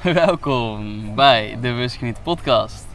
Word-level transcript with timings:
Welkom 0.04 1.14
bij 1.14 1.50
de 1.50 1.60
Bewust 1.60 2.22
podcast. 2.22 2.86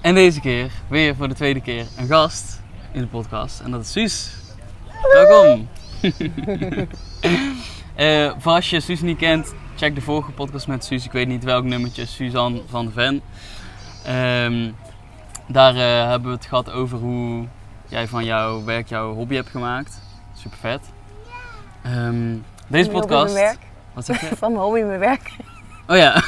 En 0.00 0.14
deze 0.14 0.40
keer 0.40 0.70
weer 0.88 1.16
voor 1.16 1.28
de 1.28 1.34
tweede 1.34 1.60
keer 1.60 1.86
een 1.96 2.06
gast 2.06 2.60
in 2.92 3.00
de 3.00 3.06
podcast. 3.06 3.60
En 3.60 3.70
dat 3.70 3.80
is 3.80 3.92
Suus. 3.92 4.36
Welkom. 5.12 5.68
Eh, 7.94 8.32
voor 8.38 8.52
als 8.52 8.70
je 8.70 8.80
Suus 8.80 9.00
niet 9.00 9.18
kent, 9.18 9.54
check 9.76 9.94
de 9.94 10.00
vorige 10.00 10.30
podcast 10.30 10.66
met 10.66 10.84
Suus. 10.84 11.04
Ik 11.04 11.12
weet 11.12 11.28
niet 11.28 11.44
welk 11.44 11.64
nummertje, 11.64 12.06
Suzanne 12.06 12.62
van 12.68 12.86
de 12.86 12.92
Ven. 12.92 13.22
Ehm, 14.04 14.70
daar 15.46 15.74
eh, 15.74 16.08
hebben 16.08 16.28
we 16.30 16.36
het 16.36 16.46
gehad 16.46 16.70
over 16.70 16.98
hoe 16.98 17.46
jij 17.88 18.08
van 18.08 18.24
jouw 18.24 18.64
werk 18.64 18.88
jouw 18.88 19.14
hobby 19.14 19.34
hebt 19.34 19.48
gemaakt. 19.48 20.00
Super 20.34 20.58
vet. 20.58 20.80
Ehm, 21.82 21.92
deze 21.92 22.40
Van 22.68 22.68
mijn 22.68 22.84
hobby 22.84 22.92
podcast. 22.92 23.34
mijn 23.34 23.44
werk. 23.44 23.58
Wat 23.92 24.04
zeg 24.04 24.20
je? 24.20 24.36
Van 24.36 24.52
mijn 24.52 24.64
hobby 24.64 24.80
mijn 24.80 24.98
werk. 24.98 25.36
Oh 25.88 25.96
ja, 25.96 26.22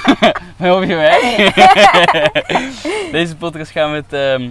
mijn 0.56 0.72
hobby 0.72 0.86
werk. 0.86 1.54
Deze 3.12 3.36
podcast 3.36 3.70
gaan 3.70 3.90
we 3.90 3.96
het 3.96 4.12
ehm, 4.12 4.50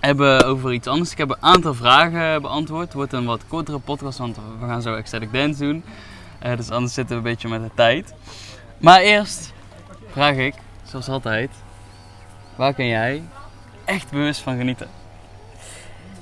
hebben 0.00 0.44
over 0.46 0.72
iets 0.72 0.86
anders. 0.86 1.10
Ik 1.12 1.18
heb 1.18 1.30
een 1.30 1.42
aantal 1.42 1.74
vragen 1.74 2.42
beantwoord. 2.42 2.84
Het 2.84 2.92
wordt 2.92 3.12
een 3.12 3.24
wat 3.24 3.40
kortere 3.48 3.78
podcast, 3.78 4.18
want 4.18 4.36
we 4.36 4.66
gaan 4.66 4.82
zo 4.82 4.94
ecstatic 4.94 5.32
dance 5.32 5.58
doen. 5.60 5.84
Eh, 6.38 6.56
dus 6.56 6.70
anders 6.70 6.94
zitten 6.94 7.16
we 7.16 7.22
een 7.22 7.30
beetje 7.30 7.48
met 7.48 7.62
de 7.62 7.70
tijd. 7.74 8.14
Maar 8.78 9.00
eerst 9.00 9.52
vraag 10.10 10.36
ik, 10.36 10.54
zoals 10.84 11.08
altijd, 11.08 11.50
waar 12.56 12.74
kun 12.74 12.86
jij 12.86 13.22
echt 13.84 14.10
bewust 14.10 14.40
van 14.40 14.56
genieten? 14.56 14.88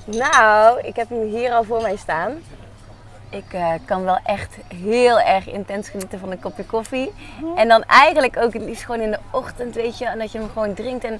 Nou, 0.05 0.79
ik 0.81 0.95
heb 0.95 1.09
hem 1.09 1.27
hier 1.27 1.51
al 1.51 1.63
voor 1.63 1.81
mij 1.81 1.95
staan. 1.95 2.31
Ik 3.29 3.53
eh, 3.53 3.71
kan 3.85 4.03
wel 4.03 4.17
echt 4.23 4.57
heel 4.75 5.19
erg 5.19 5.49
intens 5.49 5.89
genieten 5.89 6.19
van 6.19 6.31
een 6.31 6.39
kopje 6.39 6.65
koffie. 6.65 7.11
En 7.55 7.67
dan 7.67 7.83
eigenlijk 7.83 8.37
ook 8.37 8.53
het 8.53 8.61
liefst 8.61 8.83
gewoon 8.85 9.01
in 9.01 9.11
de 9.11 9.19
ochtend, 9.31 9.75
weet 9.75 9.97
je. 9.97 10.05
En 10.05 10.19
dat 10.19 10.31
je 10.31 10.37
hem 10.39 10.49
gewoon 10.53 10.73
drinkt 10.73 11.03
en 11.03 11.19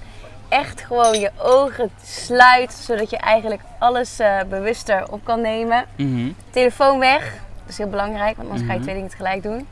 echt 0.50 0.82
gewoon 0.82 1.20
je 1.20 1.32
ogen 1.38 1.92
sluit. 2.04 2.74
Zodat 2.74 3.10
je 3.10 3.18
eigenlijk 3.18 3.62
alles 3.80 4.20
eh, 4.20 4.38
bewuster 4.50 5.12
op 5.12 5.24
kan 5.24 5.42
nemen. 5.42 5.86
Mhm. 5.96 6.32
Telefoon 6.50 7.00
weg. 7.00 7.24
Dat 7.62 7.70
is 7.70 7.78
heel 7.78 7.90
belangrijk, 7.90 8.36
want 8.38 8.50
anders 8.50 8.68
ga 8.68 8.74
je 8.74 8.80
Mhm. 8.80 8.82
twee 8.84 8.96
dingen 8.96 9.10
tegelijk 9.10 9.44
doen. 9.44 9.68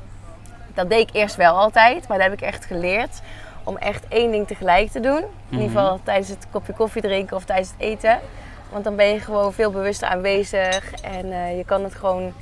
Dat 0.73 0.89
deed 0.89 1.09
ik 1.09 1.15
eerst 1.15 1.35
wel 1.35 1.55
altijd, 1.57 2.07
maar 2.07 2.17
dat 2.17 2.27
heb 2.29 2.35
ik 2.41 2.45
echt 2.45 2.65
geleerd. 2.65 3.21
Om 3.63 3.77
echt 3.77 4.03
één 4.07 4.31
ding 4.31 4.47
tegelijk 4.47 4.91
te 4.91 4.99
doen. 4.99 5.17
In 5.17 5.25
Mhm. 5.49 5.61
ieder 5.61 5.77
geval 5.77 5.99
tijdens 6.03 6.27
het 6.29 6.47
kopje 6.51 6.73
koffie 6.73 7.01
drinken 7.01 7.35
of 7.35 7.45
tijdens 7.45 7.69
het 7.69 7.79
eten. 7.79 8.19
Want 8.71 8.83
dan 8.83 8.95
ben 8.95 9.07
je 9.07 9.19
gewoon 9.19 9.53
veel 9.53 9.71
bewuster 9.71 10.07
aanwezig. 10.07 10.91
En 10.91 11.31
eh, 11.31 11.57
je 11.57 11.65
kan 11.65 11.83
het 11.83 11.95
gewoon... 11.95 12.33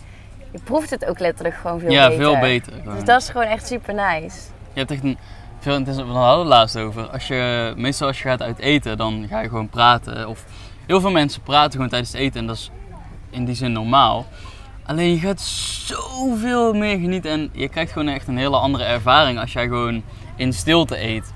Je 0.52 0.60
proeft 0.64 0.90
het 0.90 1.06
ook 1.06 1.20
letterlijk 1.20 1.56
gewoon 1.56 1.80
veel 1.80 1.92
ja, 1.92 2.08
beter. 2.08 2.24
veel 2.24 2.40
beter. 2.40 2.74
gewoon. 2.74 2.96
Dus 2.96 3.04
dat 3.04 3.22
is 3.22 3.30
gewoon 3.30 3.48
echt 3.48 3.68
super 3.68 3.94
nice. 3.94 4.38
Je 4.74 4.80
hebt 4.80 4.92
echt 4.92 5.04
een 5.04 5.18
veel 5.60 5.76
intenser. 5.76 6.08
We 6.08 6.14
hadden 6.14 6.40
het 6.40 6.48
laatst 6.48 6.78
over. 6.78 7.10
Als 7.10 7.28
je, 7.28 7.74
meestal 7.78 8.08
als 8.08 8.18
je 8.22 8.28
gaat 8.28 8.42
uit 8.42 8.60
eten, 8.60 8.98
dan 8.98 9.26
ga 9.30 9.40
je 9.40 9.48
gewoon 9.50 9.70
praten. 9.70 10.28
Of 10.28 10.46
heel 10.86 11.02
veel 11.02 11.12
mensen 11.12 11.42
praten 11.42 11.72
gewoon 11.72 11.90
tijdens 11.90 12.12
het 12.12 12.22
eten 12.22 12.40
en 12.40 12.48
dat 12.48 12.56
is 12.56 12.72
in 13.30 13.46
die 13.46 13.56
zin 13.56 13.72
normaal. 13.72 14.26
Alleen 14.86 15.12
je 15.12 15.20
gaat 15.20 15.42
zoveel 15.42 16.74
meer 16.74 17.00
genieten 17.00 17.32
en 17.32 17.50
je 17.54 17.70
krijgt 17.70 17.92
gewoon 17.92 18.08
echt 18.08 18.28
een 18.28 18.38
hele 18.38 18.58
andere 18.58 18.84
ervaring 18.84 19.40
als 19.40 19.54
jij 19.54 19.64
gewoon 19.64 20.04
in 20.36 20.54
stilte 20.54 21.04
eet. 21.04 21.34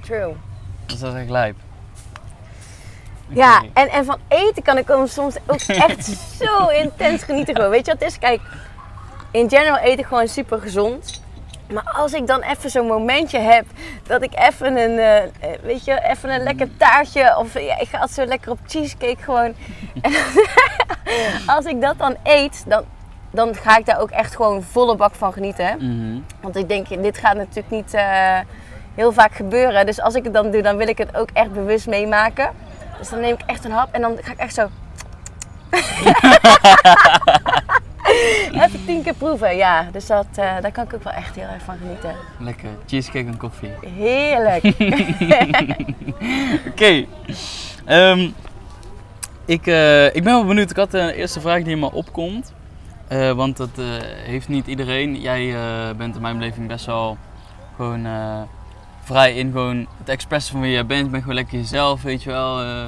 True. 0.00 0.34
Dus 0.86 0.98
dat 0.98 1.14
is 1.14 1.20
echt 1.20 1.30
lijp. 1.30 1.56
Ja, 3.32 3.62
en, 3.72 3.88
en 3.88 4.04
van 4.04 4.18
eten 4.28 4.62
kan 4.62 4.78
ik 4.78 4.86
dan 4.86 5.08
soms 5.08 5.36
ook 5.46 5.60
echt 5.88 6.04
zo 6.40 6.68
intens 6.68 7.22
genieten. 7.22 7.54
Gewoon. 7.54 7.70
Weet 7.70 7.86
je 7.86 7.92
wat 7.92 8.00
het 8.00 8.10
is? 8.10 8.18
Kijk, 8.18 8.40
in 9.30 9.48
general 9.48 9.78
eet 9.82 9.98
ik 9.98 10.06
gewoon 10.06 10.28
super 10.28 10.58
gezond. 10.58 11.20
Maar 11.72 11.92
als 11.96 12.12
ik 12.12 12.26
dan 12.26 12.42
even 12.42 12.70
zo'n 12.70 12.86
momentje 12.86 13.38
heb 13.38 13.64
dat 14.06 14.22
ik 14.22 14.32
even 14.34 14.76
een, 14.76 14.98
eh, 14.98 15.22
eh, 15.22 15.30
weet 15.62 15.84
je, 15.84 16.02
even 16.02 16.30
een 16.30 16.42
lekker 16.42 16.76
taartje 16.76 17.36
of 17.38 17.54
ja, 17.54 17.78
ik 17.78 17.88
ga 17.88 17.98
altijd 17.98 18.16
zo 18.18 18.24
lekker 18.24 18.50
op 18.50 18.58
cheesecake 18.66 19.22
gewoon. 19.22 19.54
En 20.02 20.12
als 21.56 21.64
ik 21.64 21.80
dat 21.80 21.98
dan 21.98 22.16
eet, 22.22 22.64
dan, 22.66 22.84
dan 23.30 23.54
ga 23.54 23.78
ik 23.78 23.86
daar 23.86 24.00
ook 24.00 24.10
echt 24.10 24.36
gewoon 24.36 24.62
volle 24.62 24.96
bak 24.96 25.14
van 25.14 25.32
genieten. 25.32 25.76
Mhm. 25.78 26.20
Want 26.40 26.56
ik 26.56 26.68
denk, 26.68 27.02
dit 27.02 27.18
gaat 27.18 27.36
natuurlijk 27.36 27.70
niet 27.70 27.94
eh, 27.94 28.38
heel 28.94 29.12
vaak 29.12 29.34
gebeuren. 29.34 29.86
Dus 29.86 30.00
als 30.00 30.14
ik 30.14 30.24
het 30.24 30.34
dan 30.34 30.50
doe, 30.50 30.62
dan 30.62 30.76
wil 30.76 30.88
ik 30.88 30.98
het 30.98 31.16
ook 31.16 31.28
echt 31.32 31.52
bewust 31.52 31.86
meemaken. 31.86 32.50
Dus 33.02 33.10
dan 33.10 33.20
neem 33.20 33.34
ik 33.34 33.42
echt 33.46 33.64
een 33.64 33.70
hap 33.70 33.94
en 33.94 34.00
dan 34.00 34.18
ga 34.20 34.32
ik 34.32 34.38
echt 34.38 34.54
zo... 34.54 34.68
Even 38.64 38.84
tien 38.86 39.02
keer 39.02 39.14
proeven, 39.14 39.56
ja. 39.56 39.88
Dus 39.92 40.06
dat, 40.06 40.26
eh, 40.34 40.60
daar 40.60 40.72
kan 40.72 40.84
ik 40.84 40.94
ook 40.94 41.02
wel 41.02 41.12
echt 41.12 41.34
heel 41.34 41.48
erg 41.48 41.62
van 41.62 41.76
genieten. 41.76 42.14
Lekker. 42.38 42.68
Cheesecake 42.86 43.26
en 43.26 43.36
koffie. 43.36 43.70
Heerlijk. 43.96 44.64
Oké. 46.70 47.04
Ehm, 47.84 48.30
ik, 49.44 49.66
eh, 49.66 50.06
ik 50.06 50.22
ben 50.22 50.32
wel 50.32 50.44
benieuwd. 50.44 50.70
Ik 50.70 50.76
had 50.76 50.90
de 50.90 51.14
eerste 51.14 51.40
vraag 51.40 51.62
die 51.62 51.72
in 51.72 51.78
me 51.78 51.92
opkomt. 51.92 52.52
Eh, 53.08 53.32
want 53.32 53.56
dat 53.56 53.80
heeft 54.24 54.48
niet 54.48 54.66
iedereen. 54.66 55.20
Jij 55.20 55.54
bent 55.96 56.14
in 56.14 56.22
mijn 56.22 56.38
beleving 56.38 56.68
best 56.68 56.86
wel 56.86 57.16
gewoon 57.76 58.06
vrij 59.12 59.34
in 59.34 59.50
gewoon 59.50 59.86
het 59.98 60.08
expressen 60.08 60.52
van 60.52 60.60
wie 60.62 60.70
je 60.70 60.84
bent. 60.84 61.04
Je 61.04 61.10
bent 61.10 61.22
gewoon 61.22 61.38
lekker 61.38 61.58
jezelf, 61.58 62.02
weet 62.02 62.22
je 62.22 62.30
wel. 62.30 62.60
Eh, 62.60 62.84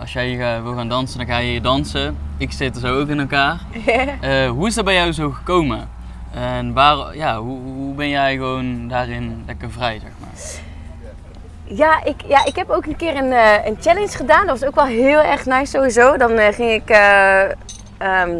als 0.00 0.12
jij 0.12 0.40
eh, 0.40 0.62
wil 0.62 0.74
gaan 0.74 0.88
dansen, 0.88 1.18
dan 1.18 1.26
ga 1.26 1.38
je 1.38 1.50
hier 1.50 1.62
dansen. 1.62 2.16
Ik 2.36 2.52
zit 2.52 2.74
er 2.74 2.80
zo 2.80 3.00
ook 3.00 3.08
in 3.08 3.20
elkaar. 3.20 3.60
Eh, 4.20 4.48
hoe 4.48 4.66
is 4.66 4.74
dat 4.74 4.84
bij 4.84 4.94
jou 4.94 5.12
zo 5.12 5.30
gekomen? 5.30 5.88
En 6.32 6.72
waar, 6.72 7.16
ja, 7.16 7.40
hoe, 7.40 7.58
hoe 7.60 7.94
ben 7.94 8.08
jij 8.08 8.34
gewoon 8.34 8.88
daarin 8.88 9.42
lekker 9.46 9.70
vrij, 9.70 9.98
zeg 9.98 10.10
maar? 10.20 10.30
Ja 11.64 12.04
ik, 12.04 12.22
ja, 12.28 12.44
ik 12.44 12.56
heb 12.56 12.70
ook 12.70 12.86
een 12.86 12.96
keer 12.96 13.16
een, 13.16 13.32
een 13.66 13.76
challenge 13.80 14.16
gedaan. 14.16 14.46
Dat 14.46 14.58
was 14.58 14.68
ook 14.68 14.74
wel 14.74 14.84
heel 14.84 15.20
erg 15.20 15.46
nice 15.46 15.66
sowieso. 15.66 16.16
Dan 16.16 16.38
ging 16.54 16.70
ik... 16.70 16.88
eh 16.88 17.42
ehm, 17.98 18.30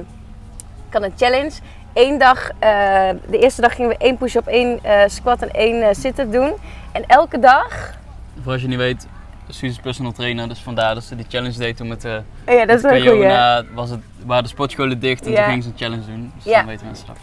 ik 0.88 0.92
had 0.92 1.02
een 1.02 1.12
challenge. 1.16 1.52
Eén 1.96 2.18
dag, 2.18 2.50
eh, 2.58 3.08
de 3.28 3.38
eerste 3.38 3.60
dag 3.60 3.74
gingen 3.74 3.90
we 3.90 3.96
één 3.98 4.16
push-up, 4.16 4.46
één 4.46 4.78
eh, 4.82 5.02
squat 5.06 5.42
en 5.42 5.50
één 5.50 5.82
eh, 5.82 5.88
sit-up 5.94 6.32
doen. 6.32 6.52
En 6.92 7.04
elke 7.06 7.38
dag... 7.38 7.94
Voor 8.42 8.52
als 8.52 8.62
je 8.62 8.68
niet 8.68 8.78
weet, 8.78 9.06
Suus 9.48 9.70
is 9.70 9.78
personal 9.78 10.12
trainer, 10.12 10.48
dus 10.48 10.58
vandaar 10.58 10.94
dat 10.94 11.04
ze 11.04 11.16
die 11.16 11.26
challenge 11.28 11.58
deed 11.58 11.76
toen 11.76 11.88
met 11.88 12.00
de 12.02 12.22
Oh 12.48 12.54
ja, 12.54 12.66
dat 12.66 12.76
is 12.76 12.82
wel 12.82 13.00
corona. 13.04 13.64
Was 13.74 13.90
het, 13.90 14.00
waren 14.26 14.42
de 14.42 14.48
sportscholen 14.48 14.98
dicht 15.00 15.26
en 15.26 15.30
Ja. 15.30 15.36
toen 15.36 15.44
gingen 15.44 15.62
ze 15.62 15.68
een 15.68 15.76
challenge 15.76 16.06
doen. 16.06 16.32
Dus 16.34 16.44
Ja. 16.44 16.56
dan 16.56 16.66
weten 16.66 16.86
mensen 16.86 17.06
dat. 17.06 17.16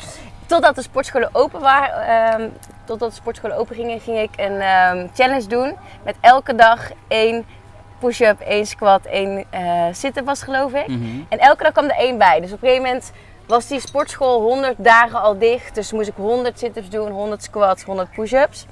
Totdat 0.45 0.75
de 0.75 0.81
sportscholen 0.81 1.29
open 1.31 1.59
waren, 1.61 2.07
ehm, 2.07 2.47
totdat 2.85 3.09
de 3.09 3.15
sportscholen 3.15 3.57
open 3.57 3.75
gingen, 3.75 3.99
ging 3.99 4.19
ik 4.19 4.29
een 4.35 4.61
ehm, 4.61 5.07
challenge 5.13 5.47
doen. 5.47 5.75
Met 6.03 6.15
elke 6.21 6.55
dag 6.55 6.89
één 7.07 7.45
push-up, 7.99 8.39
één 8.39 8.65
squat, 8.65 9.05
één 9.05 9.45
eh 9.49 9.85
sit-up 9.91 10.25
was 10.25 10.43
geloof 10.43 10.73
ik. 10.73 10.87
Mhm. 10.87 11.05
En 11.29 11.39
elke 11.39 11.63
dag 11.63 11.71
kwam 11.71 11.85
er 11.85 11.95
één 11.95 12.17
bij. 12.17 12.39
Dus 12.41 12.51
op 12.51 12.61
een 12.63 12.67
gegeven 12.69 12.83
moment 12.85 13.11
was 13.45 13.67
die 13.67 13.79
sportschool 13.79 14.41
100 14.41 14.73
dagen 14.77 15.21
al 15.21 15.37
dicht. 15.37 15.75
Dus 15.75 15.91
moest 15.91 16.07
ik 16.07 16.13
100 16.17 16.59
sit-ups 16.59 16.89
doen, 16.89 17.11
100 17.11 17.43
squats, 17.43 17.83
100 17.83 18.11
push-ups. 18.11 18.65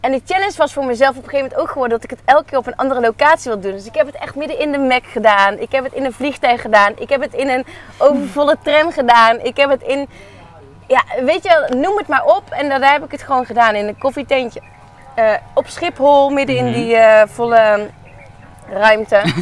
En 0.00 0.12
die 0.12 0.22
challenge 0.26 0.54
was 0.56 0.72
voor 0.72 0.84
mezelf 0.84 1.10
op 1.10 1.16
een 1.16 1.28
gegeven 1.28 1.42
moment 1.48 1.60
ook 1.60 1.68
geworden 1.72 2.00
dat 2.00 2.10
ik 2.10 2.18
het 2.18 2.20
elke 2.24 2.44
keer 2.44 2.58
op 2.58 2.66
een 2.66 2.76
andere 2.76 3.00
locatie 3.00 3.50
wil 3.50 3.60
doen. 3.60 3.72
Dus 3.72 3.86
ik 3.86 3.94
heb 3.94 4.06
het 4.06 4.14
echt 4.16 4.34
midden 4.34 4.58
in 4.58 4.72
de 4.72 4.78
Mac 4.78 5.04
gedaan. 5.04 5.58
Ik 5.58 5.72
heb 5.72 5.84
het 5.84 5.92
in 5.92 6.04
een 6.04 6.12
vliegtuig 6.12 6.60
gedaan. 6.60 6.92
Ik 6.98 7.08
heb 7.08 7.20
het 7.20 7.34
in 7.34 7.48
een 7.48 7.64
overvolle 7.98 8.56
tram 8.62 8.90
gedaan. 8.92 9.40
Ik 9.40 9.56
heb 9.56 9.70
het 9.70 9.82
in, 9.82 10.08
ja, 10.86 11.04
weet 11.24 11.42
je, 11.42 11.68
noem 11.76 11.96
het 11.96 12.08
maar 12.08 12.24
op. 12.24 12.42
En 12.50 12.68
daar 12.68 12.92
heb 12.92 13.04
ik 13.04 13.10
het 13.10 13.22
gewoon 13.22 13.46
gedaan 13.46 13.74
in 13.74 13.86
een 13.88 13.98
koffietentje. 13.98 14.60
Eh, 15.14 15.32
op 15.54 15.68
Schiphol, 15.68 16.30
midden 16.30 16.56
in 16.56 16.64
Mhm. 16.64 16.74
die 16.74 16.96
eh, 16.96 17.28
volle 17.28 17.90
ruimte. 18.70 19.20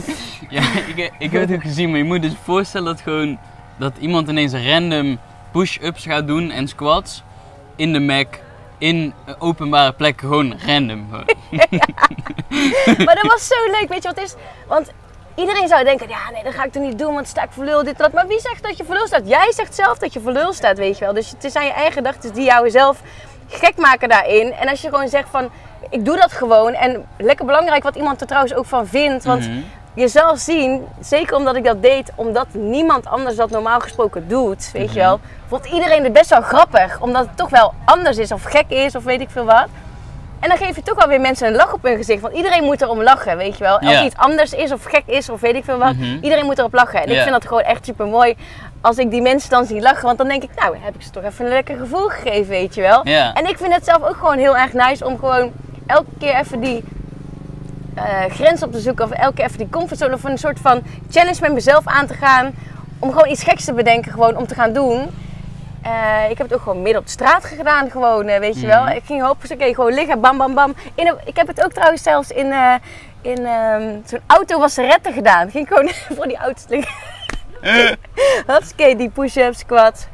Ja, 0.48 0.62
ik, 0.94 1.12
ik 1.18 1.30
heb 1.32 1.40
het 1.48 1.52
ook 1.52 1.62
gezien, 1.62 1.88
maar 1.88 1.98
je 1.98 2.04
moet 2.04 2.22
dus 2.22 2.34
voorstellen 2.44 2.86
dat 2.86 3.00
gewoon 3.00 3.38
dat 3.78 3.92
iemand 4.00 4.28
ineens 4.28 4.52
random 4.52 5.18
push-ups 5.52 6.04
gaat 6.04 6.26
doen 6.26 6.50
en 6.50 6.68
squats 6.68 7.22
in 7.76 7.92
de 7.92 8.00
Mac 8.00 8.26
in 8.78 9.12
een 9.26 9.40
openbare 9.40 9.92
plek 9.92 10.20
gewoon 10.20 10.54
random. 10.66 11.06
Maar 13.06 13.14
dat 13.14 13.26
was 13.32 13.46
zo 13.46 13.70
leuk, 13.70 13.86
weet 13.88 14.02
je 14.02 14.08
wat 14.14 14.24
is? 14.24 14.34
Want 14.66 14.90
iedereen 15.34 15.68
zou 15.68 15.84
denken, 15.84 16.08
ja 16.08 16.30
nee, 16.32 16.42
dat 16.42 16.54
ga 16.54 16.64
ik 16.64 16.72
toch 16.72 16.82
niet 16.82 16.98
doen, 16.98 17.14
want 17.14 17.28
sta 17.28 17.42
ik 17.42 17.50
voor 17.50 17.64
lul, 17.64 17.84
dit 17.84 17.98
dat. 17.98 18.12
Maar 18.12 18.26
wie 18.26 18.40
zegt 18.40 18.62
dat 18.62 18.76
je 18.76 18.84
voor 18.84 18.94
lul 18.94 19.06
staat? 19.06 19.28
Jij 19.28 19.52
zegt 19.52 19.74
zelf 19.74 19.98
dat 19.98 20.12
je 20.12 20.20
voor 20.20 20.32
lul 20.32 20.52
staat, 20.52 20.78
weet 20.78 20.98
je 20.98 21.04
wel. 21.04 21.14
Dus 21.14 21.30
het 21.30 21.44
is 21.44 21.54
aan 21.54 21.64
je 21.66 21.72
eigen 21.72 21.92
gedachten 21.92 22.34
die 22.34 22.44
jou 22.44 22.70
zelf 22.70 23.00
gek 23.48 23.76
maken 23.76 24.08
daarin. 24.08 24.52
En 24.52 24.68
als 24.68 24.80
je 24.80 24.88
gewoon 24.88 25.08
zegt 25.08 25.28
van, 25.30 25.50
ik 25.90 26.04
doe 26.04 26.16
dat 26.16 26.32
gewoon. 26.32 26.72
En 26.72 27.04
lekker 27.18 27.46
belangrijk 27.46 27.82
wat 27.82 27.96
iemand 27.96 28.20
er 28.20 28.26
trouwens 28.26 28.54
ook 28.54 28.66
van 28.66 28.86
vindt. 28.86 29.24
Want 29.24 29.48
Mhm. 29.48 29.58
Je 29.94 30.08
zal 30.08 30.36
zien, 30.36 30.86
zeker 31.00 31.36
omdat 31.36 31.56
ik 31.56 31.64
dat 31.64 31.82
deed, 31.82 32.12
omdat 32.14 32.46
niemand 32.52 33.06
anders 33.06 33.36
dat 33.36 33.50
normaal 33.50 33.80
gesproken 33.80 34.28
doet, 34.28 34.70
weet 34.72 34.92
je 34.92 34.98
wel. 35.00 35.20
Vond 35.48 35.64
iedereen 35.64 36.04
het 36.04 36.12
best 36.12 36.30
wel 36.30 36.42
grappig, 36.42 37.00
omdat 37.00 37.26
het 37.26 37.36
toch 37.36 37.50
wel 37.50 37.74
anders 37.84 38.18
is 38.18 38.32
of 38.32 38.42
gek 38.42 38.64
is 38.68 38.96
of 38.96 39.04
weet 39.04 39.20
ik 39.20 39.30
veel 39.30 39.44
wat. 39.44 39.66
En 40.40 40.48
dan 40.48 40.58
geef 40.58 40.76
je 40.76 40.82
toch 40.82 40.98
wel 40.98 41.08
weer 41.08 41.20
mensen 41.20 41.46
een 41.46 41.54
lach 41.54 41.72
op 41.72 41.82
hun 41.82 41.96
gezicht. 41.96 42.20
Want 42.20 42.34
iedereen 42.34 42.64
moet 42.64 42.82
erom 42.82 43.02
lachen, 43.02 43.36
weet 43.36 43.58
je 43.58 43.64
wel. 43.64 43.78
Als 43.78 44.02
iets 44.04 44.16
anders 44.16 44.52
is 44.52 44.72
of 44.72 44.84
gek 44.84 45.02
is 45.06 45.28
of 45.28 45.40
weet 45.40 45.54
ik 45.54 45.64
veel 45.64 45.78
wat. 45.78 45.94
Mhm. 45.94 46.18
Iedereen 46.20 46.44
moet 46.44 46.58
erop 46.58 46.74
lachen. 46.74 47.02
En 47.02 47.08
ik 47.10 47.18
vind 47.20 47.30
dat 47.30 47.46
gewoon 47.46 47.62
echt 47.62 47.84
super 47.84 48.06
mooi. 48.06 48.36
als 48.80 48.98
ik 48.98 49.10
die 49.10 49.22
mensen 49.22 49.50
dan 49.50 49.64
zie 49.64 49.80
lachen. 49.80 50.04
Want 50.04 50.18
dan 50.18 50.28
denk 50.28 50.42
ik, 50.42 50.50
nou, 50.56 50.76
heb 50.80 50.94
ik 50.94 51.02
ze 51.02 51.10
toch 51.10 51.22
even 51.24 51.44
een 51.44 51.50
lekker 51.52 51.76
gevoel 51.76 52.08
gegeven, 52.08 52.48
weet 52.48 52.74
je 52.74 52.80
wel. 52.80 53.02
En 53.34 53.46
ik 53.48 53.56
vind 53.58 53.74
het 53.74 53.84
zelf 53.84 54.02
ook 54.02 54.16
gewoon 54.16 54.38
heel 54.38 54.56
erg 54.56 54.72
nice 54.72 55.06
om 55.06 55.18
gewoon 55.18 55.52
elke 55.86 56.10
keer 56.18 56.34
even 56.34 56.60
die 56.60 56.84
eh, 57.94 58.24
grens 58.30 58.62
op 58.62 58.72
te 58.72 58.80
zoeken. 58.80 59.04
Of 59.04 59.10
elke 59.10 59.34
keer 59.34 59.44
even 59.44 59.58
die 59.58 59.68
comfortzone. 59.70 60.14
Of 60.14 60.24
een 60.24 60.38
soort 60.38 60.58
van 60.60 60.82
challenge 61.10 61.38
met 61.40 61.52
mezelf 61.52 61.86
aan 61.86 62.06
te 62.06 62.14
gaan. 62.14 62.54
Om 62.98 63.12
gewoon 63.12 63.28
iets 63.30 63.42
geks 63.42 63.64
te 63.64 63.72
bedenken, 63.72 64.12
gewoon 64.12 64.36
om 64.36 64.46
te 64.46 64.54
gaan 64.54 64.72
doen. 64.72 65.10
Eh, 65.82 66.30
ik 66.30 66.38
heb 66.38 66.46
het 66.48 66.54
ook 66.54 66.62
gewoon 66.62 66.82
midden 66.82 67.00
op 67.00 67.06
de 67.06 67.12
straat 67.12 67.44
gedaan, 67.44 67.90
gewoon, 67.90 68.26
eh, 68.26 68.38
weet 68.38 68.60
je 68.60 68.66
wel. 68.66 68.82
Mhm. 68.82 68.92
Ik 68.92 69.02
ging 69.04 69.22
hoppakee, 69.22 69.74
gewoon 69.74 69.92
liggen, 69.94 70.20
bam, 70.20 70.38
bam, 70.38 70.54
bam. 70.54 70.74
In 70.94 71.06
een- 71.06 71.18
ik 71.24 71.36
heb 71.36 71.46
het 71.46 71.64
ook 71.64 71.72
trouwens 71.72 72.02
zelfs 72.02 72.30
in, 72.30 72.52
in 73.22 73.46
ehm, 73.46 73.82
zo'n 74.04 74.20
auto 74.26 74.58
wasseretten 74.58 75.12
gedaan. 75.12 75.46
Ik 75.46 75.52
ging 75.52 75.68
gewoon 75.68 75.88
voor 76.16 76.26
die 76.26 76.36
auto's 76.36 76.64
liggen. 76.68 76.94
Die 78.96 79.10
push-ups, 79.10 79.58
squats. 79.58 80.06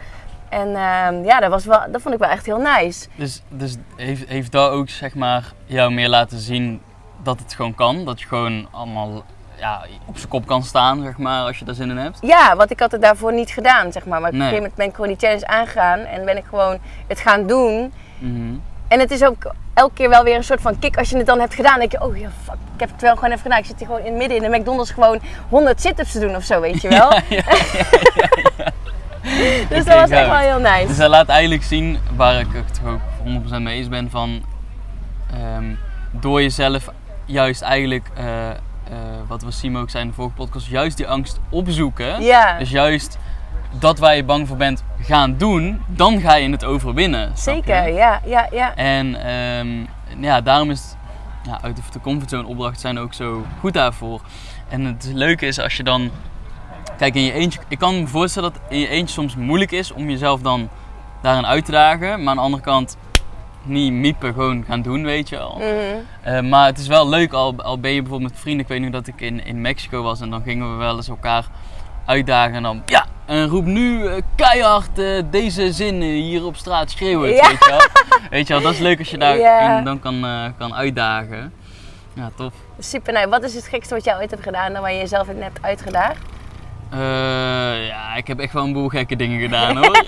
En 0.48 0.66
ehm, 0.74 1.24
ja, 1.24 1.40
dat, 1.40 1.50
was 1.50 1.64
wel, 1.64 1.80
dat 1.90 2.02
vond 2.02 2.14
ik 2.14 2.20
wel 2.20 2.28
echt 2.30 2.46
heel 2.46 2.58
nice. 2.58 3.08
Dus, 3.16 3.42
dus 3.48 3.76
heeft, 3.96 4.28
heeft 4.28 4.52
dat 4.52 4.70
ook 4.70 4.88
zeg 4.88 5.14
maar 5.14 5.44
jou 5.66 5.92
meer 5.92 6.08
laten 6.08 6.38
zien 6.38 6.80
dat 7.22 7.38
het 7.38 7.54
gewoon 7.54 7.74
kan? 7.74 8.04
Dat 8.04 8.20
je 8.20 8.26
gewoon 8.26 8.68
allemaal 8.70 9.24
ja, 9.58 9.84
op 10.06 10.16
zijn 10.16 10.28
kop 10.28 10.46
kan 10.46 10.62
staan, 10.62 11.02
zeg 11.02 11.18
maar, 11.18 11.44
als 11.46 11.58
je 11.58 11.64
daar 11.64 11.74
zin 11.74 11.90
in 11.90 11.96
hebt? 11.96 12.18
Ja, 12.22 12.56
want 12.56 12.70
ik 12.70 12.80
had 12.80 12.92
het 12.92 13.02
daarvoor 13.02 13.32
niet 13.32 13.50
gedaan, 13.50 13.92
zeg 13.92 14.06
maar. 14.06 14.20
Maar 14.20 14.30
op 14.30 14.36
Nee. 14.36 14.46
een 14.46 14.54
gegeven 14.54 14.62
moment 14.62 14.74
ben 14.74 14.86
ik 14.86 14.94
gewoon 14.94 15.08
die 15.10 15.18
challenge 15.18 15.46
aangegaan. 15.46 15.98
En 15.98 16.24
ben 16.24 16.36
ik 16.36 16.44
gewoon 16.48 16.78
het 17.06 17.20
gaan 17.20 17.46
doen. 17.46 17.92
Mhm. 18.18 18.54
En 18.88 19.00
het 19.00 19.10
is 19.10 19.24
ook 19.24 19.52
elke 19.74 19.94
keer 19.94 20.08
wel 20.08 20.24
weer 20.24 20.36
een 20.36 20.44
soort 20.44 20.60
van 20.60 20.78
kick 20.78 20.96
als 20.98 21.10
je 21.10 21.16
het 21.16 21.26
dan 21.26 21.40
hebt 21.40 21.54
gedaan. 21.54 21.78
Dan 21.78 21.88
denk 21.88 21.92
je, 21.92 22.02
oh 22.08 22.16
ja, 22.16 22.28
fuck, 22.44 22.54
ik 22.74 22.80
heb 22.80 22.90
het 22.90 23.00
wel 23.00 23.14
gewoon 23.14 23.30
even 23.30 23.42
gedaan. 23.42 23.58
Ik 23.58 23.64
zit 23.64 23.78
hier 23.78 23.86
gewoon 23.86 24.00
in 24.02 24.06
het 24.12 24.16
midden 24.16 24.36
in 24.44 24.50
de 24.50 24.58
McDonald's 24.58 24.90
gewoon 24.90 25.20
100 25.48 25.80
sit-ups 25.80 26.12
te 26.12 26.20
doen 26.20 26.36
of 26.36 26.42
zo, 26.42 26.60
weet 26.60 26.82
je 26.82 26.88
wel. 26.98 27.12
Ja, 27.12 27.22
ja. 27.28 27.42
dus 29.68 29.84
dat 29.84 29.94
was 29.94 30.10
echt 30.10 30.26
goud. 30.26 30.28
wel 30.28 30.36
heel 30.36 30.58
nice. 30.58 30.86
Dus 30.86 30.96
dat 30.96 31.08
laat 31.10 31.28
eigenlijk 31.28 31.62
zien 31.62 31.98
waar 32.16 32.40
ik 32.40 32.46
het 32.52 32.80
ook 32.86 33.00
100% 33.58 33.62
mee 33.62 33.76
eens 33.78 33.88
ben 33.88 34.10
van 34.10 34.42
ehm, 35.32 35.64
door 36.10 36.42
jezelf 36.42 36.88
juist 37.30 37.62
eigenlijk, 37.62 38.10
eh, 38.14 38.50
eh, 38.50 38.56
wat 39.26 39.42
was 39.42 39.58
Simo 39.58 39.80
ook 39.80 39.90
zei 39.90 40.02
in 40.02 40.08
de 40.08 40.14
vorige 40.14 40.34
podcast, 40.34 40.66
juist 40.66 40.96
die 40.96 41.08
angst 41.08 41.40
opzoeken. 41.50 42.22
Ja, 42.22 42.58
Dus 42.58 42.70
juist 42.70 43.18
dat 43.78 43.98
waar 43.98 44.16
je 44.16 44.24
bang 44.24 44.48
voor 44.48 44.56
bent 44.56 44.84
gaan 45.02 45.36
doen, 45.36 45.82
dan 45.86 46.20
ga 46.20 46.34
je 46.34 46.50
het 46.50 46.64
overwinnen. 46.64 47.30
zeker. 47.34 47.88
Ja, 47.92 48.20
ja, 48.24 48.48
ja. 48.50 48.74
En 48.74 49.14
ehm, 49.24 49.86
ja, 50.22 50.40
daarom 50.40 50.70
is 50.70 50.80
het, 50.80 50.96
ja, 51.42 51.58
uit 51.62 51.76
de- 51.76 51.82
de 51.92 52.00
comfortzone 52.00 52.46
opdrachten 52.46 52.80
zijn 52.80 52.98
ook 52.98 53.14
zo 53.14 53.44
goed 53.60 53.72
daarvoor. 53.72 54.20
En 54.68 54.84
het 54.84 55.10
leuke 55.14 55.46
is 55.46 55.60
als 55.60 55.76
je 55.76 55.82
dan, 55.82 56.10
kijk 56.98 57.14
in 57.14 57.22
je 57.22 57.32
eentje, 57.32 57.60
ik 57.68 57.78
kan 57.78 58.00
me 58.00 58.06
voorstellen 58.06 58.52
dat 58.52 58.60
in 58.68 58.78
je 58.78 58.88
eentje 58.88 59.14
soms 59.14 59.36
moeilijk 59.36 59.70
is 59.70 59.92
om 59.92 60.10
jezelf 60.10 60.40
dan 60.40 60.68
daarin 61.22 61.46
uit 61.46 61.64
te 61.64 61.70
dagen. 61.70 62.18
Maar 62.22 62.28
aan 62.30 62.36
de 62.36 62.42
andere 62.42 62.62
kant 62.62 62.96
niet 63.62 63.92
miepen, 63.92 64.32
gewoon 64.32 64.64
gaan 64.66 64.82
doen, 64.82 65.04
weet 65.04 65.28
je 65.28 65.36
wel. 65.36 65.54
Mhm. 65.58 65.68
Eh, 66.22 66.40
maar 66.40 66.66
het 66.66 66.78
is 66.78 66.86
wel 66.86 67.08
leuk, 67.08 67.32
al, 67.32 67.54
al 67.56 67.80
ben 67.80 67.90
je 67.90 68.00
bijvoorbeeld 68.00 68.30
met 68.30 68.40
vrienden. 68.40 68.62
Ik 68.62 68.68
weet 68.68 68.80
nu 68.80 68.90
dat 68.90 69.06
ik 69.06 69.20
in, 69.20 69.44
in 69.44 69.60
Mexico 69.60 70.02
was 70.02 70.20
en 70.20 70.30
dan 70.30 70.42
gingen 70.42 70.70
we 70.70 70.76
wel 70.76 70.96
eens 70.96 71.08
elkaar 71.08 71.44
uitdagen. 72.06 72.54
En 72.54 72.62
dan, 72.62 72.82
ja, 72.86 73.06
en 73.26 73.46
roep 73.46 73.64
nu 73.64 74.06
eh, 74.06 74.22
keihard 74.34 74.98
eh, 74.98 75.22
deze 75.30 75.72
zinnen 75.72 76.08
hier 76.08 76.44
op 76.44 76.56
straat 76.56 76.90
schreeuwen. 76.90 77.30
Ja. 77.30 77.48
Weet, 77.48 77.64
je 77.64 77.70
wel? 77.70 77.80
weet 78.30 78.46
je 78.46 78.52
wel, 78.52 78.62
dat 78.62 78.72
is 78.72 78.78
leuk 78.78 78.98
als 78.98 79.10
je 79.10 79.18
daar 79.18 79.84
dan 79.84 80.00
kan, 80.00 80.26
kan 80.58 80.74
uitdagen. 80.74 81.52
Ja, 82.14 82.30
tof. 82.36 82.52
Super 82.78 83.12
nice. 83.12 83.28
Wat 83.28 83.42
is 83.42 83.54
het 83.54 83.68
gekste 83.68 83.94
wat 83.94 84.04
jij 84.04 84.16
ooit 84.16 84.30
hebt 84.30 84.42
gedaan 84.42 84.72
dan 84.72 84.82
waar 84.82 84.92
je 84.92 84.98
jezelf 84.98 85.28
in 85.28 85.42
hebt 85.42 85.62
uitgedaagd? 85.62 86.20
Ja, 87.86 88.14
ik 88.14 88.26
heb 88.26 88.38
echt 88.38 88.52
wel 88.52 88.64
een 88.64 88.72
boel 88.72 88.88
gekke 88.88 89.16
dingen 89.16 89.40
gedaan 89.40 89.76
hoor. 89.82 90.04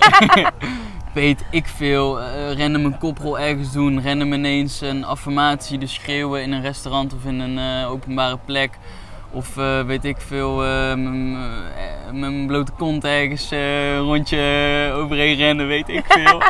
Weet 1.13 1.43
ik 1.49 1.65
veel. 1.65 2.21
eh 2.21 2.57
random 2.57 2.85
een 2.85 2.97
koprol 2.97 3.39
ergens 3.39 3.71
doen. 3.71 4.03
Random 4.03 4.33
ineens 4.33 4.81
een 4.81 5.03
affirmatie 5.05 5.77
dus 5.77 5.93
schreeuwen 5.93 6.41
in 6.43 6.51
een 6.51 6.61
restaurant 6.61 7.13
of 7.13 7.25
in 7.25 7.39
een 7.39 7.57
eh, 7.57 7.91
openbare 7.91 8.37
plek. 8.45 8.77
Of 9.31 9.57
eh, 9.57 9.81
weet 9.81 10.05
ik 10.05 10.17
veel, 10.17 10.55
mijn 12.11 12.47
blote 12.47 12.71
kont 12.71 13.03
ergens 13.03 13.51
rondje 13.97 14.37
overheen 14.95 15.35
rennen, 15.35 15.67
weet 15.67 15.89
ik 15.89 16.05
veel. 16.17 16.41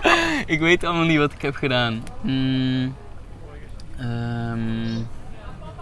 ik 0.46 0.60
weet 0.60 0.84
allemaal 0.84 1.06
niet 1.06 1.18
wat 1.18 1.32
ik 1.34 1.42
heb 1.42 1.56
gedaan. 1.56 2.04
Hmm, 2.22 2.96
ehm, 3.98 4.96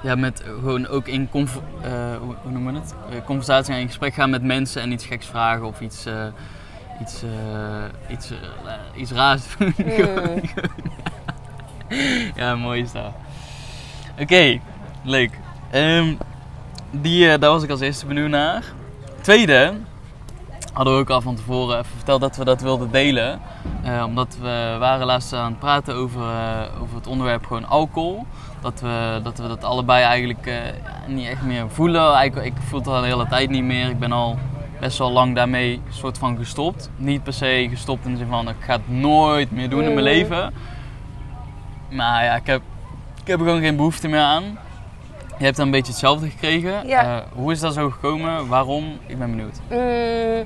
ja, 0.04 0.16
met 0.16 0.44
gewoon 0.46 0.88
ook 0.88 1.08
in 1.08 1.30
hoe, 1.32 2.36
hoe 2.42 2.52
noemen 2.52 2.74
we 2.74 2.80
het? 2.80 2.96
Conversatie 3.26 3.74
en 3.74 3.80
in 3.80 3.88
gesprek 3.88 4.14
gaan 4.14 4.30
met 4.30 4.44
mensen 4.44 4.82
en 4.82 4.92
iets 4.92 5.06
geks 5.06 5.26
vragen 5.26 5.66
of 5.66 5.82
iets, 5.82 6.06
iets, 7.02 7.24
eh, 7.24 8.12
iets, 8.12 8.32
eh, 8.32 9.02
iets 9.02 9.12
raars 9.12 9.44
doen. 9.58 9.74
Mm. 11.92 12.32
ja, 12.36 12.56
mooi 12.56 12.82
is 12.82 12.92
dat. 12.92 13.12
Oké, 14.20 14.60
leuk. 15.04 15.40
Ehm, 15.72 16.14
die, 16.92 17.32
eh, 17.32 17.40
daar 17.40 17.50
was 17.50 17.64
ik 17.64 17.70
als 17.70 17.80
eerste 17.80 18.06
benieuwd 18.06 18.30
naar. 18.30 18.64
Tweede, 19.22 19.74
hadden 20.74 20.94
we 20.94 21.00
ook 21.00 21.10
al 21.10 21.22
van 21.22 21.36
tevoren 21.36 21.78
even 21.78 21.96
verteld 21.96 22.22
dat 22.22 22.38
we 22.38 22.46
dat 22.46 22.62
wilden 22.62 22.92
delen. 22.92 23.40
Omdat 24.06 24.38
we 24.42 24.76
waren 24.80 25.06
laatst 25.06 25.34
aan 25.34 25.52
het 25.52 25.60
praten 25.60 25.96
over, 25.96 26.22
over 26.82 26.96
het 26.96 27.08
onderwerp 27.08 27.46
gewoon 27.46 27.68
alcohol. 27.68 28.26
Dat 28.62 28.80
we 28.80 29.20
dat, 29.24 29.38
we 29.38 29.48
dat 29.48 29.64
allebei 29.64 30.04
eigenlijk 30.04 30.52
niet 31.08 31.28
echt 31.28 31.42
meer 31.42 31.70
voelen. 31.70 32.14
Eigenlijk, 32.14 32.56
ik 32.56 32.62
voel 32.68 32.80
het 32.80 32.88
al 32.88 33.02
de 33.02 33.08
hele 33.08 33.28
tijd 33.28 33.50
niet 33.50 33.64
meer. 33.64 33.90
Ik 33.90 34.00
ben 34.00 34.12
al 34.12 34.38
best 34.82 34.98
wel 34.98 35.12
lang 35.12 35.36
daarmee 35.36 35.82
soort 35.90 36.18
van 36.18 36.38
gestopt. 36.38 36.90
Niet 36.98 37.24
per 37.24 37.34
se 37.34 37.68
gestopt 37.70 38.06
in 38.06 38.12
de 38.12 38.18
zin 38.18 38.28
van 38.28 38.50
ik 38.50 38.56
ga 38.60 38.74
het 38.74 38.90
nooit 38.90 39.52
meer 39.52 39.70
doen 39.70 39.80
in 39.84 39.94
mijn 39.94 39.98
Mm. 39.98 40.04
leven. 40.04 40.54
Maar 41.90 42.24
ja, 42.24 42.36
ik 42.36 42.46
heb, 42.48 42.62
ik 43.22 43.28
heb 43.28 43.40
er 43.40 43.46
gewoon 43.46 43.62
geen 43.62 43.76
behoefte 43.76 44.08
meer 44.08 44.20
aan. 44.22 44.44
Je 45.38 45.44
hebt 45.48 45.56
dan 45.58 45.66
een 45.66 45.72
beetje 45.72 45.92
hetzelfde 45.92 46.30
gekregen. 46.30 46.88
Ja. 46.88 47.04
Eh, 47.04 47.24
hoe 47.34 47.52
is 47.52 47.60
dat 47.60 47.74
zo 47.74 47.90
gekomen? 47.90 48.48
Waarom? 48.48 48.98
Ik 49.06 49.18
ben 49.20 49.30
benieuwd. 49.30 49.60
Mm, 49.70 50.44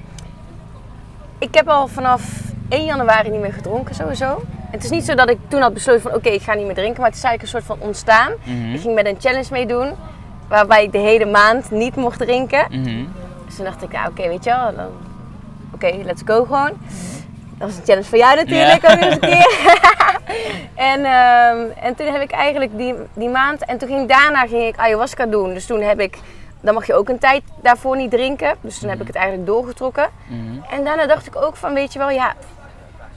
ik 1.40 1.56
heb 1.56 1.68
al 1.68 1.88
vanaf 1.88 2.42
1 2.70 2.86
januari 2.86 3.30
niet 3.30 3.42
meer 3.42 3.54
gedronken 3.54 3.96
sowieso. 3.96 4.42
Het 4.72 4.84
is 4.84 4.90
niet 4.90 5.06
zo 5.06 5.16
dat 5.16 5.30
ik 5.30 5.38
toen 5.48 5.62
had 5.62 5.74
besloten 5.74 6.02
van 6.02 6.14
oké, 6.14 6.30
ik 6.30 6.42
ga 6.42 6.54
niet 6.54 6.66
meer 6.66 6.76
drinken. 6.76 7.02
Maar 7.02 7.10
het 7.10 7.18
is 7.18 7.24
eigenlijk 7.24 7.42
een 7.56 7.62
soort 7.62 7.80
van 7.80 7.88
ontstaan. 7.88 8.32
Mhm. 8.44 8.74
Ik 8.74 8.82
ging 8.82 8.96
met 8.96 9.06
een 9.06 9.18
challenge 9.20 9.48
meedoen. 9.52 9.92
Waarbij 10.48 10.84
ik 10.84 10.92
de 10.92 10.98
hele 10.98 11.26
maand 11.26 11.72
niet 11.72 11.96
mocht 11.96 12.20
drinken. 12.20 12.66
Mhm. 12.70 13.04
Dus 13.56 13.63
toen 13.66 13.74
dacht 13.74 13.84
ik, 13.84 13.92
ja 13.92 14.07
oké, 14.07 14.28
weet 14.28 14.44
je 14.44 14.50
wel. 14.50 14.75
dan- 14.75 14.92
Oké, 15.74 15.92
let's 16.04 16.22
go 16.25 16.44
gewoon. 16.44 16.72
Dat 17.57 17.68
was 17.68 17.78
een 17.78 17.84
challenge 17.86 18.07
voor 18.07 18.18
jou 18.18 18.36
natuurlijk 18.36 18.84
ook 18.92 19.00
eens 19.00 19.13
een 19.13 19.19
keer. 19.19 19.80
en, 20.92 21.06
ehm, 21.06 21.57
en 21.86 21.96
toen 21.96 22.07
heb 22.07 22.22
ik 22.22 22.32
eigenlijk 22.32 22.77
die, 22.77 22.96
die 23.13 23.29
maand... 23.29 23.65
En 23.65 23.77
toen 23.77 23.88
ging 23.88 24.08
daarna 24.08 24.48
ging 24.48 24.63
ik 24.63 24.77
ayahuasca 24.77 25.25
doen. 25.25 25.53
Dus 25.53 25.65
toen 25.65 25.82
heb 25.82 26.00
ik... 26.00 26.18
Dan 26.62 26.74
mag 26.74 26.88
je 26.88 26.94
ook 26.94 27.10
een 27.10 27.20
tijd 27.20 27.44
daarvoor 27.62 27.96
niet 27.98 28.12
drinken. 28.12 28.56
Dus 28.62 28.79
toen 28.79 28.89
heb 28.89 29.01
ik 29.01 29.08
het 29.08 29.15
eigenlijk 29.15 29.48
doorgetrokken. 29.48 30.08
Mhm. 30.27 30.74
En 30.74 30.84
daarna 30.84 31.06
dacht 31.08 31.27
ik 31.27 31.36
ook 31.36 31.56
van, 31.56 31.74
weet 31.74 31.94
je 31.94 32.00
wel, 32.00 32.10
ja... 32.10 32.34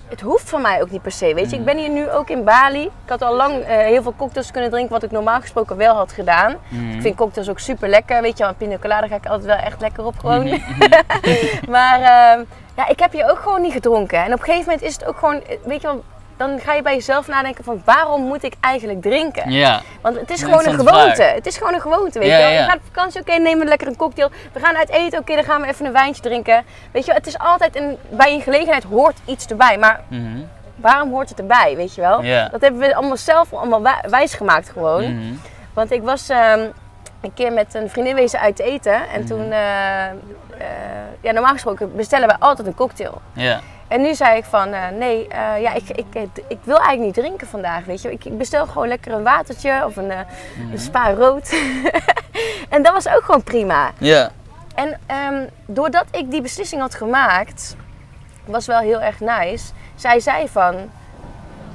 Het 0.09 0.21
hoeft 0.21 0.49
van 0.49 0.62
mij 0.62 0.83
ook 0.83 0.91
niet 0.91 1.03
per 1.03 1.12
se, 1.12 1.35
weet 1.35 1.50
je. 1.50 1.57
Ik 1.57 1.65
ben 1.65 1.77
hier 1.77 1.88
nu 1.88 2.11
ook 2.11 2.31
in 2.31 2.45
Bali. 2.45 2.83
Ik 2.83 2.91
had 3.07 3.23
al 3.23 3.35
lang 3.35 3.62
eh, 3.62 3.77
heel 3.77 4.03
veel 4.03 4.15
cocktails 4.17 4.50
kunnen 4.50 4.71
drinken, 4.71 4.93
wat 4.93 5.03
ik 5.03 5.11
normaal 5.11 5.41
gesproken 5.41 5.77
wel 5.77 5.95
had 5.95 6.12
gedaan. 6.12 6.57
Mhm. 6.69 6.91
Ik 6.91 7.00
vind 7.00 7.17
cocktails 7.17 7.49
ook 7.49 7.59
super 7.59 7.88
lekker, 7.88 8.23
weet 8.23 8.38
je 8.38 8.43
wel. 8.43 8.49
Een 8.53 8.59
pina 8.59 8.79
colada 8.79 9.07
ga 9.07 9.15
ik 9.15 9.27
altijd 9.27 9.47
wel 9.47 9.57
echt 9.57 9.81
lekker 9.81 10.05
op 10.05 10.19
gewoon. 10.19 10.45
Mhm. 10.45 10.91
maar 11.75 12.00
ehm, 12.00 12.45
ja, 12.77 12.88
ik 12.88 12.99
heb 12.99 13.12
hier 13.12 13.31
ook 13.31 13.38
gewoon 13.38 13.62
niet 13.62 13.73
gedronken. 13.73 14.19
En 14.19 14.33
op 14.33 14.38
een 14.38 14.45
gegeven 14.45 14.65
moment 14.65 14.83
is 14.83 14.93
het 14.93 15.05
ook 15.07 15.19
gewoon, 15.19 15.43
eh, 15.43 15.57
weet 15.65 15.81
je 15.81 15.87
wel... 15.87 16.05
Dan 16.38 16.59
ga 16.61 16.73
je 16.75 16.83
bij 16.83 16.95
jezelf 16.95 17.28
nadenken 17.28 17.64
van 17.64 17.83
waarom 17.85 18.23
moet 18.23 18.42
ik 18.42 18.52
eigenlijk 18.61 19.02
drinken? 19.02 19.50
Ja. 19.50 19.80
Want 20.00 20.16
het 20.21 20.30
is 20.30 20.42
gewoon 20.42 20.66
een 20.66 20.75
gewoonte. 20.75 21.23
Het 21.23 21.47
is 21.47 21.57
gewoon 21.57 21.75
een 21.75 21.80
gewoonte, 21.80 22.18
weet 22.18 22.28
Ja, 22.28 22.37
je 22.37 22.42
wel. 22.42 22.52
ja. 22.52 22.59
Je 22.59 22.64
gaat 22.64 22.76
op 22.76 22.83
vakantie, 22.92 23.21
oké, 23.21 23.33
neem 23.33 23.61
een 23.61 23.68
lekker 23.68 23.87
een 23.88 23.97
cocktail. 23.97 24.30
We 24.52 24.61
gaan 24.61 24.76
uit 24.76 24.88
eten, 24.90 25.18
oké, 25.18 25.35
dan 25.35 25.45
gaan 25.45 25.61
we 25.61 25.66
even 25.66 25.87
een 25.87 25.92
wijntje 25.92 26.23
drinken. 26.23 26.64
Weet 26.92 27.02
je 27.04 27.09
wel, 27.11 27.16
het 27.16 27.26
is 27.26 27.38
altijd, 27.38 27.76
een, 27.76 27.99
bij 28.11 28.33
een 28.35 28.40
gelegenheid 28.40 28.85
hoort 28.85 29.16
iets 29.25 29.47
erbij. 29.47 29.78
Maar 29.78 30.00
Mhm. 30.09 30.38
waarom 30.76 31.11
hoort 31.11 31.28
het 31.28 31.38
erbij, 31.38 31.76
weet 31.76 31.95
je 31.95 32.00
wel? 32.00 32.23
Dat 32.50 32.61
hebben 32.61 32.80
we 32.80 32.95
allemaal 32.95 33.16
zelf 33.16 33.52
allemaal 33.52 33.83
wij- 33.83 34.04
wijsgemaakt 34.09 34.68
gewoon. 34.71 35.14
Mhm. 35.14 35.35
Want 35.75 35.92
ik 35.92 36.02
was 36.02 36.28
ehm, 36.28 36.66
een 37.21 37.35
keer 37.35 37.52
met 37.52 37.75
een 37.75 37.90
vriendin 37.90 38.14
wezen 38.14 38.40
uit 38.40 38.59
eten. 38.59 38.95
En 38.95 39.21
Mhm. 39.21 39.26
toen, 39.28 39.52
eh, 39.52 40.07
eh, 40.07 40.14
ja, 41.21 41.33
normaal 41.33 41.52
gesproken 41.52 41.97
bestellen 41.97 42.26
wij 42.28 42.37
altijd 42.38 42.66
een 42.68 42.75
cocktail. 42.75 43.21
Ja. 43.33 43.61
En 43.88 44.00
nu 44.00 44.14
zei 44.14 44.37
ik 44.37 44.45
van, 44.45 44.73
eh, 44.73 44.88
nee, 44.99 45.28
eh, 45.28 45.61
ja, 45.61 45.75
ik, 45.75 45.88
ik, 45.88 46.07
ik 46.49 46.59
wil 46.62 46.76
eigenlijk 46.76 47.00
niet 47.00 47.14
drinken 47.25 47.47
vandaag, 47.47 47.85
weet 47.85 48.02
je. 48.02 48.12
Ik, 48.12 48.25
ik 48.25 48.38
bestel 48.38 48.66
gewoon 48.66 48.88
lekker 48.88 49.12
een 49.12 49.23
watertje 49.23 49.83
of 49.85 49.97
een, 49.97 50.11
eh, 50.11 50.18
Mhm. 50.59 50.73
een 50.73 50.78
spa 50.78 51.11
rood. 51.12 51.61
en 52.75 52.83
dat 52.83 52.92
was 52.92 53.09
ook 53.09 53.23
gewoon 53.25 53.42
prima. 53.42 53.90
Ja. 53.99 54.30
En 54.75 54.99
ehm, 55.07 55.45
doordat 55.66 56.04
ik 56.11 56.30
die 56.30 56.42
beslissing 56.42 56.80
had 56.80 56.95
gemaakt, 56.95 57.76
was 58.45 58.66
wel 58.66 58.78
heel 58.78 59.00
erg 59.00 59.21
nice. 59.21 59.73
Zij 59.95 60.21
zei 60.21 60.49
van, 60.49 60.75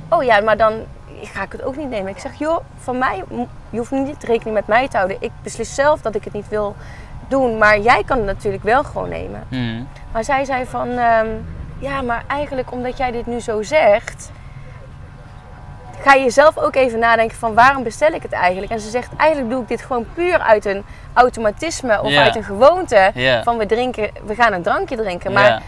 oh 0.09 0.23
ja, 0.23 0.41
maar 0.41 0.57
dan 0.57 0.73
ga 1.21 1.43
ik 1.43 1.51
het 1.51 1.63
ook 1.63 1.75
niet 1.75 1.89
nemen. 1.89 2.11
Ik 2.11 2.19
zeg, 2.19 2.33
joh, 2.33 2.57
van 2.77 2.97
mij, 2.97 3.23
je 3.69 3.77
hoeft 3.77 3.91
niet 3.91 4.23
rekening 4.23 4.55
met 4.55 4.67
mij 4.67 4.87
te 4.87 4.97
houden. 4.97 5.17
Ik 5.19 5.31
beslis 5.43 5.75
zelf 5.75 6.01
dat 6.01 6.15
ik 6.15 6.23
het 6.23 6.33
niet 6.33 6.49
wil 6.49 6.75
doen, 7.27 7.57
maar 7.57 7.79
jij 7.79 8.03
kan 8.05 8.17
het 8.17 8.25
natuurlijk 8.25 8.63
wel 8.63 8.83
gewoon 8.83 9.09
nemen. 9.09 9.43
Mhm. 9.49 9.83
Maar 10.11 10.23
zij 10.23 10.45
zei 10.45 10.65
van, 10.65 10.89
ehm, 10.89 11.27
ja, 11.83 12.01
maar 12.01 12.23
eigenlijk 12.27 12.71
omdat 12.71 12.97
jij 12.97 13.11
dit 13.11 13.25
nu 13.25 13.39
zo 13.39 13.61
zegt, 13.61 14.31
ga 16.01 16.13
je 16.13 16.29
zelf 16.29 16.57
ook 16.57 16.75
even 16.75 16.99
nadenken 16.99 17.37
van 17.37 17.53
waarom 17.53 17.83
bestel 17.83 18.11
ik 18.11 18.21
het 18.21 18.31
eigenlijk? 18.31 18.71
En 18.71 18.79
ze 18.79 18.89
zegt, 18.89 19.15
eigenlijk 19.17 19.51
doe 19.51 19.61
ik 19.61 19.67
dit 19.67 19.81
gewoon 19.81 20.05
puur 20.13 20.39
uit 20.39 20.65
een 20.65 20.83
automatisme 21.13 22.01
of 22.01 22.15
uit 22.15 22.35
een 22.35 22.43
gewoonte 22.43 23.11
van 23.43 23.57
we 23.57 23.65
drinken, 23.65 24.09
we 24.25 24.35
gaan 24.35 24.53
een 24.53 24.61
drankje 24.61 24.95
drinken. 24.95 25.31
Maar 25.31 25.61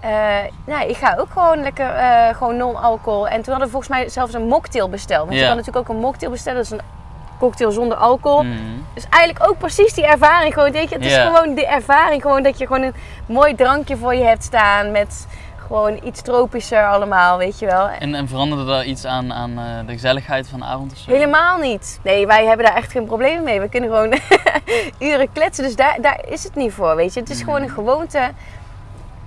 eh, 0.00 0.50
nou, 0.66 0.88
ik 0.88 0.96
ga 0.96 1.16
ook 1.18 1.30
gewoon 1.32 1.62
lekker 1.62 1.86
eh, 1.86 2.34
gewoon 2.34 2.56
non-alcohol. 2.56 3.28
En 3.28 3.42
toen 3.42 3.52
hadden 3.52 3.64
we 3.64 3.70
volgens 3.70 3.88
mij 3.88 4.08
zelfs 4.08 4.34
een 4.34 4.46
mocktail 4.46 4.88
besteld. 4.88 5.26
Want 5.26 5.38
je 5.38 5.46
kan 5.46 5.56
natuurlijk 5.56 5.88
ook 5.88 5.96
een 5.96 6.02
mocktail 6.02 6.30
bestellen, 6.30 6.62
dat 6.62 6.72
is 6.72 6.78
een 6.78 7.01
cocktail 7.42 7.70
zonder 7.70 7.96
alcohol. 7.96 8.42
Mhm. 8.42 8.56
Dus 8.94 9.06
eigenlijk 9.10 9.48
ook 9.50 9.58
precies 9.58 9.94
die 9.94 10.06
ervaring. 10.06 10.54
Gewoon, 10.54 10.72
weet 10.72 10.88
je, 10.88 10.94
het 10.94 11.04
is 11.04 11.16
gewoon 11.16 11.54
de 11.54 11.66
ervaring. 11.66 12.22
Gewoon 12.22 12.42
dat 12.42 12.58
je 12.58 12.66
gewoon 12.66 12.82
een 12.82 12.94
mooi 13.26 13.54
drankje 13.54 13.96
voor 13.96 14.14
je 14.14 14.24
hebt 14.24 14.44
staan. 14.44 14.90
Met 14.90 15.26
gewoon 15.66 16.00
iets 16.04 16.22
tropischer 16.22 16.86
allemaal, 16.86 17.38
weet 17.38 17.58
je 17.58 17.66
wel. 17.66 17.88
En, 17.88 18.14
en 18.14 18.28
veranderde 18.28 18.64
daar 18.64 18.84
iets 18.84 19.04
aan, 19.04 19.32
aan 19.32 19.58
eh, 19.58 19.86
de 19.86 19.92
gezelligheid 19.92 20.48
van 20.48 20.58
de 20.60 20.64
avond 20.64 20.92
of 20.92 20.98
zo? 20.98 21.10
Helemaal 21.10 21.58
niet. 21.58 22.00
Nee, 22.02 22.26
wij 22.26 22.46
hebben 22.46 22.66
daar 22.66 22.76
echt 22.76 22.92
geen 22.92 23.04
probleem 23.04 23.42
mee. 23.42 23.60
We 23.60 23.68
kunnen 23.68 23.90
gewoon 23.90 24.18
uren 25.08 25.32
kletsen. 25.32 25.64
Dus 25.64 25.76
daar, 25.76 25.98
daar 26.00 26.20
is 26.28 26.44
het 26.44 26.54
niet 26.54 26.72
voor, 26.72 26.96
weet 26.96 27.14
je. 27.14 27.20
Het 27.20 27.30
is 27.30 27.42
gewoon 27.42 27.62
een 27.62 27.70
gewoonte 27.70 28.30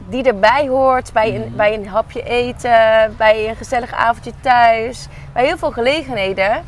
die 0.10 0.24
erbij 0.24 0.68
hoort. 0.68 1.14
Bij 1.14 1.36
een, 1.36 1.54
bij 1.56 1.74
een 1.74 1.88
hapje 1.88 2.24
eten, 2.24 3.16
bij 3.18 3.50
een 3.50 3.56
gezellig 3.56 3.94
avondje 3.94 4.32
thuis. 4.42 5.08
Bij 5.34 5.46
heel 5.46 5.58
veel 5.58 5.72
gelegenheden 5.72 6.64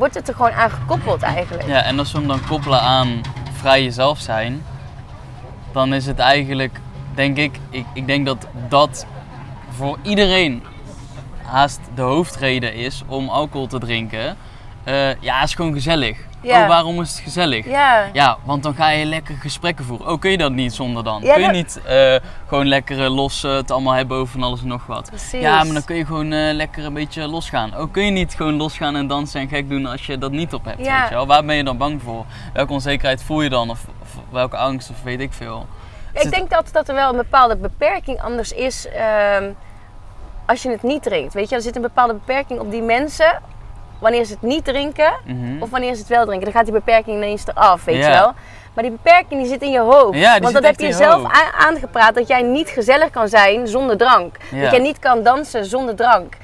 wordt 0.00 0.14
het 0.14 0.28
er 0.28 0.34
gewoon 0.34 0.52
aan 0.52 0.70
gekoppeld 0.70 1.22
eigenlijk. 1.22 1.66
Ja, 1.66 1.82
en 1.82 1.98
als 1.98 2.12
we 2.12 2.18
hem 2.18 2.28
dan 2.28 2.46
koppelen 2.46 2.80
aan 2.80 3.20
vrij 3.52 3.82
jezelf 3.82 4.18
zijn, 4.20 4.64
dan 5.72 5.94
is 5.94 6.06
het 6.06 6.18
eigenlijk, 6.18 6.80
denk 7.14 7.36
ik, 7.36 7.58
ik, 7.70 7.86
ik 7.94 8.06
denk 8.06 8.26
dat 8.26 8.46
dat 8.68 9.06
voor 9.70 9.98
iedereen 10.02 10.62
haast 11.42 11.80
de 11.94 12.02
hoofdreden 12.02 12.74
is 12.74 13.02
om 13.06 13.28
alcohol 13.28 13.66
te 13.66 13.78
drinken. 13.78 14.36
Eh, 14.84 15.20
ja, 15.20 15.42
is 15.42 15.54
gewoon 15.54 15.72
gezellig. 15.72 16.18
Ja. 16.42 16.62
Oh, 16.62 16.68
waarom 16.68 17.00
is 17.00 17.10
het 17.10 17.18
gezellig? 17.20 17.64
Ja. 17.66 18.08
Ja, 18.12 18.36
want 18.44 18.62
dan 18.62 18.74
ga 18.74 18.88
je 18.88 19.04
lekker 19.04 19.34
gesprekken 19.34 19.84
voeren. 19.84 20.06
Oh, 20.08 20.20
kun 20.20 20.30
je 20.30 20.38
dat 20.38 20.52
niet 20.52 20.72
zonder 20.74 21.04
dan? 21.04 21.22
Ja, 21.22 21.32
kun 21.32 21.40
je 21.42 21.46
dat- 21.46 21.56
niet 21.56 21.80
eh, 21.86 22.14
gewoon 22.46 22.66
lekker 22.68 23.04
eh, 23.04 23.14
los 23.14 23.44
eh, 23.44 23.54
het 23.54 23.70
allemaal 23.70 23.92
hebben 23.94 24.16
over 24.16 24.32
van 24.32 24.42
alles 24.42 24.60
en 24.60 24.66
nog 24.68 24.86
wat? 24.86 25.08
Precies. 25.08 25.40
Ja, 25.40 25.64
maar 25.64 25.72
dan 25.72 25.84
kun 25.84 25.96
je 25.96 26.06
gewoon 26.06 26.52
lekker 26.52 26.84
een 26.84 26.92
beetje 26.94 27.26
losgaan. 27.28 27.74
Ook 27.74 27.92
kun 27.92 28.04
je 28.04 28.10
niet 28.10 28.34
gewoon 28.34 28.54
losgaan 28.54 28.96
en 28.96 29.06
dansen 29.06 29.40
en 29.40 29.48
gek 29.48 29.68
doen 29.68 29.86
als 29.86 30.06
je 30.06 30.18
dat 30.18 30.30
niet 30.30 30.54
op 30.54 30.64
hebt. 30.64 30.84
Ja. 30.84 31.00
Weet 31.00 31.08
je 31.08 31.14
wel? 31.14 31.26
Waar 31.26 31.44
ben 31.44 31.56
je 31.56 31.64
dan 31.64 31.76
bang 31.76 32.02
voor? 32.02 32.24
Welke 32.52 32.72
onzekerheid 32.72 33.22
voel 33.22 33.40
je 33.42 33.48
dan? 33.48 33.70
Of, 33.70 33.84
of 34.02 34.08
welke 34.30 34.56
angst 34.56 34.90
of 34.90 35.02
weet 35.02 35.20
ik 35.20 35.32
veel. 35.32 35.66
Ik 36.12 36.20
Zit- 36.20 36.32
denk 36.32 36.50
dat, 36.50 36.68
dat 36.72 36.88
er 36.88 36.94
wel 36.94 37.10
een 37.10 37.16
bepaalde 37.16 37.56
beperking 37.56 38.20
anders 38.22 38.52
is 38.52 38.88
ehm, 38.88 39.44
als 40.46 40.62
je 40.62 40.70
het 40.70 40.82
niet 40.82 41.02
drinkt. 41.02 41.34
Weet 41.34 41.48
je, 41.48 41.54
er 41.54 41.62
zit 41.62 41.76
een 41.76 41.82
bepaalde 41.82 42.12
beperking 42.14 42.60
op 42.60 42.70
die 42.70 42.82
mensen 42.82 43.40
wanneer 44.00 44.24
ze 44.24 44.32
het 44.32 44.42
niet 44.42 44.64
drinken 44.64 45.12
Mhm. 45.24 45.62
of 45.62 45.70
wanneer 45.70 45.94
ze 45.94 45.98
het 46.00 46.08
wel 46.08 46.24
drinken. 46.24 46.44
Dan 46.44 46.52
gaat 46.54 46.64
die 46.64 46.72
beperking 46.74 47.16
ineens 47.16 47.46
eraf, 47.46 47.84
weet 47.84 47.96
Ja. 47.96 48.06
je 48.06 48.12
wel. 48.12 48.32
Maar 48.74 48.84
die 48.84 48.92
beperking 48.92 49.40
die 49.40 49.50
zit 49.50 49.62
in 49.62 49.70
je 49.70 49.80
hoofd. 49.80 50.18
Ja, 50.18 50.38
Want 50.38 50.54
dat 50.54 50.62
heb 50.64 50.80
je 50.80 50.92
zelf 50.92 51.22
aangepraat 51.58 52.14
dat 52.14 52.28
jij 52.28 52.42
niet 52.42 52.68
gezellig 52.68 53.10
kan 53.10 53.28
zijn 53.28 53.68
zonder 53.68 53.96
drank. 53.96 54.36
Ja. 54.50 54.60
Dat 54.62 54.70
jij 54.70 54.80
niet 54.80 54.98
kan 54.98 55.22
dansen 55.22 55.64
zonder 55.64 55.94
drank. 55.96 56.36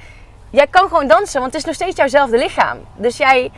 Jij 0.49 0.67
kan 0.69 0.87
gewoon 0.87 1.07
dansen, 1.07 1.39
want 1.39 1.51
het 1.53 1.61
is 1.61 1.65
nog 1.67 1.75
steeds 1.75 1.95
jouwzelfde 1.97 2.37
lichaam. 2.37 2.77
Dus 2.95 3.17
jij 3.17 3.51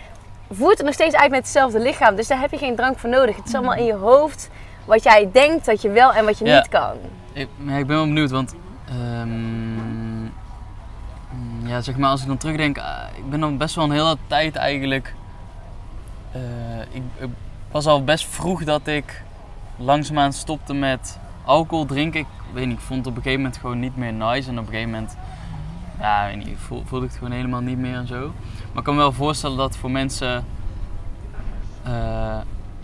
voert 0.51 0.77
het 0.77 0.85
nog 0.85 0.93
steeds 0.95 1.15
uit 1.15 1.29
met 1.29 1.39
hetzelfde 1.39 1.79
lichaam. 1.79 2.15
Dus 2.15 2.27
daar 2.27 2.39
heb 2.39 2.51
je 2.51 2.57
geen 2.57 2.75
drank 2.75 2.97
voor 2.99 3.09
nodig. 3.09 3.35
Het 3.35 3.47
is 3.47 3.53
allemaal 3.53 3.73
in 3.75 3.85
je 3.85 3.93
hoofd 3.93 4.49
wat 4.85 5.03
jij 5.03 5.29
denkt 5.33 5.65
dat 5.65 5.81
je 5.81 5.89
wel 5.89 6.13
en 6.13 6.25
wat 6.25 6.37
je 6.39 6.45
Ja. 6.45 6.55
niet 6.55 6.67
kan. 6.69 6.93
Ik, 7.33 7.47
ik 7.67 7.87
ben 7.87 7.87
wel 7.87 8.03
benieuwd, 8.05 8.31
want 8.31 8.55
ehm, 8.89 10.23
ja, 11.67 11.81
zeg 11.81 11.97
maar 11.97 12.09
als 12.09 12.21
ik 12.21 12.27
dan 12.27 12.37
terugdenk, 12.37 12.77
ik 12.77 12.83
ben 13.29 13.39
dan 13.39 13.57
best 13.57 13.75
wel 13.75 13.83
een 13.85 13.91
hele 13.91 14.17
tijd 14.27 14.55
eigenlijk. 14.55 15.13
eh, 16.31 16.41
ik, 16.91 17.01
was 17.71 17.85
al 17.85 18.03
best 18.03 18.25
vroeg 18.27 18.63
dat 18.63 18.87
ik 18.87 19.23
langzaamaan 19.77 20.33
stopte 20.33 20.73
met 20.73 21.19
alcohol 21.45 21.85
drinken. 21.85 22.19
Ik 22.19 22.25
weet 22.53 22.65
niet, 22.67 22.77
ik 22.77 22.83
vond 22.83 22.99
het 22.99 23.07
op 23.07 23.15
een 23.15 23.21
gegeven 23.21 23.43
moment 23.43 23.61
gewoon 23.61 23.79
niet 23.79 23.97
meer 23.97 24.13
nice 24.13 24.49
en 24.49 24.59
op 24.59 24.65
een 24.65 24.71
gegeven 24.71 24.91
moment, 24.91 25.17
ja, 25.99 26.25
weet 26.27 26.45
niet, 26.45 26.57
voel- 26.57 26.83
voelde 26.85 27.05
ik 27.05 27.11
het 27.11 27.19
gewoon 27.19 27.33
helemaal 27.35 27.61
niet 27.61 27.77
meer 27.77 27.95
en 27.95 28.07
zo. 28.07 28.19
Maar 28.67 28.77
ik 28.77 28.83
kan 28.83 28.93
me 28.95 28.99
wel 29.01 29.11
voorstellen 29.11 29.57
dat 29.57 29.77
voor 29.77 29.91
mensen 29.91 30.45
eh, 31.83 32.37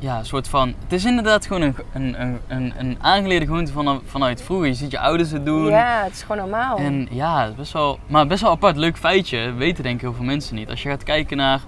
ja, 0.05 0.17
een 0.17 0.25
soort 0.25 0.47
van. 0.47 0.67
Het 0.83 0.93
is 0.93 1.05
inderdaad 1.05 1.45
gewoon 1.45 1.61
een, 1.61 1.75
een, 1.93 2.37
een, 2.47 2.73
een, 2.77 2.97
aangeleerde 3.01 3.45
gewoonte 3.45 3.71
van, 3.71 4.01
vanuit 4.05 4.41
vroeger. 4.41 4.67
Je 4.67 4.73
ziet 4.73 4.91
je 4.91 4.99
ouders 4.99 5.31
het 5.31 5.45
doen. 5.45 5.65
Ja, 5.65 6.03
het 6.03 6.13
is 6.13 6.21
gewoon 6.21 6.37
normaal. 6.37 6.77
En 6.77 7.07
ja, 7.11 7.41
het 7.41 7.51
is 7.51 7.55
best 7.55 7.73
wel, 7.73 7.99
maar 8.07 8.27
best 8.27 8.41
wel 8.41 8.51
apart. 8.51 8.75
Leuk 8.75 8.97
feitje. 8.97 9.51
Weten 9.51 9.83
denk 9.83 9.95
ik 9.95 10.01
heel 10.01 10.13
veel 10.13 10.25
mensen 10.25 10.55
niet. 10.55 10.69
Als 10.69 10.83
je 10.83 10.89
gaat 10.89 11.03
kijken 11.03 11.37
naar 11.37 11.61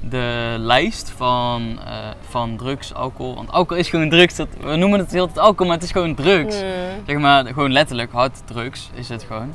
de 0.00 0.54
lijst 0.58 1.12
van, 1.16 1.78
eh, 1.84 1.94
van 2.28 2.56
drugs, 2.56 2.94
alcohol. 2.94 3.34
Want 3.34 3.52
alcohol 3.52 3.82
is 3.82 3.88
gewoon 3.88 4.08
drugs. 4.08 4.36
Dat, 4.36 4.48
we 4.60 4.76
noemen 4.76 4.98
het 4.98 5.12
heel 5.12 5.26
tijd 5.26 5.38
alcohol, 5.38 5.66
maar 5.66 5.76
het 5.76 5.84
is 5.84 5.92
gewoon 5.92 6.14
drugs. 6.14 6.62
Mm. 6.62 6.68
Zeg 7.06 7.18
maar, 7.18 7.46
gewoon 7.46 7.72
letterlijk 7.72 8.12
harddrugs 8.12 8.90
is 8.94 9.08
het 9.08 9.22
gewoon. 9.22 9.54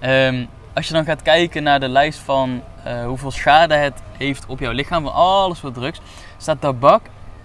Ehm, 0.00 0.44
als 0.74 0.86
je 0.86 0.94
dan 0.94 1.04
gaat 1.04 1.22
kijken 1.22 1.62
naar 1.62 1.80
de 1.80 1.88
lijst 1.88 2.18
van 2.18 2.62
eh, 2.84 3.04
hoeveel 3.04 3.30
schade 3.30 3.74
het 3.74 4.02
heeft 4.18 4.46
op 4.46 4.60
jouw 4.60 4.72
lichaam, 4.72 5.02
van 5.02 5.12
alles 5.12 5.60
wat 5.60 5.74
drugs, 5.74 6.00
staat 6.36 6.60
tabak 6.60 7.02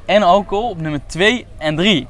en 0.10 0.24
alcohol 0.24 0.70
op 0.70 0.82
nummer 0.82 1.00
2 1.06 1.46
en 1.58 1.76
3. 1.76 2.08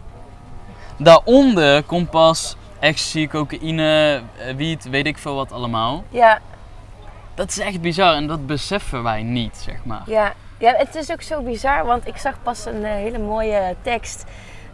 Daaronder 0.98 1.84
komt 1.84 2.10
pas 2.10 2.56
ecstasy, 2.79 3.27
cocaïne, 3.27 4.22
eh, 4.38 4.56
wiet, 4.56 4.89
weet 4.89 5.06
ik 5.06 5.18
veel 5.18 5.36
wat 5.36 5.51
allemaal. 5.51 6.03
Ja, 6.10 6.39
Dat 7.36 7.50
is 7.50 7.60
echt 7.60 7.82
bizar 7.82 8.15
en 8.15 8.27
dat 8.27 8.48
beseffen 8.48 9.03
wij 9.03 9.24
niet, 9.24 9.58
zeg 9.58 9.75
maar. 9.84 10.01
ja. 10.06 10.34
ja, 10.58 10.74
het 10.77 10.96
is 10.96 11.12
ook 11.12 11.22
zo 11.22 11.41
bizar, 11.41 11.86
want 11.86 12.08
ik 12.08 12.18
zag 12.18 12.34
pas 12.44 12.65
een 12.65 12.86
eh, 12.86 12.91
hele 12.91 13.18
mooie 13.20 13.75
tekst. 13.82 14.25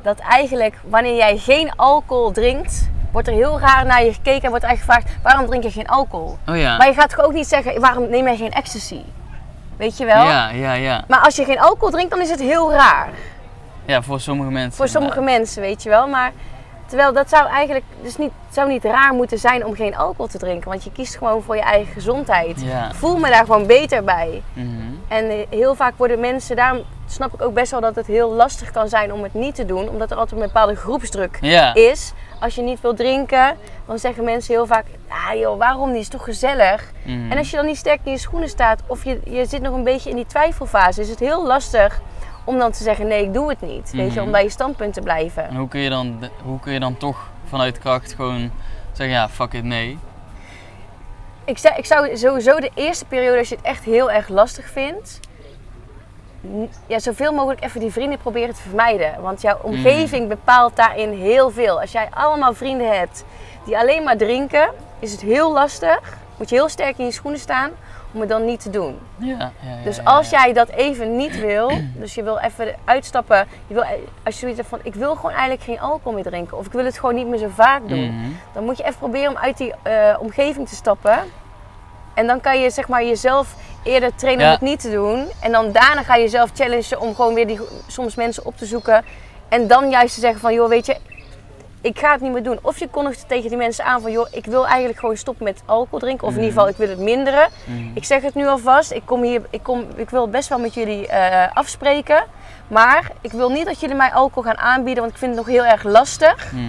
Dat 0.01 0.19
eigenlijk 0.19 0.79
wanneer 0.83 1.15
jij 1.15 1.37
geen 1.37 1.75
alcohol 1.75 2.31
drinkt, 2.31 2.89
wordt 3.11 3.27
er 3.27 3.33
heel 3.33 3.59
raar 3.59 3.85
naar 3.85 4.03
je 4.03 4.13
gekeken 4.13 4.41
en 4.43 4.49
wordt 4.49 4.65
eigenlijk 4.65 4.99
gevraagd: 5.01 5.23
waarom 5.23 5.45
drink 5.45 5.63
je 5.63 5.71
geen 5.71 5.87
alcohol? 5.87 6.37
Oh 6.47 6.57
ja. 6.57 6.77
Maar 6.77 6.87
je 6.87 6.93
gaat 6.93 7.09
toch 7.09 7.25
ook 7.25 7.33
niet 7.33 7.47
zeggen: 7.47 7.81
waarom 7.81 8.09
neem 8.09 8.23
jij 8.25 8.37
geen 8.37 8.51
ecstasy? 8.51 9.01
Weet 9.77 9.97
je 9.97 10.05
wel? 10.05 10.23
Ja, 10.23 10.49
ja, 10.49 10.73
ja. 10.73 11.03
Maar 11.07 11.19
als 11.19 11.35
je 11.35 11.45
geen 11.45 11.59
alcohol 11.59 11.89
drinkt, 11.89 12.11
dan 12.11 12.21
is 12.21 12.29
het 12.29 12.39
heel 12.39 12.71
raar. 12.71 13.09
Ja, 13.85 14.01
voor 14.01 14.19
sommige 14.19 14.51
mensen. 14.51 14.73
Voor 14.73 14.87
sommige 14.87 15.21
mensen, 15.21 15.61
weet 15.61 15.83
je 15.83 15.89
wel. 15.89 16.07
Maar 16.07 16.31
terwijl 16.87 17.13
dat 17.13 17.29
zou 17.29 17.47
eigenlijk 17.47 17.85
dus 18.01 18.17
niet, 18.17 18.31
zou 18.49 18.69
niet 18.69 18.83
raar 18.83 19.13
moeten 19.13 19.37
zijn 19.39 19.65
om 19.65 19.75
geen 19.75 19.95
alcohol 19.95 20.27
te 20.27 20.37
drinken. 20.37 20.69
Want 20.69 20.83
je 20.83 20.91
kiest 20.91 21.17
gewoon 21.17 21.41
voor 21.43 21.55
je 21.55 21.61
eigen 21.61 21.93
gezondheid. 21.93 22.61
Ja. 22.61 22.91
Voel 22.93 23.17
me 23.17 23.29
daar 23.29 23.45
gewoon 23.45 23.65
beter 23.67 24.03
bij. 24.03 24.43
Mhm. 24.53 24.67
En 25.07 25.29
eh, 25.29 25.35
heel 25.49 25.75
vaak 25.75 25.93
worden 25.97 26.19
mensen, 26.19 26.55
daarom 26.55 26.83
snap 27.07 27.33
ik 27.33 27.41
ook 27.41 27.53
best 27.53 27.71
wel 27.71 27.81
dat 27.81 27.95
het 27.95 28.07
heel 28.07 28.31
lastig 28.31 28.71
kan 28.71 28.89
zijn 28.89 29.13
om 29.13 29.23
het 29.23 29.33
niet 29.33 29.55
te 29.55 29.65
doen. 29.65 29.89
Omdat 29.89 30.11
er 30.11 30.17
altijd 30.17 30.41
een 30.41 30.47
bepaalde 30.47 30.75
groepsdruk 30.75 31.37
Ja. 31.41 31.73
is. 31.73 32.13
Als 32.39 32.55
je 32.55 32.61
niet 32.61 32.81
wil 32.81 32.93
drinken, 32.93 33.57
dan 33.85 33.99
zeggen 33.99 34.23
mensen 34.23 34.53
heel 34.53 34.65
vaak, 34.65 34.85
ah 35.07 35.39
joh, 35.39 35.57
waarom 35.57 35.91
niet? 35.91 36.01
Is 36.01 36.07
toch 36.07 36.23
gezellig? 36.23 36.91
Mhm. 37.03 37.31
En 37.31 37.37
als 37.37 37.49
je 37.49 37.55
dan 37.55 37.65
niet 37.65 37.77
sterk 37.77 37.99
in 38.03 38.11
je 38.11 38.17
schoenen 38.17 38.49
staat 38.49 38.81
of 38.87 39.03
je, 39.03 39.19
je 39.23 39.45
zit 39.45 39.61
nog 39.61 39.73
een 39.73 39.83
beetje 39.83 40.09
in 40.09 40.15
die 40.15 40.25
twijfelfase, 40.25 41.01
is 41.01 41.09
het 41.09 41.19
heel 41.19 41.45
lastig 41.45 42.01
om 42.45 42.57
dan 42.57 42.71
te 42.71 42.83
zeggen, 42.83 43.07
nee, 43.07 43.23
ik 43.23 43.33
doe 43.33 43.49
het 43.49 43.61
niet. 43.61 43.91
Weet 43.91 44.07
je, 44.13 44.15
Mhm. 44.19 44.25
om 44.25 44.31
bij 44.31 44.43
je 44.43 44.49
standpunt 44.49 44.93
te 44.93 45.01
blijven. 45.01 45.47
En 45.49 45.55
hoe 45.55 45.67
kun, 45.67 45.79
je 45.79 45.89
dan, 45.89 46.29
hoe 46.43 46.59
kun 46.59 46.73
je 46.73 46.79
dan 46.79 46.97
toch 46.97 47.29
vanuit 47.45 47.79
kracht 47.79 48.13
gewoon 48.13 48.51
zeggen, 48.91 49.15
ja, 49.15 49.29
fuck 49.29 49.53
it, 49.53 49.63
nee. 49.63 49.97
Ik 51.45 51.57
zou, 51.57 51.75
ik 51.75 51.85
zou 51.85 52.17
sowieso 52.17 52.59
de 52.59 52.71
eerste 52.73 53.05
periode, 53.05 53.37
als 53.37 53.49
je 53.49 53.55
het 53.55 53.65
echt 53.65 53.83
heel 53.83 54.11
erg 54.11 54.27
lastig 54.29 54.69
vindt, 54.69 55.19
ja, 56.87 56.99
zoveel 56.99 57.33
mogelijk 57.33 57.63
even 57.63 57.79
die 57.79 57.91
vrienden 57.91 58.17
proberen 58.19 58.55
te 58.55 58.61
vermijden. 58.61 59.21
Want 59.21 59.41
jouw 59.41 59.57
omgeving 59.61 60.27
bepaalt 60.27 60.75
daarin 60.75 61.11
heel 61.13 61.49
veel. 61.51 61.81
Als 61.81 61.91
jij 61.91 62.07
allemaal 62.13 62.53
vrienden 62.53 62.97
hebt 62.97 63.23
die 63.65 63.77
alleen 63.77 64.03
maar 64.03 64.17
drinken, 64.17 64.69
is 64.99 65.11
het 65.11 65.21
heel 65.21 65.53
lastig. 65.53 66.17
Moet 66.37 66.49
je 66.49 66.55
heel 66.55 66.69
sterk 66.69 66.97
in 66.97 67.05
je 67.05 67.11
schoenen 67.11 67.39
staan 67.39 67.71
om 68.15 68.21
het 68.21 68.29
dan 68.29 68.45
niet 68.45 68.61
te 68.61 68.69
doen. 68.69 68.97
Ja, 69.17 69.37
ja, 69.39 69.51
ja, 69.61 69.83
Dus 69.83 70.03
als 70.03 70.29
jij 70.29 70.53
dat 70.53 70.69
even 70.69 71.15
niet 71.15 71.39
wil, 71.39 71.71
dus 72.01 72.15
je 72.15 72.23
wil 72.23 72.37
even 72.37 72.75
uitstappen, 72.85 73.47
je 73.67 73.73
wil, 73.73 73.83
als 74.23 74.33
je 74.33 74.39
zoiets 74.39 74.57
hebt 74.57 74.69
van 74.69 74.79
ik 74.83 74.95
wil 74.95 75.15
gewoon 75.15 75.31
eigenlijk 75.31 75.63
geen 75.63 75.79
alcohol 75.79 76.13
meer 76.13 76.23
drinken 76.23 76.57
of 76.57 76.65
ik 76.65 76.71
wil 76.71 76.85
het 76.85 76.99
gewoon 76.99 77.15
niet 77.15 77.27
meer 77.27 77.39
zo 77.39 77.47
vaak 77.53 77.87
doen, 77.87 78.03
Mhm. 78.05 78.29
dan 78.53 78.63
moet 78.63 78.77
je 78.77 78.83
even 78.83 78.97
proberen 78.97 79.29
om 79.29 79.37
uit 79.37 79.57
die 79.57 79.73
eh, 79.83 80.15
omgeving 80.19 80.67
te 80.69 80.75
stappen. 80.75 81.19
En 82.13 82.27
dan 82.27 82.41
kan 82.41 82.61
je 82.61 82.69
zeg 82.69 82.87
maar 82.87 83.03
jezelf 83.05 83.55
eerder 83.83 84.15
trainen 84.15 84.45
om 84.45 84.51
het 84.51 84.61
niet 84.61 84.79
te 84.79 84.91
doen. 84.91 85.27
En 85.41 85.51
dan 85.51 85.71
daarna 85.71 86.03
ga 86.03 86.15
je 86.15 86.21
jezelf 86.21 86.49
challengen 86.53 86.99
om 87.01 87.15
gewoon 87.15 87.33
weer 87.33 87.47
die, 87.47 87.59
soms 87.87 88.15
mensen 88.15 88.45
op 88.45 88.57
te 88.57 88.65
zoeken. 88.65 89.05
En 89.49 89.67
dan 89.67 89.89
juist 89.89 90.13
te 90.13 90.19
zeggen 90.19 90.39
van 90.39 90.53
joh 90.53 90.69
weet 90.69 90.85
je, 90.85 90.97
ik 91.85 91.99
ga 91.99 92.11
het 92.11 92.21
niet 92.21 92.31
meer 92.31 92.43
doen. 92.43 92.59
Of 92.61 92.79
je 92.79 92.87
kondigt 92.87 93.27
tegen 93.27 93.49
die 93.49 93.57
mensen 93.57 93.85
aan 93.85 94.01
van, 94.01 94.11
joh, 94.11 94.27
ik 94.31 94.45
wil 94.45 94.67
eigenlijk 94.67 94.99
gewoon 94.99 95.17
stoppen 95.17 95.43
met 95.43 95.61
alcohol 95.65 95.99
drinken. 95.99 96.27
Of 96.27 96.33
in 96.33 96.39
ieder 96.39 96.53
geval, 96.53 96.67
ik 96.69 96.77
wil 96.77 96.89
het 96.89 96.99
minderen. 96.99 97.47
Mhm. 97.65 97.77
Ik 97.93 98.03
zeg 98.05 98.21
het 98.21 98.33
nu 98.35 98.47
alvast, 98.47 98.91
ik, 98.91 99.01
kom 99.05 99.21
hier, 99.23 99.41
ik, 99.49 99.63
kom, 99.63 99.85
ik 99.95 100.09
wil 100.09 100.29
best 100.29 100.49
wel 100.49 100.59
met 100.59 100.73
jullie 100.73 101.07
eh, 101.07 101.55
afspreken. 101.55 102.23
Maar 102.67 103.11
ik 103.21 103.31
wil 103.31 103.49
niet 103.49 103.65
dat 103.65 103.79
jullie 103.79 103.95
mij 103.95 104.11
alcohol 104.11 104.43
gaan 104.43 104.57
aanbieden, 104.57 105.01
want 105.03 105.13
ik 105.13 105.19
vind 105.19 105.35
het 105.35 105.45
nog 105.45 105.55
heel 105.55 105.65
erg 105.65 105.83
lastig. 105.83 106.51
Mhm. 106.51 106.63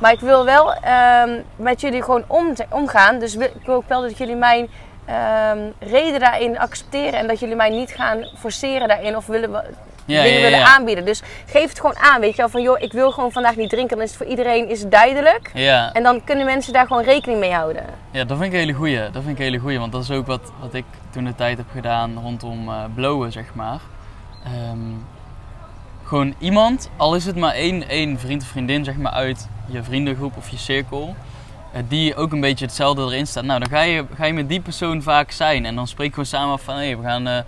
Maar 0.00 0.12
ik 0.12 0.20
wil 0.20 0.44
wel 0.44 0.74
ehm, 0.74 1.40
met 1.56 1.80
jullie 1.80 2.02
gewoon 2.02 2.24
om, 2.26 2.52
omgaan. 2.70 3.18
Dus 3.18 3.36
ik 3.36 3.50
wil 3.64 3.74
ook 3.74 3.88
wel 3.88 4.00
dat 4.02 4.18
jullie 4.18 4.36
mijn 4.36 4.68
ehm, 5.04 5.58
reden 5.78 6.20
daarin 6.20 6.58
accepteren. 6.58 7.18
En 7.18 7.26
dat 7.26 7.40
jullie 7.40 7.56
mij 7.56 7.70
niet 7.70 7.90
gaan 7.90 8.28
forceren 8.38 8.88
daarin 8.88 9.16
of 9.16 9.26
willen, 9.26 9.52
we- 9.52 9.64
Ja, 10.08 10.22
dingen 10.22 10.42
willen 10.42 10.64
aanbieden. 10.64 11.04
Dus 11.04 11.22
geef 11.46 11.68
het 11.68 11.80
gewoon 11.80 11.98
aan, 11.98 12.20
weet 12.20 12.30
je 12.30 12.36
wel. 12.36 12.48
Van 12.48 12.62
joh, 12.62 12.80
ik 12.80 12.92
wil 12.92 13.10
gewoon 13.10 13.32
vandaag 13.32 13.56
niet 13.56 13.70
drinken. 13.70 13.96
Dan 13.96 14.04
is 14.04 14.10
het 14.10 14.18
voor 14.18 14.30
iedereen 14.30 14.68
is 14.68 14.80
het 14.80 14.90
duidelijk. 14.90 15.50
Ja. 15.54 15.92
En 15.92 16.02
dan 16.02 16.24
kunnen 16.24 16.46
mensen 16.46 16.72
daar 16.72 16.86
gewoon 16.86 17.02
rekening 17.02 17.40
mee 17.40 17.52
houden. 17.52 17.84
Ja, 18.10 18.24
dat 18.24 18.38
vind 18.38 18.48
ik 18.48 18.52
een 18.52 18.64
hele 18.64 18.72
goeie. 18.72 18.98
Dat 18.98 19.22
vind 19.22 19.28
ik 19.28 19.38
een 19.38 19.44
hele 19.44 19.58
goeie, 19.58 19.78
want 19.78 19.92
dat 19.92 20.02
is 20.02 20.10
ook 20.10 20.26
wat, 20.26 20.52
wat 20.60 20.74
ik 20.74 20.84
toen 21.10 21.24
de 21.24 21.34
tijd 21.34 21.56
heb 21.56 21.66
gedaan 21.72 22.18
rondom 22.22 22.68
eh 22.68 22.84
blowen, 22.94 23.32
zeg 23.32 23.54
maar. 23.54 23.80
Ehm, 24.44 24.78
gewoon 26.04 26.34
iemand, 26.38 26.90
al 26.96 27.14
is 27.14 27.24
het 27.24 27.36
maar 27.36 27.54
één, 27.54 27.88
één 27.88 28.18
vriend 28.18 28.42
of 28.42 28.48
vriendin, 28.48 28.84
zeg 28.84 28.96
maar, 28.96 29.12
uit 29.12 29.48
je 29.66 29.82
vriendengroep 29.82 30.36
of 30.36 30.48
je 30.48 30.56
cirkel, 30.56 31.16
eh, 31.72 31.82
die 31.88 32.16
ook 32.16 32.32
een 32.32 32.40
beetje 32.40 32.64
hetzelfde 32.64 33.02
erin 33.02 33.26
staat. 33.26 33.44
Nou, 33.44 33.60
dan 33.60 33.68
ga 33.68 33.80
je, 33.80 34.04
ga 34.16 34.24
je 34.24 34.32
met 34.32 34.48
die 34.48 34.60
persoon 34.60 35.02
vaak 35.02 35.30
zijn 35.30 35.66
en 35.66 35.74
dan 35.74 35.86
spreek 35.86 36.06
je 36.06 36.12
gewoon 36.12 36.26
samen 36.26 36.52
af 36.52 36.62
van, 36.62 36.76
hé, 36.76 36.96
we 36.96 37.02
gaan 37.02 37.26
eh, 37.26 37.38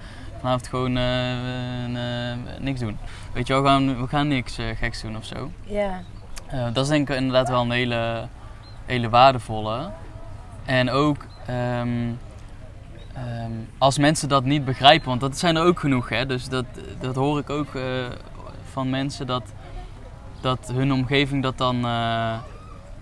vanavond 0.40 0.68
gewoon 0.68 0.96
eh, 0.96 2.32
eh, 2.32 2.38
niks 2.60 2.80
doen. 2.80 2.98
Weet 3.32 3.46
je 3.46 3.52
wel, 3.52 3.62
we 3.62 3.68
gaan, 3.68 4.00
we 4.00 4.08
gaan 4.08 4.28
niks 4.28 4.58
eh, 4.58 4.66
geks 4.76 5.02
doen 5.02 5.16
of 5.16 5.24
zo. 5.24 5.50
Ja. 5.66 6.02
Dat 6.72 6.84
is 6.84 6.88
denk 6.88 7.08
ik 7.08 7.16
inderdaad 7.16 7.48
wel 7.48 7.60
een 7.60 7.70
hele, 7.70 8.28
hele 8.86 9.08
waardevolle. 9.08 9.90
En 10.64 10.90
ook 10.90 11.26
ehm, 11.46 12.12
ehm, 13.14 13.52
als 13.78 13.98
mensen 13.98 14.28
dat 14.28 14.44
niet 14.44 14.64
begrijpen, 14.64 15.08
want 15.08 15.20
dat 15.20 15.38
zijn 15.38 15.56
er 15.56 15.62
ook 15.62 15.80
genoeg, 15.80 16.08
hè? 16.08 16.26
dus 16.26 16.48
dat, 16.48 16.64
dat 17.00 17.14
hoor 17.14 17.38
ik 17.38 17.50
ook 17.50 17.68
van 18.70 18.90
mensen 18.90 19.26
dat, 19.26 19.42
dat 20.40 20.70
hun 20.72 20.92
omgeving 20.92 21.42
dat 21.42 21.58
dan, 21.58 21.76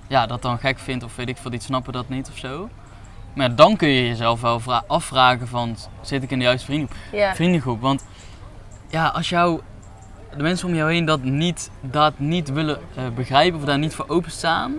ja, 0.06 0.26
dat 0.26 0.42
dan 0.42 0.58
gek 0.58 0.78
vindt 0.78 1.04
of 1.04 1.16
weet 1.16 1.28
ik 1.28 1.36
veel, 1.36 1.50
die 1.50 1.60
snappen 1.60 1.92
dat 1.92 2.08
niet 2.08 2.28
of 2.28 2.36
zo. 2.36 2.68
Maar 3.38 3.48
ja, 3.48 3.54
dan 3.54 3.76
kun 3.76 3.88
je 3.88 4.06
jezelf 4.08 4.40
wel 4.40 4.60
vra- 4.60 4.84
afvragen 4.86 5.48
van, 5.48 5.76
zit 6.00 6.22
ik 6.22 6.30
in 6.30 6.38
de 6.38 6.44
juiste 6.44 6.66
vriendengroep? 6.66 6.98
Vriendengroep. 7.34 7.80
Want 7.80 8.04
ja, 8.88 9.06
als 9.06 9.28
jou 9.28 9.60
de 10.36 10.42
mensen 10.42 10.68
om 10.68 10.74
jou 10.74 10.92
heen 10.92 11.04
dat 11.04 11.22
niet, 11.22 11.70
dat 11.80 12.18
niet 12.18 12.52
willen 12.52 12.78
eh, 12.96 13.02
begrijpen 13.14 13.58
of 13.58 13.64
daar 13.64 13.78
niet 13.78 13.94
voor 13.94 14.04
openstaan. 14.08 14.74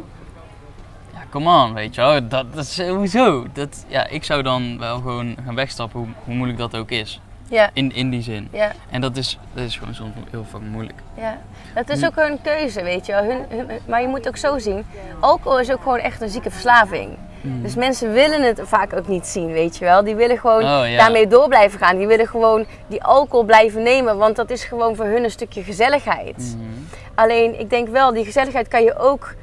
Ja, 1.14 1.20
come 1.30 1.64
on, 1.64 1.74
weet 1.74 1.96
je 1.96 2.02
wel. 2.02 2.28
Dat, 2.28 2.54
dat 2.54 2.64
is 2.64 2.74
sowieso. 2.76 3.46
Dat, 3.54 3.86
ja, 3.88 4.08
ik 4.08 4.24
zou 4.24 4.42
dan 4.42 4.78
wel 4.80 4.96
gewoon 4.96 5.36
gaan 5.46 5.56
wegstappen, 5.56 6.00
hoe, 6.00 6.10
hoe 6.24 6.36
moeilijk 6.36 6.60
dat 6.60 6.76
ook 6.76 6.90
is. 6.92 7.22
Ja. 7.50 7.70
In, 7.74 7.94
in 7.94 8.10
die 8.10 8.22
zin. 8.22 8.48
Ja. 8.52 8.72
En 8.90 9.02
dat 9.02 9.18
is, 9.18 9.38
dat 9.54 9.64
is 9.64 9.78
gewoon 9.78 9.94
soms 9.94 10.14
heel 10.30 10.46
fucking 10.50 10.72
moeilijk. 10.72 11.00
Ja, 11.18 11.38
het 11.74 11.90
is 11.90 12.06
ook 12.06 12.16
hun 12.16 12.42
keuze, 12.42 12.84
weet 12.84 13.06
je 13.06 13.12
wel. 13.12 13.24
Hun, 13.24 13.46
hun- 13.50 13.80
maar 13.88 14.02
je 14.02 14.08
moet 14.08 14.28
ook 14.28 14.38
zo 14.38 14.58
zien, 14.58 14.86
alcohol 15.20 15.60
is 15.60 15.72
ook 15.72 15.82
gewoon 15.84 16.00
echt 16.00 16.22
een 16.22 16.30
zieke 16.30 16.52
verslaving. 16.52 17.18
Dus 17.42 17.76
mensen 17.76 18.14
willen 18.14 18.42
het 18.42 18.62
vaak 18.64 18.94
ook 18.94 19.08
niet 19.08 19.28
zien, 19.28 19.52
weet 19.52 19.78
je 19.78 19.86
wel. 19.86 20.04
Die 20.04 20.16
willen 20.16 20.38
gewoon 20.38 20.64
Oh, 20.64 20.90
ja. 20.90 20.98
daarmee 20.98 21.28
door 21.28 21.48
blijven 21.48 21.80
gaan. 21.80 21.98
Die 21.98 22.08
willen 22.08 22.28
gewoon 22.28 22.66
die 22.88 23.04
alcohol 23.04 23.44
blijven 23.46 23.84
nemen, 23.84 24.18
want 24.18 24.36
dat 24.36 24.50
is 24.50 24.64
gewoon 24.64 24.96
voor 24.96 25.06
hun 25.06 25.24
een 25.24 25.32
stukje 25.32 25.64
gezelligheid. 25.64 26.38
Mhm. 26.58 26.68
Alleen, 27.16 27.60
ik 27.60 27.70
denk 27.70 27.88
wel, 27.88 28.14
die 28.14 28.26
gezelligheid 28.26 28.68
kan 28.68 28.84
je 28.84 28.98
ook 28.98 29.34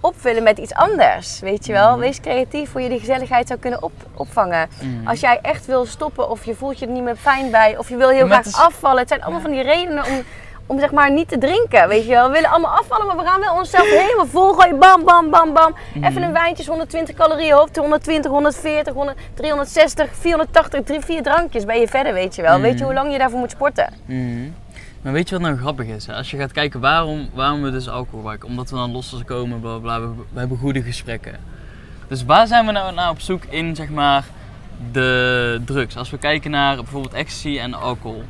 opvullen 0.00 0.42
met 0.42 0.58
iets 0.58 0.74
anders, 0.74 1.40
weet 1.40 1.66
je 1.66 1.72
wel. 1.72 1.90
Mhm. 1.90 1.98
Wees 2.00 2.20
creatief 2.20 2.72
hoe 2.72 2.80
je 2.82 2.88
die 2.88 2.98
gezelligheid 2.98 3.46
zou 3.46 3.58
kunnen 3.60 3.82
op, 3.82 3.92
opvangen. 4.14 4.68
Mhm. 4.82 5.08
Als 5.08 5.20
jij 5.20 5.38
echt 5.42 5.66
wil 5.66 5.86
stoppen 5.86 6.30
of 6.30 6.44
je 6.44 6.54
voelt 6.54 6.78
je 6.78 6.86
er 6.86 6.92
niet 6.92 7.02
meer 7.02 7.16
fijn 7.16 7.50
bij 7.50 7.76
of 7.78 7.88
je 7.88 7.96
wil 7.96 8.08
heel 8.08 8.26
graag 8.26 8.44
is- 8.46 8.56
afvallen. 8.56 8.98
Het 8.98 9.08
zijn 9.08 9.22
allemaal 9.22 9.40
van 9.40 9.50
die 9.50 9.62
redenen 9.62 10.04
om, 10.04 10.22
om 10.66 10.78
zeg 10.78 10.90
maar 10.92 11.12
niet 11.12 11.28
te 11.28 11.38
drinken, 11.38 11.88
weet 11.88 12.04
je 12.04 12.10
wel. 12.10 12.26
We 12.26 12.32
willen 12.32 12.50
allemaal 12.50 12.78
afvallen, 12.78 13.06
maar 13.06 13.16
we 13.16 13.24
gaan 13.24 13.40
wel 13.40 13.54
onszelf 13.56 13.88
helemaal 13.90 14.26
volgooien. 14.26 14.78
Bam, 14.78 15.04
bam, 15.04 15.30
bam, 15.30 15.52
bam. 15.52 15.74
Mhm. 15.94 16.04
Even 16.04 16.22
een 16.22 16.32
wijntje, 16.32 16.62
is 16.62 16.68
120 16.68 17.14
calorieën 17.16 17.58
op, 17.58 17.76
120, 17.76 18.30
140, 18.30 18.94
100, 18.94 19.18
360, 19.34 20.08
480, 20.12 20.82
drie, 20.82 21.00
vier 21.00 21.22
drankjes 21.22 21.64
ben 21.64 21.80
je 21.80 21.88
verder, 21.88 22.12
weet 22.12 22.34
je 22.34 22.42
wel. 22.42 22.60
Weet 22.60 22.70
je 22.72 22.76
Mhm. 22.76 22.84
hoe 22.84 22.94
lang 22.94 23.12
je 23.12 23.18
daarvoor 23.18 23.38
moet 23.38 23.50
sporten? 23.50 23.92
Mhm. 24.06 24.48
Maar 25.02 25.12
weet 25.12 25.28
je 25.28 25.34
wat 25.38 25.44
nou 25.44 25.56
grappig 25.58 25.86
is? 25.86 26.06
hè? 26.06 26.12
Als 26.14 26.30
je 26.30 26.36
gaat 26.36 26.52
kijken 26.52 26.80
waarom, 26.80 27.28
waarom 27.34 27.62
we 27.62 27.70
dus 27.70 27.88
alcohol 27.88 28.18
gebruiken. 28.18 28.48
Omdat 28.48 28.70
we 28.70 28.76
dan 28.76 28.92
los 28.92 29.16
komen, 29.24 29.60
bla 29.60 29.78
bla 29.78 29.98
bla. 29.98 30.00
We, 30.00 30.14
we 30.32 30.38
hebben 30.38 30.58
goede 30.58 30.82
gesprekken. 30.82 31.36
Dus 32.08 32.24
waar 32.24 32.46
zijn 32.46 32.66
we 32.66 32.72
nou 32.72 32.94
naar 32.94 33.10
op 33.10 33.20
zoek 33.20 33.44
in, 33.44 33.76
zeg 33.76 33.88
maar, 33.88 34.24
de 34.92 35.60
drugs? 35.64 35.96
Als 35.96 36.10
we 36.10 36.18
kijken 36.18 36.50
naar 36.50 36.76
bijvoorbeeld 36.76 37.14
ecstasy 37.14 37.58
en 37.58 37.74
alcohol. 37.74 38.22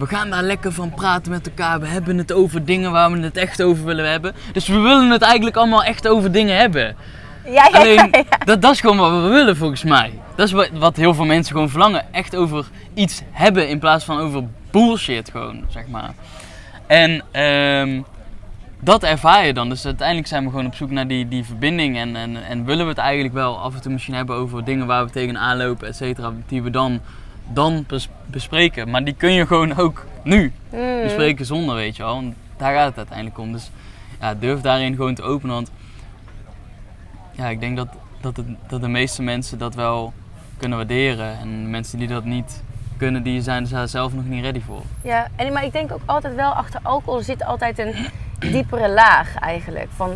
We 0.00 0.06
gaan 0.06 0.30
daar 0.30 0.42
lekker 0.42 0.72
van 0.72 0.90
praten 0.90 1.32
met 1.32 1.46
elkaar. 1.46 1.80
We 1.80 1.86
hebben 1.86 2.18
het 2.18 2.32
over 2.32 2.64
dingen 2.64 2.90
waar 2.90 3.12
we 3.12 3.18
het 3.18 3.36
echt 3.36 3.62
over 3.62 3.84
willen 3.84 4.10
hebben. 4.10 4.34
Dus 4.52 4.68
we 4.68 4.78
willen 4.78 5.10
het 5.10 5.22
eigenlijk 5.22 5.56
allemaal 5.56 5.84
echt 5.84 6.08
over 6.08 6.32
dingen 6.32 6.56
hebben. 6.56 6.96
Ja, 7.44 7.52
ja, 7.52 7.78
Alleen, 7.78 8.08
ja. 8.12 8.24
dat, 8.44 8.62
dat 8.62 8.72
is 8.72 8.80
gewoon 8.80 8.96
wat 8.96 9.10
we 9.10 9.28
willen 9.28 9.56
volgens 9.56 9.84
mij. 9.84 10.12
Dat 10.36 10.46
is 10.46 10.52
wat, 10.52 10.68
wat 10.72 10.96
heel 10.96 11.14
veel 11.14 11.24
mensen 11.24 11.52
gewoon 11.52 11.68
verlangen. 11.68 12.12
Echt 12.12 12.36
over 12.36 12.66
iets 12.94 13.22
hebben 13.30 13.68
in 13.68 13.78
plaats 13.78 14.04
van 14.04 14.18
over 14.18 14.44
bullshit 14.70 15.30
gewoon, 15.30 15.64
zeg 15.68 15.86
maar. 15.86 16.12
En 16.86 17.22
ehm, 17.30 18.02
dat 18.80 19.02
ervaar 19.02 19.46
je 19.46 19.52
dan. 19.52 19.68
Dus 19.68 19.84
uiteindelijk 19.84 20.28
zijn 20.28 20.44
we 20.44 20.50
gewoon 20.50 20.66
op 20.66 20.74
zoek 20.74 20.90
naar 20.90 21.06
die, 21.06 21.28
die 21.28 21.44
verbinding. 21.44 21.98
En, 21.98 22.16
en, 22.16 22.44
en 22.48 22.64
willen 22.64 22.84
we 22.84 22.90
het 22.90 23.00
eigenlijk 23.00 23.34
wel 23.34 23.58
af 23.58 23.74
en 23.74 23.80
toe 23.80 23.92
misschien 23.92 24.14
hebben 24.14 24.36
over 24.36 24.64
dingen 24.64 24.86
waar 24.86 25.04
we 25.04 25.10
tegenaan 25.10 25.56
lopen, 25.56 25.88
et 25.88 25.96
cetera. 25.96 26.32
Die 26.46 26.62
we 26.62 26.70
dan, 26.70 27.00
dan 27.52 27.84
bes- 27.86 28.08
bespreken. 28.26 28.90
Maar 28.90 29.04
die 29.04 29.14
kun 29.14 29.32
je 29.32 29.46
gewoon 29.46 29.76
ook 29.76 30.06
nu 30.22 30.52
Mm. 30.72 31.02
bespreken 31.02 31.46
zonder, 31.46 31.74
weet 31.74 31.96
je 31.96 32.02
wel. 32.02 32.14
Want 32.14 32.34
daar 32.56 32.74
gaat 32.74 32.86
het 32.88 32.96
uiteindelijk 32.96 33.38
om. 33.38 33.52
Dus 33.52 33.70
ja, 34.20 34.34
durf 34.34 34.60
daarin 34.60 34.94
gewoon 34.94 35.14
te 35.14 35.22
openen. 35.22 35.54
Want 35.54 35.70
ja, 37.32 37.46
ik 37.48 37.60
denk 37.60 37.76
dat, 37.76 37.88
dat, 38.20 38.36
het, 38.36 38.46
dat 38.66 38.80
de 38.80 38.88
meeste 38.88 39.22
mensen 39.22 39.58
dat 39.58 39.74
wel 39.74 40.12
kunnen 40.56 40.78
waarderen. 40.78 41.38
En 41.38 41.70
mensen 41.70 41.98
die 41.98 42.08
dat 42.08 42.24
niet 42.24 42.62
kunnen, 42.96 43.22
die 43.22 43.42
zijn 43.42 43.68
daar 43.70 43.88
zelf 43.88 44.12
nog 44.14 44.24
niet 44.24 44.42
ready 44.44 44.60
voor. 44.60 44.82
Ja, 45.02 45.26
en, 45.36 45.52
maar 45.52 45.64
ik 45.64 45.72
denk 45.72 45.92
ook 45.92 46.00
altijd 46.06 46.34
wel, 46.34 46.50
achter 46.52 46.80
alcohol 46.82 47.20
zit 47.22 47.44
altijd 47.44 47.78
een 47.78 47.94
diepere 48.52 48.88
laag 48.90 49.34
eigenlijk. 49.38 49.88
Van, 49.96 50.10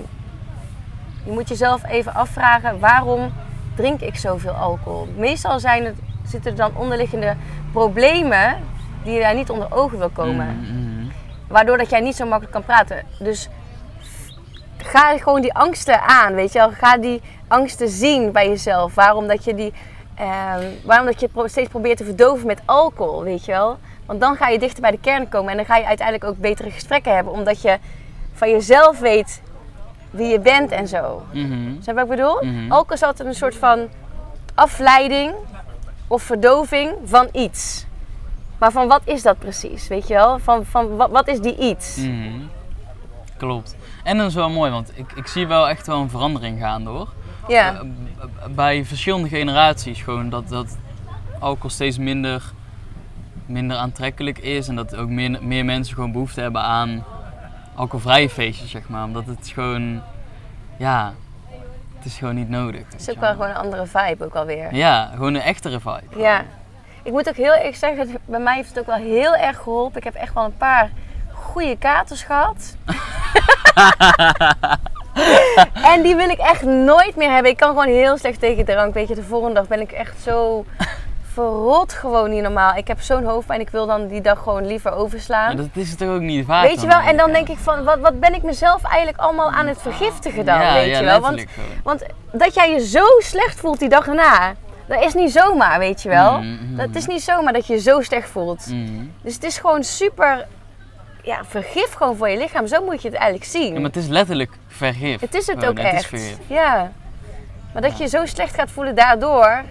je 1.25 1.33
moet 1.33 1.49
jezelf 1.49 1.85
even 1.85 2.15
afvragen, 2.15 2.79
waarom 2.79 3.33
drink 3.75 4.01
ik 4.01 4.17
zoveel 4.17 4.53
alcohol? 4.53 5.09
Meestal 5.17 5.61
zijn 5.61 5.85
het, 5.85 5.95
zitten 6.27 6.51
er 6.51 6.57
dan 6.57 6.77
onderliggende 6.77 7.37
problemen 7.73 8.57
die 9.05 9.13
je 9.13 9.21
daar 9.21 9.35
niet 9.35 9.51
onder 9.51 9.75
ogen 9.75 9.99
wil 9.99 10.11
komen. 10.11 10.59
Mhm, 10.61 10.75
mhm. 10.75 11.07
Waardoor 11.49 11.79
dat 11.79 11.91
jij 11.91 12.01
niet 12.01 12.17
zo 12.17 12.25
makkelijk 12.25 12.53
kan 12.53 12.65
praten. 12.65 13.03
Dus 13.19 13.49
ga 14.77 15.19
gewoon 15.19 15.41
die 15.41 15.55
angsten 15.55 16.03
aan, 16.03 16.35
weet 16.35 16.53
je 16.53 16.59
wel. 16.59 16.71
Ga 16.71 16.97
die 16.97 17.23
angsten 17.49 17.89
zien 17.89 18.33
bij 18.33 18.49
jezelf. 18.49 18.95
Waarom 18.95 19.27
dat 19.27 19.45
je 19.45 19.55
die... 19.55 19.73
ehm, 20.15 20.65
waarom 20.85 21.07
dat 21.07 21.21
je 21.21 21.29
steeds 21.45 21.69
probeert 21.69 21.97
te 21.97 22.05
verdoven 22.05 22.47
met 22.47 22.61
alcohol, 22.65 23.23
weet 23.23 23.45
je 23.45 23.53
wel. 23.53 23.79
Want 24.07 24.21
dan 24.21 24.37
ga 24.37 24.49
je 24.49 24.59
dichter 24.59 24.81
bij 24.81 24.91
de 24.91 25.01
kern 25.01 25.29
komen. 25.29 25.51
En 25.51 25.57
dan 25.57 25.67
ga 25.67 25.77
je 25.77 25.87
uiteindelijk 25.87 26.31
ook 26.31 26.39
betere 26.39 26.71
gesprekken 26.71 27.15
hebben. 27.15 27.33
Omdat 27.33 27.63
je 27.63 27.79
van 28.33 28.51
jezelf 28.51 28.99
weet 28.99 29.43
wie 30.11 30.29
je 30.29 30.41
bent 30.41 30.71
en 30.71 30.89
zo. 30.89 31.23
Mhm. 31.33 31.73
Snap 31.83 31.87
je 31.87 31.93
wat 31.95 32.03
ik 32.03 32.09
bedoel? 32.09 32.43
Mhm. 32.43 32.73
Alcohol 32.73 32.95
is 32.95 33.03
altijd 33.03 33.29
een 33.29 33.35
soort 33.35 33.57
van 33.57 33.89
afleiding 34.55 35.33
of 36.07 36.23
verdoving 36.23 36.93
van 37.05 37.29
iets. 37.33 37.87
Maar 38.59 38.73
van 38.73 38.89
wat 38.89 39.01
is 39.05 39.23
dat 39.23 39.39
precies, 39.39 39.89
weet 39.89 40.09
je 40.09 40.15
wel? 40.15 40.39
Van, 40.39 40.65
van 40.65 40.97
wat, 40.97 41.11
wat 41.11 41.29
is 41.29 41.41
die 41.41 41.57
iets? 41.59 41.97
Mhm. 41.97 42.41
Klopt. 43.37 43.77
En 44.05 44.19
dat 44.19 44.27
is 44.29 44.35
wel 44.35 44.51
mooi, 44.51 44.71
want 44.71 44.91
ik, 44.95 45.13
ik 45.13 45.27
zie 45.27 45.47
wel 45.47 45.69
echt 45.69 45.87
wel 45.87 46.01
een 46.01 46.11
verandering 46.11 46.61
gaan 46.61 46.87
hoor. 46.87 47.09
Ja, 47.49 47.75
Eh, 47.75 47.81
b- 47.81 48.55
bij 48.55 48.85
verschillende 48.85 49.29
generaties 49.29 50.03
gewoon 50.03 50.29
dat, 50.31 50.49
dat 50.49 50.77
alcohol 51.39 51.71
steeds 51.71 51.99
minder, 51.99 52.53
minder 53.47 53.77
aantrekkelijk 53.77 54.39
is. 54.39 54.69
En 54.69 54.75
dat 54.77 54.97
ook 54.97 55.09
meer, 55.09 55.39
meer 55.43 55.65
mensen 55.65 55.95
gewoon 55.95 56.13
behoefte 56.13 56.41
hebben 56.41 56.63
aan 56.63 57.05
alcoholvrije 57.75 58.31
feestjes, 58.31 58.71
zeg 58.71 58.89
maar. 58.89 59.05
Omdat 59.05 59.27
het 59.27 59.51
gewoon, 59.55 60.03
ja, 60.79 61.15
het 62.05 62.13
is 62.13 62.19
gewoon 62.19 62.35
niet 62.35 62.49
nodig. 62.49 62.83
het 62.91 63.01
is 63.01 63.11
ook 63.11 63.21
wel 63.21 63.31
gewoon 63.31 63.49
een 63.49 63.57
andere 63.57 63.87
vibe 63.87 64.25
ook 64.25 64.35
alweer. 64.35 64.75
Ja, 64.75 65.11
gewoon 65.15 65.35
een 65.35 65.41
echtere 65.41 65.81
vibe. 65.81 66.21
Ja. 66.21 66.45
Ik 67.03 67.13
moet 67.13 67.29
ook 67.29 67.37
heel 67.37 67.55
erg 67.55 67.77
zeggen, 67.77 68.17
bij 68.25 68.41
mij 68.41 68.55
heeft 68.55 68.69
het 68.69 68.79
ook 68.79 68.87
wel 68.87 68.97
heel 68.97 69.35
erg 69.35 69.57
geholpen. 69.57 69.97
Ik 69.97 70.05
heb 70.05 70.15
echt 70.15 70.35
wel 70.35 70.45
een 70.45 70.57
paar 70.57 70.91
goede 71.33 71.79
katers 71.79 72.23
gehad. 72.23 72.77
en 75.93 76.03
die 76.03 76.17
wil 76.17 76.29
ik 76.29 76.39
echt 76.39 76.63
nooit 76.63 77.17
meer 77.17 77.31
hebben. 77.31 77.51
Ik 77.51 77.57
kan 77.57 77.69
gewoon 77.69 77.95
heel 77.95 78.19
slecht 78.19 78.41
tegen 78.41 78.65
drank. 78.65 78.95
Weet 78.95 79.09
je, 79.09 79.15
de 79.15 79.23
volgende 79.23 79.55
dag 79.55 79.69
ben 79.69 79.81
ik 79.81 79.93
echt 79.93 80.23
zo 80.23 80.65
verrot 81.35 81.93
gewoon 81.93 82.31
niet 82.31 82.43
normaal. 82.43 82.77
Ik 82.77 82.89
heb 82.89 83.01
zo'n 83.01 83.25
hoofdpijn, 83.25 83.61
ik 83.61 83.71
wil 83.71 83.87
dan 83.87 84.07
die 84.07 84.21
dag 84.21 84.43
gewoon 84.43 84.67
liever 84.67 84.93
overslaan. 84.93 85.47
Maar 85.47 85.57
dat 85.57 85.69
is 85.73 85.91
het 85.91 85.99
toch 85.99 86.09
ook 86.09 86.21
niet 86.21 86.47
waard? 86.47 86.69
Weet 86.69 86.81
je 86.81 86.87
wel, 86.87 87.01
en 87.01 87.17
dan 87.17 87.33
denk 87.33 87.49
ik 87.49 87.59
van, 87.59 87.85
wat, 87.85 87.99
wat 87.99 88.21
ben 88.21 88.35
ik 88.35 88.43
mezelf 88.43 88.85
eigenlijk 88.85 89.19
allemaal 89.19 89.51
aan 89.51 89.67
het 89.67 89.83
vergiftigen 89.83 90.45
dan, 90.45 90.61
ja, 90.61 90.75
weet 90.75 90.89
ja, 90.89 90.99
je 90.99 91.05
wel? 91.05 91.21
Want, 91.21 91.45
want 91.83 92.03
dat 92.33 92.55
jij 92.55 92.73
je 92.73 92.87
zo 92.87 93.05
slecht 93.19 93.61
voelt 93.61 93.79
die 93.79 93.89
dag 93.89 94.07
erna, 94.07 94.55
dat 94.87 95.05
is 95.05 95.15
niet 95.15 95.33
zomaar, 95.33 95.79
weet 95.79 96.03
je 96.03 96.09
wel? 96.09 96.39
Mhm, 96.39 96.49
mhm. 96.49 96.77
Dat 96.77 96.95
is 96.95 97.07
niet 97.07 97.23
zomaar 97.23 97.53
dat 97.53 97.67
je 97.67 97.73
je 97.73 97.81
zo 97.81 98.01
slecht 98.01 98.29
voelt. 98.29 98.67
Dus 99.23 99.35
het 99.35 99.45
is 99.45 99.59
gewoon 99.59 99.85
super, 99.85 100.47
ja, 101.23 101.45
vergif 101.45 101.93
gewoon 101.93 102.17
voor 102.17 102.29
je 102.29 102.39
lichaam. 102.39 102.67
Zo 102.67 102.85
moet 102.85 103.03
je 103.03 103.09
het 103.09 103.17
eigenlijk 103.17 103.51
zien. 103.51 103.73
Ja, 103.73 103.81
maar 103.81 103.91
het 103.91 103.97
is 103.97 104.07
letterlijk 104.07 104.53
vergif. 104.67 105.21
Het 105.21 105.35
is 105.35 105.47
het 105.47 105.59
Gewoon, 105.59 105.79
ook 105.79 105.85
het 105.85 105.95
echt. 105.95 106.39
ja. 106.47 106.93
Maar 107.73 107.83
dat 107.83 107.99
je 107.99 108.07
zo 108.07 108.27
slecht 108.27 108.55
gaat 108.55 108.71
voelen 108.71 108.95
daardoor, 108.95 109.63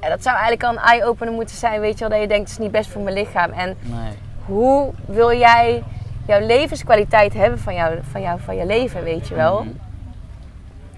ja, 0.00 0.08
dat 0.08 0.22
zou 0.22 0.36
eigenlijk 0.36 0.64
al 0.64 0.70
een 0.70 0.78
eye-opener 1.00 1.32
moeten 1.34 1.56
zijn, 1.56 1.80
weet 1.80 1.92
je 1.92 1.98
wel? 1.98 2.08
Dat 2.08 2.20
je 2.20 2.26
denkt, 2.28 2.42
het 2.50 2.58
is 2.58 2.64
niet 2.64 2.72
best 2.72 2.90
voor 2.90 3.02
mijn 3.02 3.16
lichaam. 3.16 3.50
En 3.52 3.76
Nee. 3.80 4.12
hoe 4.46 4.92
wil 5.06 5.32
jij 5.38 5.82
jouw 6.26 6.40
levenskwaliteit 6.46 7.32
hebben 7.34 7.58
van, 7.58 7.74
jou, 7.74 7.98
van, 8.10 8.20
jou, 8.20 8.40
van 8.44 8.56
je 8.56 8.66
leven, 8.66 9.02
weet 9.02 9.28
je 9.28 9.34
wel? 9.34 9.62
Mhm. 9.62 9.72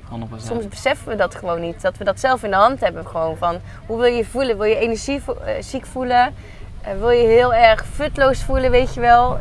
100%. 0.08 0.46
Soms 0.46 0.68
beseffen 0.68 1.08
we 1.08 1.14
dat 1.16 1.34
gewoon 1.34 1.60
niet. 1.60 1.82
Dat 1.82 1.96
we 1.96 2.04
dat 2.04 2.20
zelf 2.20 2.42
in 2.42 2.50
de 2.50 2.56
hand 2.56 2.80
hebben. 2.80 3.06
Gewoon 3.06 3.36
van 3.36 3.56
hoe 3.86 3.96
wil 3.96 4.06
je 4.06 4.16
je 4.16 4.24
voelen? 4.24 4.56
Wil 4.56 4.66
je 4.66 4.76
energieziek 4.76 5.22
ziek 5.60 5.86
voelen? 5.86 6.34
Eh, 6.82 6.92
wil 6.98 7.10
je 7.10 7.26
heel 7.26 7.54
erg 7.54 7.84
futloos 7.92 8.42
voelen, 8.42 8.70
weet 8.70 8.94
je 8.94 9.00
wel? 9.00 9.38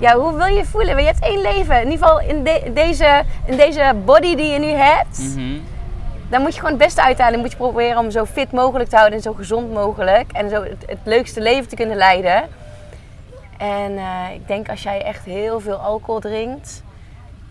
Ja, 0.00 0.16
hoe 0.16 0.34
wil 0.36 0.46
je 0.46 0.64
voelen? 0.64 0.98
Je 0.98 1.04
hebt 1.06 1.24
één 1.24 1.40
leven. 1.40 1.76
In 1.82 1.90
ieder 1.90 2.06
geval 2.06 2.20
in, 2.20 2.44
de- 2.44 2.70
deze, 2.74 3.22
in 3.44 3.56
deze 3.56 3.94
body 4.04 4.34
die 4.36 4.52
je 4.52 4.58
nu 4.58 4.66
hebt. 4.70 5.18
Mhm. 5.18 5.58
Daar 6.28 6.40
moet 6.40 6.54
je 6.54 6.60
gewoon 6.60 6.74
het 6.74 6.84
beste 6.84 7.02
uithalen. 7.02 7.40
Moet 7.40 7.50
je 7.50 7.56
proberen 7.56 7.98
om 7.98 8.10
zo 8.10 8.24
fit 8.24 8.52
mogelijk 8.52 8.88
te 8.88 8.96
houden 8.96 9.16
en 9.18 9.24
zo 9.24 9.32
gezond 9.32 9.72
mogelijk. 9.72 10.32
En 10.32 10.50
zo 10.50 10.62
het, 10.62 10.84
het 10.86 10.98
leukste 11.02 11.40
leven 11.40 11.68
te 11.68 11.76
kunnen 11.76 11.96
leiden. 11.96 12.48
En 13.58 13.98
eh, 13.98 14.24
ik 14.34 14.46
denk 14.46 14.68
als 14.68 14.82
jij 14.82 15.02
echt 15.02 15.24
heel 15.24 15.60
veel 15.60 15.76
alcohol 15.76 16.20
drinkt, 16.20 16.82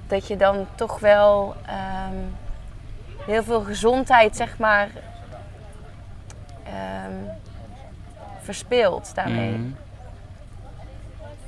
dat 0.08 0.28
je 0.28 0.38
dan 0.38 0.68
toch 0.76 1.00
wel 1.00 1.56
ehm, 1.66 2.16
heel 3.26 3.44
veel 3.44 3.62
gezondheid, 3.62 4.36
zeg 4.36 4.58
maar, 4.58 4.90
ehm, 6.64 7.14
verspeelt 8.42 9.16
daarmee. 9.16 9.52
Mhm. 9.52 9.70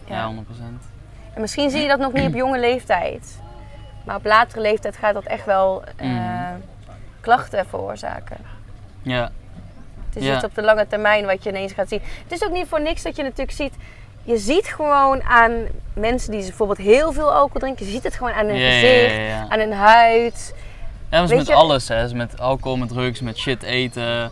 Ja. 0.05 0.15
Ja, 0.15 0.25
100%. 0.27 0.83
En 1.33 1.41
misschien 1.41 1.69
zie 1.69 1.81
je 1.81 1.87
dat 1.87 1.99
nog 1.99 2.13
niet 2.13 2.27
op 2.27 2.33
jonge 2.33 2.59
leeftijd. 2.59 3.39
Maar 4.05 4.15
op 4.15 4.25
latere 4.25 4.61
leeftijd 4.61 4.97
gaat 4.97 5.13
dat 5.13 5.23
echt 5.25 5.45
wel 5.45 5.83
eh, 5.97 6.07
Mhm. 6.07 6.59
Klachten 7.21 7.65
veroorzaken. 7.65 8.37
Ja. 9.01 9.31
Het 10.07 10.15
is 10.17 10.23
Ja. 10.23 10.35
iets 10.35 10.43
op 10.43 10.55
de 10.55 10.61
lange 10.61 10.87
termijn 10.87 11.25
wat 11.25 11.43
je 11.43 11.49
ineens 11.49 11.73
gaat 11.73 11.89
zien. 11.89 12.01
Het 12.23 12.31
is 12.31 12.43
ook 12.47 12.51
niet 12.51 12.67
voor 12.67 12.81
niks 12.81 13.01
dat 13.01 13.15
je 13.15 13.23
natuurlijk 13.23 13.51
ziet. 13.51 13.73
Je 14.23 14.37
ziet 14.37 14.67
gewoon 14.67 15.23
aan 15.23 15.51
mensen 15.93 16.31
die 16.31 16.41
bijvoorbeeld 16.41 16.77
heel 16.77 17.11
veel 17.11 17.31
alcohol 17.33 17.59
drinken. 17.59 17.85
Je 17.85 17.91
ziet 17.91 18.03
het 18.03 18.15
gewoon 18.15 18.33
aan 18.33 18.45
hun 18.45 18.55
Ja, 18.57 18.71
gezicht, 18.71 19.15
ja, 19.15 19.45
aan 19.49 19.59
hun 19.59 19.73
huid. 19.73 20.55
Ja, 21.09 21.19
dat 21.21 21.29
is 21.31 21.37
met 21.37 21.47
je- 21.47 21.53
alles, 21.53 21.87
hè. 21.87 22.03
Is 22.03 22.13
met 22.13 22.39
alcohol, 22.39 22.77
met 22.77 22.87
drugs, 22.89 23.19
met 23.21 23.37
shit 23.37 23.63
eten. 23.63 24.31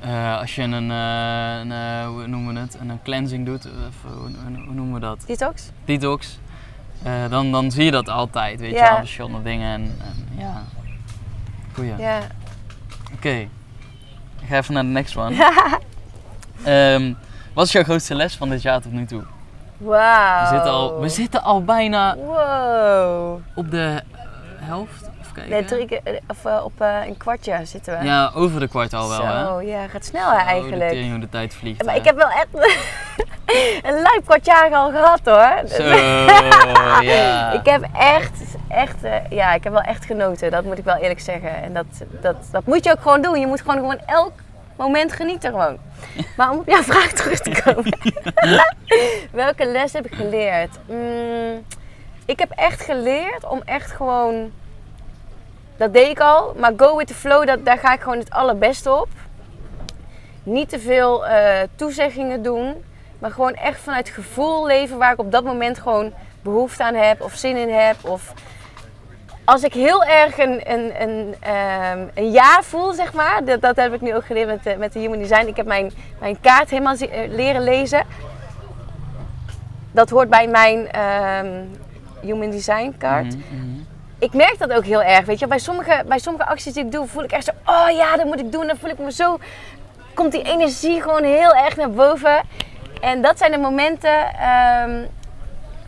Eh, 0.00 0.38
als 0.38 0.54
je 0.54 0.62
een, 0.62 0.90
eh, 0.90 1.58
een 1.60 1.72
eh, 1.72 2.06
hoe 2.06 2.26
noemen 2.26 2.54
we 2.54 2.60
het, 2.60 2.76
een, 2.80 3.00
cleansing 3.04 3.46
doet, 3.46 3.64
of, 3.66 4.12
hoe, 4.12 4.30
hoe- 4.42 4.74
noemen 4.74 4.94
we 4.94 5.00
dat? 5.00 5.22
Detox? 5.26 5.70
Detox. 5.84 6.38
Eh, 7.02 7.12
dan, 7.30 7.52
dan 7.52 7.70
zie 7.70 7.84
je 7.84 7.90
dat 7.90 8.08
altijd, 8.08 8.60
weet 8.60 8.72
je 8.74 8.80
wel, 8.80 8.96
verschillende 8.96 9.42
dingen. 9.42 9.72
En, 9.74 9.96
en 10.00 10.38
ja, 10.38 10.62
goeie. 11.76 11.96
Ja. 11.98 12.18
Oké, 13.14 13.28
ik 14.40 14.48
ga 14.48 14.56
even 14.56 14.74
naar 14.74 14.82
de 14.82 14.88
next 14.88 15.16
one. 15.16 15.34
Ehm, 16.64 17.12
wat 17.54 17.66
is 17.66 17.72
jouw 17.72 17.82
grootste 17.82 18.14
les 18.14 18.36
van 18.36 18.48
dit 18.48 18.62
jaar 18.62 18.80
tot 18.80 18.92
nu 18.92 19.06
toe? 19.06 19.22
Wauw. 19.76 20.42
We, 20.42 20.48
zitten 20.54 20.70
al, 20.70 21.00
we 21.00 21.08
zitten 21.08 21.42
al 21.42 21.64
bijna 21.64 22.16
Wow. 22.16 23.40
op 23.54 23.70
de 23.70 24.02
helft. 24.58 25.05
Nee, 25.48 25.64
drie 25.64 25.86
keer, 25.86 26.00
eh, 26.04 26.14
of 26.28 26.44
eh, 26.44 26.64
op 26.64 26.80
eh, 26.80 27.06
een 27.06 27.16
kwartje 27.16 27.60
zitten 27.64 27.98
we. 27.98 28.04
Ja, 28.04 28.30
over 28.34 28.60
de 28.60 28.68
kwart 28.68 28.92
al 28.92 29.08
wel, 29.08 29.26
hè? 29.26 29.46
Zo, 29.46 29.60
ja, 29.60 29.86
gaat 29.88 30.04
snel 30.04 30.30
hè, 30.30 30.36
Oh, 30.36 30.48
eigenlijk. 30.48 30.90
tering 30.90 31.10
hoe 31.10 31.20
de 31.20 31.28
tijd 31.28 31.54
vliegt. 31.54 31.84
maar 31.84 31.94
hè. 31.94 32.00
ik 32.00 32.06
heb 32.06 32.16
wel 32.16 32.28
echt 32.28 32.48
een 33.88 34.02
lijp 34.02 34.22
kwartjaar 34.24 34.70
al 34.74 34.90
gehad 34.90 35.20
hoor. 35.24 35.68
Zo, 35.68 35.82
ja. 37.12 37.52
Ik 37.52 37.66
heb 37.66 37.86
echt, 37.98 38.42
echt, 38.68 38.96
ja, 39.30 39.54
ik 39.54 39.64
heb 39.64 39.72
wel 39.72 39.82
echt 39.82 40.04
genoten. 40.04 40.50
Dat 40.50 40.64
moet 40.64 40.78
ik 40.78 40.84
wel 40.84 40.96
eerlijk 40.96 41.20
zeggen. 41.20 41.62
En 41.62 41.72
dat, 41.72 41.86
dat, 42.20 42.36
dat 42.50 42.66
moet 42.66 42.84
je 42.84 42.90
ook 42.90 43.02
gewoon 43.02 43.22
doen. 43.22 43.40
Je 43.40 43.46
moet 43.46 43.60
gewoon, 43.60 43.76
gewoon 43.76 44.00
elk 44.06 44.32
moment 44.76 45.12
genieten 45.12 45.50
gewoon. 45.50 45.78
Maar 46.36 46.50
om 46.50 46.58
op 46.58 46.66
jouw 46.68 46.82
vraag 46.82 47.12
terug 47.12 47.38
te 47.38 47.62
komen. 47.64 47.98
Welke 49.32 49.66
les 49.66 49.92
heb 49.92 50.06
ik 50.06 50.14
geleerd? 50.14 50.78
Mm, 50.88 51.64
ik 52.24 52.38
heb 52.38 52.50
echt 52.50 52.82
geleerd 52.82 53.44
om 53.48 53.62
echt 53.64 53.90
gewoon... 53.92 54.52
Dat 55.76 55.92
deed 55.92 56.08
ik 56.08 56.20
al. 56.20 56.54
Maar 56.58 56.72
go 56.76 56.96
with 56.96 57.06
the 57.06 57.14
flow, 57.14 57.46
dat, 57.46 57.64
daar 57.64 57.78
ga 57.78 57.92
ik 57.92 58.00
gewoon 58.00 58.18
het 58.18 58.30
allerbeste 58.30 58.92
op. 58.94 59.08
Niet 60.42 60.68
te 60.68 60.78
veel 60.78 61.26
eh, 61.26 61.62
toezeggingen 61.74 62.42
doen. 62.42 62.84
Maar 63.18 63.30
gewoon 63.30 63.54
echt 63.54 63.80
vanuit 63.80 64.08
gevoel 64.08 64.66
leven 64.66 64.98
waar 64.98 65.12
ik 65.12 65.18
op 65.18 65.32
dat 65.32 65.44
moment 65.44 65.78
gewoon 65.78 66.12
behoefte 66.42 66.84
aan 66.84 66.94
heb 66.94 67.20
of 67.20 67.34
zin 67.34 67.56
in 67.56 67.74
heb. 67.74 67.96
Of 68.04 68.32
als 69.44 69.62
ik 69.62 69.72
heel 69.72 70.04
erg 70.04 70.38
een, 70.38 70.72
een, 70.72 71.02
een, 71.02 71.34
ehm, 71.40 72.00
een 72.14 72.30
ja 72.30 72.62
voel, 72.62 72.92
zeg 72.92 73.12
maar. 73.12 73.44
Dat, 73.44 73.60
dat 73.60 73.76
heb 73.76 73.94
ik 73.94 74.00
nu 74.00 74.14
ook 74.14 74.26
geleerd 74.26 74.46
met 74.46 74.62
de, 74.62 74.76
met 74.78 74.92
de 74.92 74.98
Human 74.98 75.18
Design. 75.18 75.46
Ik 75.46 75.56
heb 75.56 75.66
mijn, 75.66 75.92
mijn 76.20 76.40
kaart 76.40 76.70
helemaal 76.70 76.94
eh, 76.96 77.28
leren 77.28 77.62
lezen. 77.62 78.04
Dat 79.92 80.10
hoort 80.10 80.28
bij 80.28 80.48
mijn 80.48 80.90
ehm, 80.90 81.64
Human 82.20 82.50
Design 82.50 82.94
kaart 82.98 83.36
Mhm, 83.36 83.56
mhm. 83.56 83.75
Ik 84.26 84.32
merk 84.32 84.58
dat 84.58 84.72
ook 84.72 84.84
heel 84.84 85.02
erg. 85.02 85.26
Weet 85.26 85.38
je, 85.38 85.46
bij 85.46 85.58
sommige, 85.58 86.04
bij 86.06 86.18
sommige 86.18 86.46
acties 86.46 86.72
die 86.72 86.84
ik 86.84 86.92
doe, 86.92 87.06
voel 87.06 87.22
ik 87.22 87.32
echt 87.32 87.44
zo, 87.44 87.50
oh 87.64 87.90
ja, 87.90 88.16
dat 88.16 88.26
moet 88.26 88.40
ik 88.40 88.52
doen. 88.52 88.66
Dan 88.66 88.76
voel 88.76 88.90
ik 88.90 88.98
me 88.98 89.12
zo, 89.12 89.38
komt 90.14 90.32
die 90.32 90.42
energie 90.42 91.02
gewoon 91.02 91.24
heel 91.24 91.54
erg 91.54 91.76
naar 91.76 91.90
boven. 91.90 92.42
En 93.00 93.22
dat 93.22 93.38
zijn 93.38 93.50
de 93.50 93.58
momenten 93.58 94.34
ehm, 94.34 95.02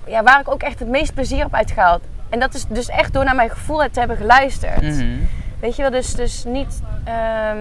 ja, 0.06 0.22
waar 0.22 0.40
ik 0.40 0.50
ook 0.50 0.62
echt 0.62 0.78
het 0.78 0.88
meest 0.88 1.14
plezier 1.14 1.38
heb 1.38 1.54
uitgehaald. 1.54 2.02
En 2.28 2.40
dat 2.40 2.54
is 2.54 2.64
dus 2.68 2.88
echt 2.88 3.12
door 3.12 3.24
naar 3.24 3.34
mijn 3.34 3.50
gevoel 3.50 3.90
te 3.90 3.98
hebben 3.98 4.16
geluisterd. 4.16 4.82
Mhm. 4.82 5.16
Weet 5.60 5.76
je 5.76 5.82
wel, 5.82 5.90
dus, 5.90 6.14
dus 6.14 6.44
niet. 6.44 6.80
ehm, 7.04 7.58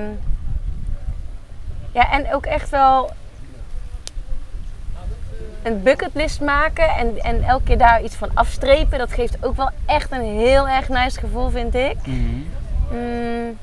ja, 1.91 2.11
en 2.11 2.33
ook 2.33 2.45
echt 2.45 2.69
wel 2.69 3.09
een 5.67 5.84
bucketlist 5.84 6.41
maken 6.41 6.89
en, 6.89 7.17
en 7.23 7.43
elke 7.43 7.63
keer 7.63 7.77
daar 7.77 8.03
iets 8.03 8.15
van 8.15 8.30
afstrepen. 8.34 8.97
Dat 8.97 9.12
geeft 9.12 9.45
ook 9.45 9.56
wel 9.56 9.69
echt 9.86 10.12
een 10.12 10.38
heel 10.38 10.67
erg 10.67 10.89
nice 10.89 11.19
gevoel, 11.19 11.49
vind 11.49 11.75
ik. 11.75 11.95
Mm. 12.06 13.58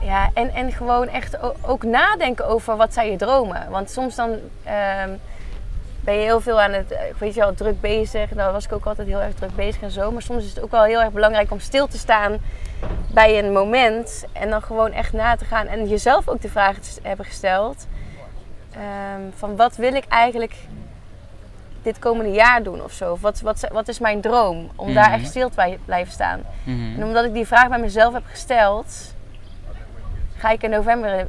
Ja, 0.00 0.30
en, 0.34 0.54
en 0.54 0.72
gewoon 0.72 1.08
echt 1.08 1.36
ook 1.62 1.82
nadenken 1.82 2.46
over 2.46 2.76
wat 2.76 2.92
zijn 2.92 3.10
je 3.10 3.16
dromen. 3.16 3.70
Want 3.70 3.90
soms 3.90 4.14
dan 4.14 4.30
ehm, 4.64 5.10
ben 6.00 6.14
je 6.14 6.20
heel 6.20 6.40
veel 6.40 6.60
aan 6.60 6.72
het, 6.72 6.90
eh, 6.90 7.00
weet 7.18 7.34
je 7.34 7.40
wel, 7.40 7.54
druk 7.54 7.80
bezig. 7.80 8.30
Daar 8.30 8.52
was 8.52 8.64
ik 8.64 8.72
ook 8.72 8.86
altijd 8.86 9.08
heel 9.08 9.20
erg 9.20 9.34
druk 9.34 9.54
bezig 9.54 9.82
en 9.82 9.90
zo. 9.90 10.10
Maar 10.10 10.22
soms 10.22 10.44
is 10.44 10.54
het 10.54 10.62
ook 10.62 10.70
wel 10.70 10.82
heel 10.82 11.00
erg 11.00 11.12
belangrijk 11.12 11.50
om 11.50 11.60
stil 11.60 11.86
te 11.86 11.98
staan 11.98 12.36
bij 13.12 13.38
een 13.38 13.52
moment. 13.52 14.24
En 14.32 14.50
dan 14.50 14.62
gewoon 14.62 14.92
echt 14.92 15.12
na 15.12 15.36
te 15.36 15.44
gaan. 15.44 15.66
En 15.66 15.88
jezelf 15.88 16.28
ook 16.28 16.40
de 16.40 16.48
vraag 16.48 16.78
te 16.78 17.00
hebben 17.02 17.26
gesteld. 17.26 17.86
Ehm, 18.74 19.20
van 19.36 19.56
wat 19.56 19.76
wil 19.76 19.94
ik 19.94 20.04
eigenlijk 20.08 20.54
dit 21.82 21.98
komende 21.98 22.32
jaar 22.32 22.62
doen 22.62 22.82
of 22.82 22.92
zo? 22.92 23.12
Of 23.12 23.20
wat, 23.20 23.40
wat, 23.40 23.68
wat 23.72 23.88
is 23.88 23.98
mijn 23.98 24.20
droom? 24.20 24.70
Om 24.76 24.94
daar 24.94 25.10
Mhm. 25.10 25.20
echt 25.20 25.28
stil 25.28 25.48
te 25.50 25.78
blijven 25.84 26.12
staan. 26.12 26.40
Mhm. 26.64 26.94
En 27.00 27.04
omdat 27.06 27.24
ik 27.24 27.32
die 27.32 27.46
vraag 27.46 27.68
bij 27.68 27.78
mezelf 27.78 28.12
heb 28.14 28.22
gesteld, 28.26 29.14
ga 30.36 30.50
ik 30.50 30.62
in 30.62 30.70
november 30.70 31.26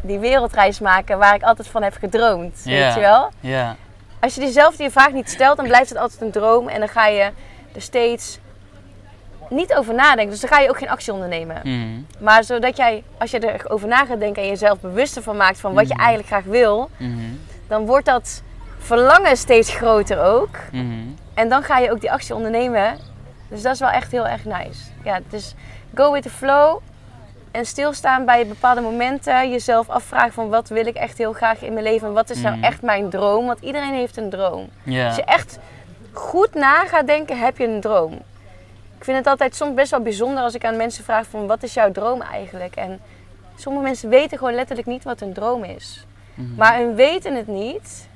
die 0.00 0.18
wereldreis 0.18 0.80
maken 0.80 1.18
waar 1.18 1.34
ik 1.34 1.42
altijd 1.42 1.68
van 1.68 1.82
heb 1.82 1.94
gedroomd. 1.94 2.60
Weet 2.64 2.94
je 2.94 3.00
wel? 3.00 3.28
Ja. 3.40 3.76
Als 4.20 4.34
je 4.34 4.40
jezelf 4.40 4.76
die 4.76 4.90
vraag 4.90 5.12
niet 5.12 5.30
stelt, 5.30 5.56
dan 5.56 5.66
blijft 5.66 5.88
het 5.88 5.98
altijd 5.98 6.20
een 6.20 6.30
droom. 6.30 6.68
En 6.68 6.78
dan 6.78 6.88
ga 6.88 7.06
je 7.06 7.30
er 7.74 7.82
steeds 7.82 8.38
niet 9.50 9.74
over 9.74 9.94
nadenken. 9.94 10.30
Dus 10.30 10.40
dan 10.40 10.50
ga 10.50 10.58
je 10.58 10.68
ook 10.68 10.78
geen 10.78 10.88
actie 10.90 11.12
ondernemen. 11.12 11.60
Mhm. 11.62 12.24
Maar 12.24 12.44
zodat 12.44 12.76
jij, 12.76 13.02
als 13.18 13.30
je 13.30 13.52
erover 13.60 13.88
na 13.88 14.04
gaat 14.04 14.20
denken 14.20 14.42
en 14.42 14.48
jezelf 14.48 14.80
bewuster 14.80 15.22
van 15.22 15.36
maakt 15.36 15.60
van 15.60 15.74
wat 15.74 15.88
je 15.88 15.94
Mhm. 15.94 16.02
eigenlijk 16.02 16.28
graag 16.28 16.44
wil, 16.44 16.90
Mhm. 16.96 17.12
dan 17.68 17.86
wordt 17.86 18.06
dat 18.06 18.42
verlangen 18.78 19.36
steeds 19.36 19.74
groter 19.74 20.22
ook. 20.22 20.56
En 21.34 21.48
dan 21.48 21.62
ga 21.62 21.78
je 21.78 21.90
ook 21.90 22.00
die 22.00 22.12
actie 22.12 22.34
ondernemen. 22.34 22.98
Dus 23.48 23.62
dat 23.62 23.72
is 23.74 23.80
wel 23.80 23.88
echt 23.90 24.12
heel 24.12 24.26
erg 24.26 24.44
nice. 24.44 24.80
Ja, 25.04 25.20
dus 25.28 25.54
go 25.94 26.12
with 26.12 26.22
the 26.22 26.30
flow. 26.30 26.78
En 27.50 27.66
stilstaan 27.66 28.24
bij 28.24 28.46
bepaalde 28.46 28.80
momenten. 28.80 29.50
Jezelf 29.50 29.88
afvragen 29.88 30.32
van 30.32 30.48
wat 30.48 30.68
wil 30.68 30.86
ik 30.86 30.94
echt 30.96 31.18
heel 31.18 31.32
graag 31.32 31.62
in 31.62 31.72
mijn 31.72 31.84
leven. 31.84 32.08
En 32.08 32.14
wat 32.14 32.30
is 32.30 32.40
nou 32.40 32.60
echt 32.60 32.82
mijn 32.82 33.10
droom. 33.10 33.46
Want 33.46 33.60
iedereen 33.60 33.94
heeft 33.94 34.16
een 34.16 34.30
droom. 34.30 34.68
Als 35.06 35.16
je 35.16 35.24
echt 35.24 35.58
goed 36.12 36.54
na 36.54 36.84
gaat 36.86 37.06
denken, 37.06 37.38
heb 37.38 37.58
je 37.58 37.66
een 37.68 37.80
droom. 37.80 38.18
Ik 39.04 39.10
vind 39.10 39.22
het 39.24 39.32
altijd 39.32 39.56
soms 39.56 39.74
best 39.74 39.90
wel 39.90 40.00
bijzonder 40.00 40.42
als 40.42 40.54
ik 40.54 40.64
aan 40.64 40.76
mensen 40.76 41.04
vraag 41.04 41.26
van 41.26 41.46
wat 41.46 41.62
is 41.62 41.74
jouw 41.74 41.92
droom 41.92 42.20
eigenlijk? 42.22 42.76
En 42.76 43.00
sommige 43.56 43.84
mensen 43.84 44.08
weten 44.08 44.38
gewoon 44.38 44.54
letterlijk 44.54 44.88
niet 44.88 45.04
wat 45.04 45.20
hun 45.20 45.32
droom 45.32 45.64
is. 45.64 46.06
Mhm. 46.34 46.54
Maar 46.54 46.76
hun 46.76 46.94
weten 46.94 47.34
het 47.34 47.46
niet 47.46 48.08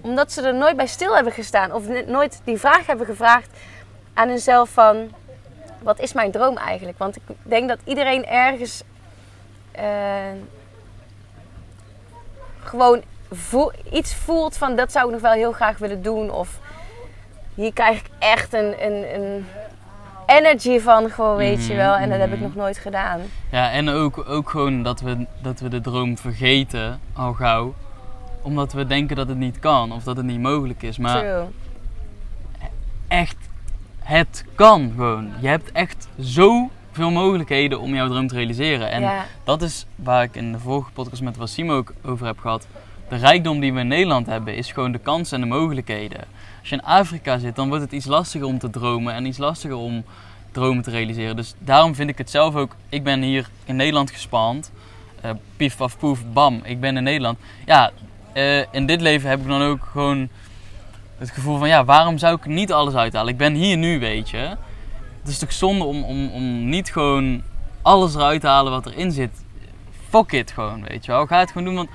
omdat 0.00 0.32
ze 0.32 0.42
er 0.42 0.54
nooit 0.54 0.76
bij 0.76 0.86
stil 0.86 1.14
hebben 1.14 1.32
gestaan. 1.32 1.72
Of 1.72 2.06
nooit 2.06 2.40
die 2.44 2.58
vraag 2.58 2.86
hebben 2.86 3.06
gevraagd 3.06 3.50
aan 4.14 4.28
hunzelf 4.28 4.70
van... 4.70 5.10
Wat 5.82 6.00
is 6.00 6.12
mijn 6.12 6.30
droom 6.30 6.56
eigenlijk? 6.56 6.98
Want 6.98 7.16
ik 7.16 7.22
denk 7.42 7.68
dat 7.68 7.78
iedereen 7.84 8.26
ergens... 8.26 8.82
eh, 9.72 9.84
gewoon 12.62 13.02
voel- 13.32 13.72
iets 13.92 14.14
voelt 14.14 14.56
van... 14.56 14.76
Dat 14.76 14.92
zou 14.92 15.06
ik 15.06 15.12
nog 15.12 15.20
wel 15.20 15.32
heel 15.32 15.52
graag 15.52 15.78
willen 15.78 16.02
doen. 16.02 16.30
Of 16.30 16.58
hier 17.54 17.72
krijg 17.72 17.98
ik 17.98 18.10
echt 18.18 18.52
een, 18.52 18.84
een, 18.84 19.14
een 19.20 19.46
energy 20.26 20.78
van. 20.80 21.10
Gewoon, 21.10 21.36
weet 21.36 21.66
je 21.66 21.72
Mhm, 21.72 21.82
wel. 21.82 21.94
En 21.94 22.08
dat 22.08 22.18
heb 22.18 22.32
ik 22.32 22.40
nog 22.40 22.54
nooit 22.54 22.78
gedaan. 22.78 23.20
Ja, 23.50 23.70
en 23.70 23.88
ook, 23.88 24.24
ook 24.28 24.50
gewoon 24.50 24.82
dat 24.82 25.00
we, 25.00 25.26
dat 25.42 25.60
we 25.60 25.68
de 25.68 25.80
droom 25.80 26.18
vergeten 26.18 27.00
al 27.12 27.32
gauw. 27.32 27.74
Omdat 28.42 28.72
we 28.72 28.86
denken 28.86 29.16
dat 29.16 29.28
het 29.28 29.38
niet 29.38 29.58
kan 29.58 29.92
of 29.92 30.02
dat 30.02 30.16
het 30.16 30.26
niet 30.26 30.40
mogelijk 30.40 30.82
is. 30.82 30.98
Maar 30.98 31.18
True. 31.18 31.44
echt, 33.08 33.36
het 33.98 34.44
kan 34.54 34.92
gewoon. 34.94 35.30
Je 35.40 35.48
hebt 35.48 35.72
echt 35.72 36.08
zoveel 36.18 37.10
mogelijkheden 37.10 37.80
om 37.80 37.94
jouw 37.94 38.08
droom 38.08 38.26
te 38.28 38.34
realiseren. 38.34 38.90
En 38.90 39.00
ja. 39.00 39.24
dat 39.44 39.62
is 39.62 39.86
waar 39.94 40.22
ik 40.22 40.34
in 40.34 40.52
de 40.52 40.58
vorige 40.58 40.90
podcast 40.92 41.22
met 41.22 41.36
Wassim 41.36 41.70
ook 41.70 41.92
over 42.04 42.26
heb 42.26 42.38
gehad. 42.38 42.66
De 43.08 43.16
rijkdom 43.16 43.60
die 43.60 43.72
we 43.72 43.80
in 43.80 43.88
Nederland 43.88 44.26
hebben 44.26 44.56
is 44.56 44.72
gewoon 44.72 44.92
de 44.92 44.98
kansen 44.98 45.42
en 45.42 45.48
de 45.48 45.54
mogelijkheden. 45.54 46.20
Als 46.66 46.74
je 46.74 46.80
in 46.80 46.90
Afrika 46.90 47.38
zit, 47.38 47.56
dan 47.56 47.68
wordt 47.68 47.82
het 47.82 47.92
iets 47.92 48.06
lastiger 48.06 48.46
om 48.46 48.58
te 48.58 48.70
dromen 48.70 49.14
en 49.14 49.26
iets 49.26 49.38
lastiger 49.38 49.76
om 49.76 50.04
dromen 50.52 50.82
te 50.82 50.90
realiseren. 50.90 51.36
Dus 51.36 51.54
daarom 51.58 51.94
vind 51.94 52.10
ik 52.10 52.18
het 52.18 52.30
zelf 52.30 52.54
ook. 52.54 52.76
Ik 52.88 53.04
ben 53.04 53.22
hier 53.22 53.50
in 53.64 53.76
Nederland 53.76 54.10
gespand. 54.10 54.72
Eh 55.20 55.30
pief, 55.56 55.76
paf, 55.76 55.98
poef, 55.98 56.20
bam. 56.32 56.60
Ik 56.64 56.80
ben 56.80 56.96
in 56.96 57.02
Nederland. 57.02 57.38
Ja, 57.64 57.90
eh, 58.32 58.72
in 58.72 58.86
dit 58.86 59.00
leven 59.00 59.28
heb 59.28 59.40
ik 59.40 59.46
dan 59.46 59.62
ook 59.62 59.88
gewoon 59.90 60.28
het 61.18 61.30
gevoel 61.30 61.58
van 61.58 61.68
ja, 61.68 61.84
waarom 61.84 62.18
zou 62.18 62.36
ik 62.36 62.46
niet 62.46 62.72
alles 62.72 62.94
uithalen? 62.94 63.32
Ik 63.32 63.38
ben 63.38 63.54
hier 63.54 63.76
nu, 63.76 63.98
weet 63.98 64.30
je. 64.30 64.56
Het 65.20 65.28
is 65.28 65.38
toch 65.38 65.52
zonde 65.52 65.84
om, 65.84 66.04
om, 66.04 66.30
om 66.30 66.68
niet 66.68 66.92
gewoon 66.92 67.42
alles 67.82 68.14
eruit 68.14 68.40
te 68.40 68.46
halen 68.46 68.72
wat 68.72 68.86
erin 68.86 69.12
zit. 69.12 69.44
Fuck 70.08 70.32
it 70.32 70.50
gewoon, 70.50 70.84
weet 70.88 71.04
je 71.04 71.12
wel. 71.12 71.26
Ga 71.26 71.38
het 71.38 71.50
gewoon 71.50 71.66
doen, 71.66 71.76
want 71.76 71.88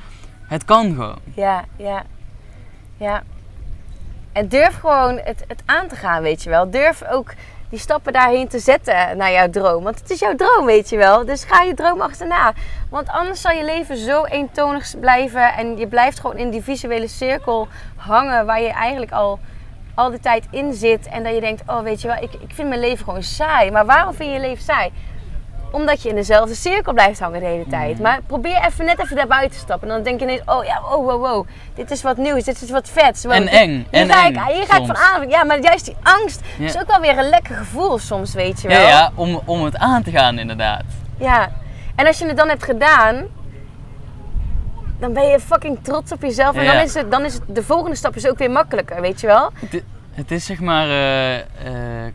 het 0.47 0.65
kan 0.65 0.93
gewoon. 0.93 1.19
Ja, 1.35 1.65
ja. 1.77 2.05
Ja. 2.97 3.23
En 4.33 4.47
durf 4.47 4.79
gewoon 4.79 5.19
het, 5.23 5.43
het 5.47 5.63
aan 5.65 5.87
te 5.87 5.95
gaan, 5.95 6.21
weet 6.21 6.43
je 6.43 6.49
wel. 6.49 6.69
Durf 6.69 7.03
ook 7.03 7.33
die 7.69 7.79
stappen 7.79 8.13
daarheen 8.13 8.47
te 8.47 8.59
zetten 8.59 9.17
naar 9.17 9.31
jouw 9.31 9.49
droom. 9.49 9.83
Want 9.83 9.99
het 9.99 10.09
is 10.09 10.19
jouw 10.19 10.35
droom, 10.35 10.65
weet 10.65 10.89
je 10.89 10.97
wel. 10.97 11.25
Dus 11.25 11.43
ga 11.43 11.61
je 11.61 11.73
droom 11.73 12.01
achterna. 12.01 12.53
Want 12.89 13.09
anders 13.09 13.41
zal 13.41 13.51
je 13.51 13.65
leven 13.65 13.97
zo 13.97 14.25
eentonig 14.25 14.99
blijven. 14.99 15.53
En 15.53 15.77
je 15.77 15.87
blijft 15.87 16.19
gewoon 16.19 16.37
in 16.37 16.49
die 16.49 16.61
visuele 16.61 17.07
cirkel 17.07 17.67
hangen 17.95 18.45
waar 18.45 18.61
je 18.61 18.69
eigenlijk 18.69 19.11
al, 19.11 19.39
al 19.95 20.11
de 20.11 20.19
tijd 20.19 20.47
in 20.49 20.73
zit. 20.73 21.07
En 21.07 21.23
dat 21.23 21.33
je 21.33 21.41
denkt, 21.41 21.61
oh 21.65 21.81
weet 21.81 22.01
je 22.01 22.07
wel, 22.07 22.23
ik, 22.23 22.33
ik 22.33 22.53
vind 22.53 22.67
mijn 22.67 22.79
leven 22.79 23.05
gewoon 23.05 23.23
saai. 23.23 23.71
Maar 23.71 23.85
waarom 23.85 24.13
vind 24.13 24.29
je 24.29 24.35
je 24.35 24.41
leven 24.41 24.63
saai? 24.63 24.91
Omdat 25.71 26.01
je 26.01 26.09
in 26.09 26.15
dezelfde 26.15 26.55
cirkel 26.55 26.93
blijft 26.93 27.19
hangen 27.19 27.39
de 27.39 27.45
hele 27.45 27.67
tijd. 27.69 27.93
Mhm. 27.93 28.01
Maar 28.01 28.19
probeer 28.27 28.65
even 28.67 28.85
net 28.85 28.99
even 28.99 29.15
daarbuiten 29.15 29.51
te 29.51 29.57
stappen. 29.63 29.87
En 29.87 29.93
dan 29.93 30.03
denk 30.03 30.19
je 30.19 30.25
ineens, 30.25 30.41
oh 30.45 30.63
ja, 30.65 30.81
oh 30.83 31.05
wow, 31.05 31.25
wow. 31.25 31.47
Dit 31.75 31.91
is 31.91 32.01
wat 32.01 32.17
nieuws, 32.17 32.43
dit 32.43 32.61
is 32.61 32.69
wat 32.69 32.89
vets. 32.89 33.23
Wow, 33.23 33.33
En 33.33 33.47
eng, 33.47 33.69
Hier 33.91 34.01
en 34.01 34.09
ga, 34.09 34.25
eng 34.25 34.33
ik, 34.33 34.41
hier 34.53 34.65
ga 34.65 34.77
ik 34.77 34.85
van 34.85 34.97
aan. 34.97 35.29
Ja, 35.29 35.43
maar 35.43 35.59
juist 35.59 35.85
die 35.85 35.95
angst 36.03 36.41
Ja. 36.57 36.65
is 36.65 36.77
ook 36.79 36.87
wel 36.87 36.99
weer 36.99 37.17
een 37.17 37.29
lekker 37.29 37.55
gevoel 37.55 37.97
soms, 37.99 38.33
weet 38.33 38.61
je 38.61 38.67
wel. 38.67 38.79
Ja, 38.79 38.87
ja 38.87 39.11
om, 39.15 39.41
om 39.45 39.63
het 39.63 39.77
aan 39.77 40.03
te 40.03 40.11
gaan 40.11 40.39
inderdaad. 40.39 40.83
Ja. 41.17 41.51
En 41.95 42.07
als 42.07 42.17
je 42.19 42.25
het 42.25 42.37
dan 42.37 42.47
hebt 42.49 42.63
gedaan, 42.63 43.25
dan 44.99 45.13
ben 45.13 45.27
je 45.27 45.39
fucking 45.39 45.79
trots 45.81 46.11
op 46.11 46.21
jezelf. 46.21 46.55
En 46.55 46.63
Ja. 46.63 46.73
dan 46.73 46.81
is, 46.83 46.93
het, 46.93 47.11
dan 47.11 47.25
is 47.25 47.33
het, 47.33 47.43
de 47.47 47.63
volgende 47.63 47.95
stap 47.95 48.15
is 48.15 48.27
ook 48.27 48.37
weer 48.37 48.51
makkelijker, 48.51 49.01
weet 49.01 49.21
je 49.21 49.27
wel. 49.27 49.51
Het, 49.55 49.83
het 50.11 50.31
is 50.31 50.45
zeg 50.45 50.59
maar, 50.59 50.87
eh, 50.87 51.35
eh, 51.39 51.43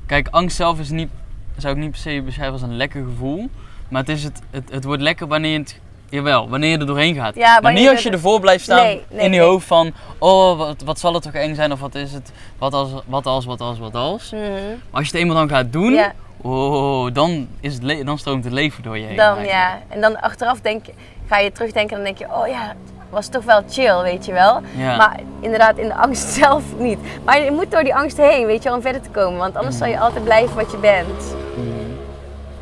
kijk, 0.06 0.28
angst 0.30 0.56
zelf 0.56 0.78
is 0.78 0.90
niet, 0.90 1.08
zou 1.56 1.74
ik 1.74 1.80
niet 1.80 1.90
per 1.90 2.00
se 2.00 2.22
beschrijven 2.24 2.52
als 2.52 2.62
een 2.62 2.76
lekker 2.76 3.04
gevoel. 3.04 3.48
Maar 3.88 4.00
het, 4.00 4.10
is 4.10 4.22
het, 4.24 4.40
het, 4.50 4.70
het 4.70 4.84
wordt 4.84 5.02
lekker 5.02 5.26
wanneer 5.26 5.52
je 5.52 5.58
het, 5.58 5.80
jawel, 6.08 6.48
wanneer 6.48 6.70
je 6.70 6.78
er 6.78 6.86
doorheen 6.86 7.14
gaat. 7.14 7.34
Ja, 7.34 7.60
maar 7.60 7.72
niet 7.72 7.88
als 7.88 8.02
je 8.02 8.08
er- 8.08 8.14
ervoor 8.14 8.40
blijft 8.40 8.64
staan 8.64 8.84
Nee, 8.84 9.02
nee, 9.10 9.18
in 9.18 9.32
je 9.32 9.38
nee. 9.38 9.40
hoofd 9.48 9.66
van, 9.66 9.92
oh, 10.18 10.58
wat, 10.58 10.82
wat 10.84 10.98
zal 10.98 11.14
het 11.14 11.22
toch 11.22 11.32
eng 11.32 11.54
zijn 11.54 11.72
of 11.72 11.80
wat 11.80 11.94
is 11.94 12.12
het, 12.12 12.32
wat 12.58 12.72
als, 12.72 12.90
wat 13.06 13.26
als, 13.26 13.44
wat 13.44 13.60
als, 13.60 13.78
wat 13.78 13.94
als. 13.94 14.30
Mhm. 14.32 14.40
Maar 14.42 14.76
als 14.90 15.06
je 15.08 15.12
het 15.12 15.20
eenmaal 15.20 15.36
dan 15.36 15.48
gaat 15.48 15.72
doen, 15.72 15.92
Ja. 15.92 16.12
oh, 16.36 17.12
dan, 17.14 17.48
is 17.60 17.74
het 17.74 18.06
dan 18.06 18.18
stroomt 18.18 18.44
het 18.44 18.52
leven 18.52 18.82
door 18.82 18.98
je 18.98 19.06
heen. 19.06 19.16
Dan 19.16 19.36
eigenlijk. 19.36 19.52
ja. 19.52 19.78
En 19.88 20.00
dan 20.00 20.20
achteraf 20.20 20.60
denk 20.60 20.84
ga 21.28 21.38
je 21.38 21.52
terugdenken 21.52 21.96
en 21.96 22.04
dan 22.04 22.14
denk 22.14 22.30
je, 22.30 22.36
oh 22.36 22.46
ja, 22.48 22.74
was 23.10 23.28
toch 23.28 23.44
wel 23.44 23.62
chill, 23.68 24.02
weet 24.02 24.24
je 24.24 24.32
wel. 24.32 24.60
Ja. 24.76 24.96
Maar 24.96 25.20
inderdaad, 25.40 25.78
in 25.78 25.88
de 25.88 25.94
angst 25.94 26.28
zelf 26.42 26.62
niet. 26.78 26.98
Maar 27.24 27.40
je 27.40 27.50
moet 27.50 27.70
door 27.70 27.84
die 27.84 27.94
angst 27.94 28.16
heen, 28.16 28.46
weet 28.46 28.62
je 28.62 28.68
wel, 28.68 28.76
om 28.78 28.82
verder 28.82 29.02
te 29.02 29.10
komen. 29.10 29.38
Want 29.38 29.56
anders 29.56 29.76
zal 29.76 29.86
je 29.86 29.98
altijd 29.98 30.24
blijven 30.24 30.56
wat 30.56 30.70
je 30.70 30.78
bent. 30.78 31.34
Mhm. 31.56 31.66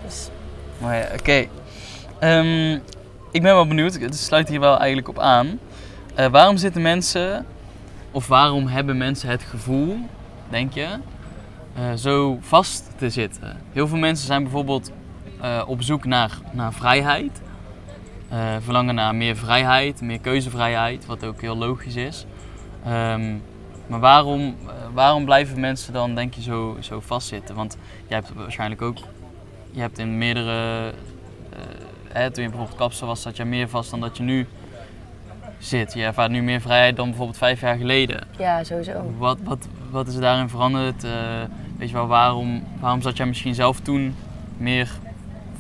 Dus 0.05 0.29
ja, 0.81 1.07
oké. 1.19 1.47
Ehm, 2.19 2.73
ik 3.31 3.43
ben 3.43 3.55
wel 3.55 3.67
benieuwd, 3.67 3.95
het 3.95 4.17
sluit 4.17 4.49
hier 4.49 4.61
wel 4.61 4.79
eigenlijk 4.79 5.09
op 5.09 5.19
aan. 5.19 5.59
Eh, 6.15 6.27
waarom 6.27 6.57
zitten 6.57 6.83
mensen, 6.83 7.47
of 8.11 8.27
waarom 8.27 8.67
hebben 8.67 8.97
mensen 8.97 9.29
het 9.29 9.43
gevoel, 9.43 9.99
denk 10.49 10.73
je, 10.73 10.87
eh, 11.75 11.93
zo 11.97 12.39
vast 12.41 12.91
te 12.99 13.11
zitten? 13.11 13.61
Heel 13.73 13.89
veel 13.89 13.99
mensen 13.99 14.27
zijn 14.27 14.43
bijvoorbeeld 14.43 14.91
eh, 15.41 15.63
op 15.67 15.83
zoek 15.83 16.05
naar, 16.05 16.31
naar 16.53 16.73
vrijheid. 16.73 17.41
Eh, 18.29 18.57
verlangen 18.61 18.95
naar 18.95 19.15
meer 19.15 19.37
vrijheid, 19.37 20.01
meer 20.01 20.21
keuzevrijheid, 20.21 21.07
wat 21.07 21.25
ook 21.25 21.41
heel 21.41 21.57
logisch 21.57 21.97
is. 21.97 22.27
Ehm, 22.85 23.35
maar 23.87 24.01
waarom, 24.01 24.41
eh, 24.67 24.73
waarom 24.93 25.25
blijven 25.25 25.61
mensen 25.61 25.93
dan, 25.93 26.15
denk 26.15 26.35
je, 26.35 26.43
zo, 26.43 26.77
zo 26.81 27.01
vastzitten? 27.01 27.55
Want 27.55 27.77
jij 28.07 28.17
hebt 28.17 28.33
waarschijnlijk 28.35 28.83
ook 28.83 28.97
je 29.71 29.81
hebt 29.81 29.99
in 29.99 30.19
meerdere. 30.19 30.93
eh, 31.51 31.59
hè, 32.09 32.31
toen 32.31 32.43
je 32.43 32.49
bijvoorbeeld 32.49 32.79
kapsel 32.79 33.07
was, 33.07 33.23
zat 33.23 33.37
je 33.37 33.45
meer 33.45 33.69
vast 33.69 33.91
dan 33.91 34.01
dat 34.01 34.17
je 34.17 34.23
nu 34.23 34.47
zit. 35.59 35.93
Je 35.93 36.03
ervaart 36.03 36.31
nu 36.31 36.43
meer 36.43 36.61
vrijheid 36.61 36.97
dan 36.97 37.09
bijvoorbeeld 37.09 37.39
vijf 37.39 37.61
jaar 37.61 37.77
geleden. 37.77 38.27
ja, 38.39 38.65
sowieso. 38.65 39.15
Wat, 39.19 39.39
wat, 39.43 39.69
wat 39.91 40.07
is 40.07 40.15
er 40.15 40.21
daarin 40.21 40.49
veranderd? 40.49 41.03
Weet 41.79 41.89
je 41.89 41.95
wel, 41.95 42.07
waarom, 42.07 42.65
waarom 42.81 43.03
zat 43.03 43.17
jij 43.17 43.27
misschien 43.27 43.55
zelf 43.55 43.81
toen 43.81 44.17
meer 44.57 44.89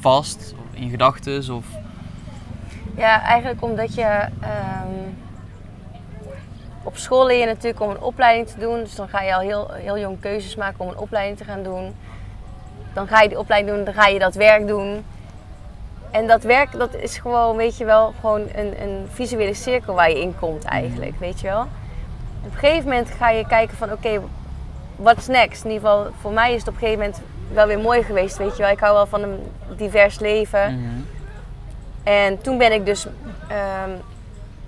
vast 0.00 0.54
in 0.72 0.90
gedachten? 0.90 1.54
Of... 1.54 1.66
Ja, 2.96 3.22
eigenlijk 3.22 3.62
omdat 3.62 3.94
je 3.94 4.28
ehm, 4.40 5.12
op 6.82 6.96
school 6.96 7.26
leer 7.26 7.38
je 7.38 7.46
natuurlijk 7.46 7.80
om 7.80 7.90
een 7.90 8.00
opleiding 8.00 8.48
te 8.48 8.58
doen. 8.58 8.80
Dus 8.80 8.94
dan 8.94 9.08
ga 9.08 9.22
je 9.22 9.34
al 9.34 9.40
heel, 9.40 9.70
heel 9.72 9.98
jong 9.98 10.20
keuzes 10.20 10.56
maken 10.56 10.80
om 10.80 10.88
een 10.88 10.98
opleiding 10.98 11.38
te 11.38 11.44
gaan 11.44 11.62
doen. 11.62 11.94
Dan 12.92 13.06
ga 13.06 13.20
je 13.20 13.28
die 13.28 13.38
opleiding 13.38 13.76
doen, 13.76 13.84
dan 13.84 13.94
ga 13.94 14.06
je 14.06 14.18
dat 14.18 14.34
werk 14.34 14.66
doen. 14.66 15.04
En 16.10 16.26
dat 16.26 16.42
werk, 16.42 16.72
dat 16.72 16.94
is 16.94 17.18
gewoon, 17.18 17.56
weet 17.56 17.76
je 17.76 17.84
wel, 17.84 18.14
gewoon 18.20 18.40
een, 18.40 18.82
een 18.82 19.06
visuele 19.12 19.54
cirkel 19.54 19.94
waar 19.94 20.10
je 20.10 20.20
in 20.20 20.34
komt 20.38 20.64
eigenlijk, 20.64 21.18
weet 21.18 21.40
je 21.40 21.46
wel. 21.46 21.60
op 22.44 22.52
een 22.52 22.58
gegeven 22.58 22.88
moment 22.88 23.10
ga 23.10 23.30
je 23.30 23.46
kijken 23.46 23.76
van, 23.76 23.92
oké, 23.92 24.20
what's 24.96 25.26
next? 25.26 25.64
In 25.64 25.70
ieder 25.70 25.88
geval, 25.88 26.06
voor 26.20 26.32
mij 26.32 26.52
is 26.52 26.58
het 26.58 26.68
op 26.68 26.74
een 26.74 26.80
gegeven 26.80 27.00
moment 27.00 27.22
wel 27.52 27.66
weer 27.66 27.78
mooi 27.78 28.02
geweest, 28.02 28.36
weet 28.36 28.56
je 28.56 28.62
wel. 28.62 28.72
Ik 28.72 28.78
hou 28.78 28.94
wel 28.94 29.06
van 29.06 29.22
een 29.22 29.38
divers 29.76 30.18
leven. 30.18 30.80
Mhm. 30.80 31.13
En 32.04 32.40
toen 32.40 32.58
ben 32.58 32.72
ik 32.72 32.86
dus 32.86 33.06
ehm, 33.48 33.90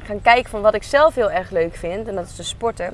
gaan 0.02 0.22
kijken 0.22 0.50
van 0.50 0.60
wat 0.60 0.74
ik 0.74 0.82
zelf 0.82 1.14
heel 1.14 1.30
erg 1.30 1.50
leuk 1.50 1.76
vind. 1.76 2.08
En 2.08 2.14
dat 2.14 2.26
is 2.26 2.36
de 2.36 2.42
sporten. 2.42 2.88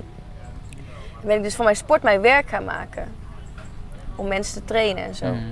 Toen 1.21 1.31
ben 1.31 1.37
ik 1.37 1.43
dus 1.43 1.55
van 1.55 1.65
mijn 1.65 1.77
sport 1.77 2.03
mijn 2.03 2.21
werk 2.21 2.49
gaan 2.49 2.65
maken. 2.65 3.13
Om 4.17 4.29
mensen 4.29 4.55
te 4.55 4.65
trainen 4.65 5.05
en 5.05 5.15
zo. 5.15 5.27
Mhm. 5.27 5.43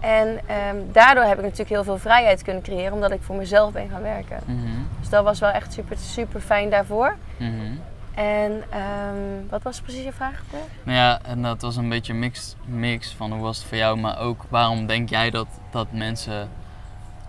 En 0.00 0.40
ehm, 0.46 0.76
daardoor 0.92 1.24
heb 1.24 1.36
ik 1.36 1.42
natuurlijk 1.42 1.70
heel 1.70 1.84
veel 1.84 1.98
vrijheid 1.98 2.42
kunnen 2.42 2.62
creëren. 2.62 2.92
Omdat 2.92 3.10
ik 3.10 3.22
voor 3.22 3.36
mezelf 3.36 3.72
ben 3.72 3.88
gaan 3.88 4.02
werken. 4.02 4.40
Mhm. 4.44 4.66
Dus 5.00 5.08
dat 5.08 5.24
was 5.24 5.38
wel 5.38 5.50
echt 5.50 5.72
super, 5.72 5.96
super 5.98 6.40
fijn 6.40 6.70
daarvoor. 6.70 7.16
Mhm. 7.36 7.72
En 8.14 8.62
ehm, 8.70 9.48
wat 9.48 9.62
was 9.62 9.80
precies 9.80 10.04
je 10.04 10.12
vraag? 10.12 10.42
Nou 10.82 10.96
ja, 10.96 11.20
en 11.22 11.42
dat 11.42 11.60
was 11.60 11.76
een 11.76 11.88
beetje 11.88 12.12
een 12.12 12.18
mix, 12.18 12.56
mix 12.64 13.14
van 13.14 13.32
hoe 13.32 13.40
was 13.40 13.58
het 13.58 13.66
voor 13.66 13.76
jou, 13.76 13.98
maar 13.98 14.18
ook 14.18 14.44
waarom 14.48 14.86
denk 14.86 15.08
jij 15.08 15.30
dat, 15.30 15.46
dat 15.70 15.86
mensen 15.92 16.48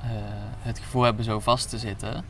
eh, 0.02 0.10
het 0.62 0.80
gevoel 0.80 1.04
hebben 1.04 1.24
zo 1.24 1.40
vast 1.40 1.70
te 1.70 1.78
zitten? 1.78 2.26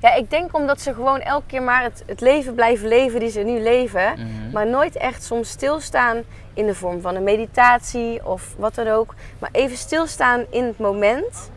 Ja, 0.00 0.14
ik 0.14 0.30
denk 0.30 0.56
omdat 0.56 0.80
ze 0.80 0.94
gewoon 0.94 1.20
elke 1.20 1.46
keer 1.46 1.62
maar 1.62 1.82
het, 1.82 2.02
het 2.06 2.20
leven 2.20 2.54
blijven 2.54 2.88
leven 2.88 3.20
die 3.20 3.30
ze 3.30 3.40
nu 3.40 3.60
leven. 3.60 4.12
Mhm. 4.12 4.50
Maar 4.52 4.66
nooit 4.66 4.96
echt 4.96 5.22
soms 5.22 5.48
stilstaan 5.48 6.22
in 6.54 6.66
de 6.66 6.74
vorm 6.74 7.00
van 7.00 7.14
een 7.14 7.22
meditatie 7.22 8.26
of 8.26 8.54
wat 8.58 8.74
dan 8.74 8.88
ook. 8.88 9.14
Maar 9.38 9.50
even 9.52 9.76
stilstaan 9.76 10.44
in 10.50 10.64
het 10.64 10.78
moment. 10.78 11.50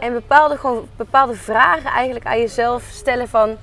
En 0.00 0.12
bepaalde, 0.12 0.56
gewoon, 0.56 0.88
bepaalde 0.96 1.34
vragen 1.34 1.90
eigenlijk 1.90 2.26
aan 2.26 2.38
jezelf 2.38 2.82
stellen 2.90 3.28
van 3.28 3.56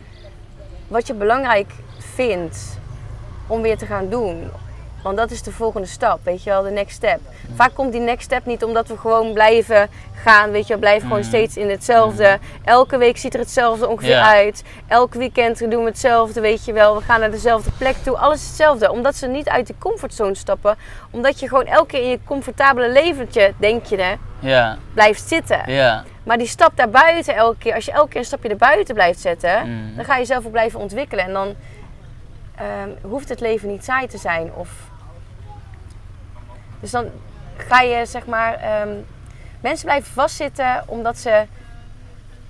wat 0.87 1.07
je 1.07 1.13
belangrijk 1.13 1.73
vindt 1.97 2.79
om 3.47 3.61
weer 3.61 3.77
te 3.77 3.85
gaan 3.85 4.09
doen. 4.09 4.51
Want 5.03 5.17
dat 5.17 5.31
is 5.31 5.41
de 5.43 5.51
volgende 5.51 5.87
stap, 5.87 6.19
weet 6.23 6.43
je 6.43 6.49
wel, 6.49 6.61
de 6.63 6.69
next 6.69 6.95
step. 6.95 7.19
Vaak 7.55 7.73
komt 7.73 7.91
die 7.91 8.01
next 8.01 8.23
step 8.23 8.45
niet 8.45 8.63
omdat 8.63 8.87
we 8.87 8.97
gewoon 8.97 9.33
blijven 9.33 9.89
gaan, 10.23 10.51
weet 10.51 10.61
je 10.63 10.67
wel, 10.69 10.77
blijven 10.77 11.01
gewoon 11.01 11.19
Mhm. 11.19 11.27
steeds 11.27 11.57
in 11.57 11.69
hetzelfde. 11.69 12.39
Elke 12.63 12.97
week 12.97 13.17
ziet 13.17 13.33
er 13.33 13.39
hetzelfde 13.39 13.87
ongeveer 13.87 14.19
uit. 14.19 14.63
Elk 14.87 15.13
weekend 15.13 15.59
doen 15.71 15.83
we 15.83 15.89
hetzelfde, 15.89 16.41
weet 16.41 16.65
je 16.65 16.73
wel. 16.73 16.95
We 16.97 17.01
gaan 17.03 17.19
naar 17.19 17.31
dezelfde 17.31 17.71
plek 17.77 17.95
toe, 18.03 18.17
alles 18.17 18.45
hetzelfde. 18.47 18.91
Omdat 18.91 19.15
ze 19.15 19.27
niet 19.27 19.49
uit 19.49 19.67
de 19.67 19.73
comfortzone 19.79 20.35
stappen. 20.35 20.75
Omdat 21.11 21.39
je 21.39 21.47
gewoon 21.47 21.65
elke 21.65 21.87
keer 21.87 22.01
in 22.01 22.09
je 22.09 22.19
comfortabele 22.25 22.89
leventje, 22.91 23.53
denk 23.57 23.85
je, 23.85 23.97
hè, 24.01 24.15
blijft 24.93 25.27
zitten. 25.27 25.61
ja. 25.71 26.03
Maar 26.23 26.37
die 26.37 26.47
stap 26.47 26.71
daarbuiten 26.75 27.35
elke 27.35 27.57
keer, 27.57 27.73
als 27.73 27.85
je 27.85 27.91
elke 27.91 28.09
keer 28.09 28.19
een 28.19 28.25
stapje 28.25 28.49
erbuiten 28.49 28.93
blijft 28.95 29.19
zetten, 29.19 29.59
Mhm. 29.59 29.95
dan 29.95 30.05
ga 30.05 30.13
je 30.13 30.19
jezelf 30.19 30.45
ook 30.45 30.51
blijven 30.51 30.79
ontwikkelen. 30.79 31.25
En 31.25 31.33
dan 31.33 31.55
ehm, 32.55 32.89
hoeft 33.01 33.29
het 33.29 33.39
leven 33.39 33.67
niet 33.67 33.83
saai 33.83 34.07
te 34.07 34.17
zijn. 34.17 34.51
Of... 34.55 34.69
Dus 36.81 36.91
dan 36.91 37.05
ga 37.57 37.81
je, 37.81 38.05
zeg 38.05 38.25
maar, 38.25 38.53
ehm, 38.53 38.89
mensen 39.61 39.85
blijven 39.85 40.13
vastzitten 40.13 40.83
omdat 40.85 41.17
ze 41.17 41.45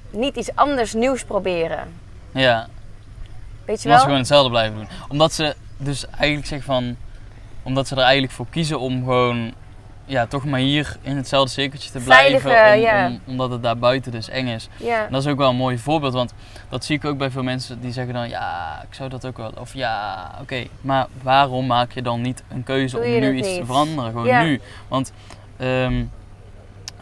niet 0.09 0.35
iets 0.35 0.55
anders 0.55 0.93
nieuws 0.93 1.23
proberen. 1.23 1.93
Ja, 2.31 2.67
Weet 2.67 2.67
je 3.65 3.65
omdat 3.65 3.81
ze 3.81 3.87
wel? 3.87 3.99
gewoon 3.99 4.17
hetzelfde 4.17 4.49
blijven 4.49 4.75
doen. 4.77 4.87
Omdat 5.09 5.33
ze 5.33 5.55
dus 5.77 6.07
eigenlijk 6.07 6.47
zeggen 6.47 6.73
van... 6.73 6.95
Omdat 7.63 7.87
ze 7.87 7.95
er 7.95 8.01
eigenlijk 8.01 8.33
voor 8.33 8.45
kiezen 8.49 8.79
om 8.79 9.03
gewoon... 9.03 9.53
Ja, 10.11 10.25
toch 10.25 10.45
maar 10.45 10.59
hier 10.59 10.97
in 11.01 11.15
hetzelfde 11.17 11.51
cirkeltje 11.51 11.91
te 11.91 11.99
Veilige, 11.99 12.47
blijven. 12.47 12.75
Om, 12.77 12.81
ja. 12.81 13.07
om- 13.07 13.19
omdat 13.27 13.51
het 13.51 13.63
daar 13.63 13.77
buiten 13.77 14.11
dus 14.11 14.29
eng 14.29 14.47
is. 14.47 14.69
Ja. 14.77 15.05
En 15.05 15.11
dat 15.11 15.21
is 15.25 15.31
ook 15.31 15.37
wel 15.37 15.49
een 15.49 15.55
mooi 15.55 15.77
voorbeeld, 15.77 16.13
want 16.13 16.33
dat 16.69 16.85
zie 16.85 16.95
ik 16.95 17.05
ook 17.05 17.17
bij 17.17 17.29
veel 17.31 17.43
mensen 17.43 17.81
die 17.81 17.91
zeggen 17.91 18.13
dan 18.13 18.29
ja, 18.29 18.81
ik 18.89 18.93
zou 18.93 19.09
dat 19.09 19.25
ook 19.25 19.37
wel. 19.37 19.51
Of 19.59 19.73
ja, 19.73 20.31
oké, 20.41 20.63
maar 20.81 21.07
waarom 21.21 21.65
maak 21.65 21.91
je 21.91 22.01
dan 22.01 22.21
niet 22.21 22.43
een 22.49 22.63
keuze 22.63 22.97
om 22.97 23.19
nu 23.19 23.37
iets 23.37 23.55
te 23.55 23.65
veranderen? 23.65 24.11
Gewoon 24.11 24.43
nu. 24.43 24.61
Want 24.87 25.11
ehm, 25.57 26.03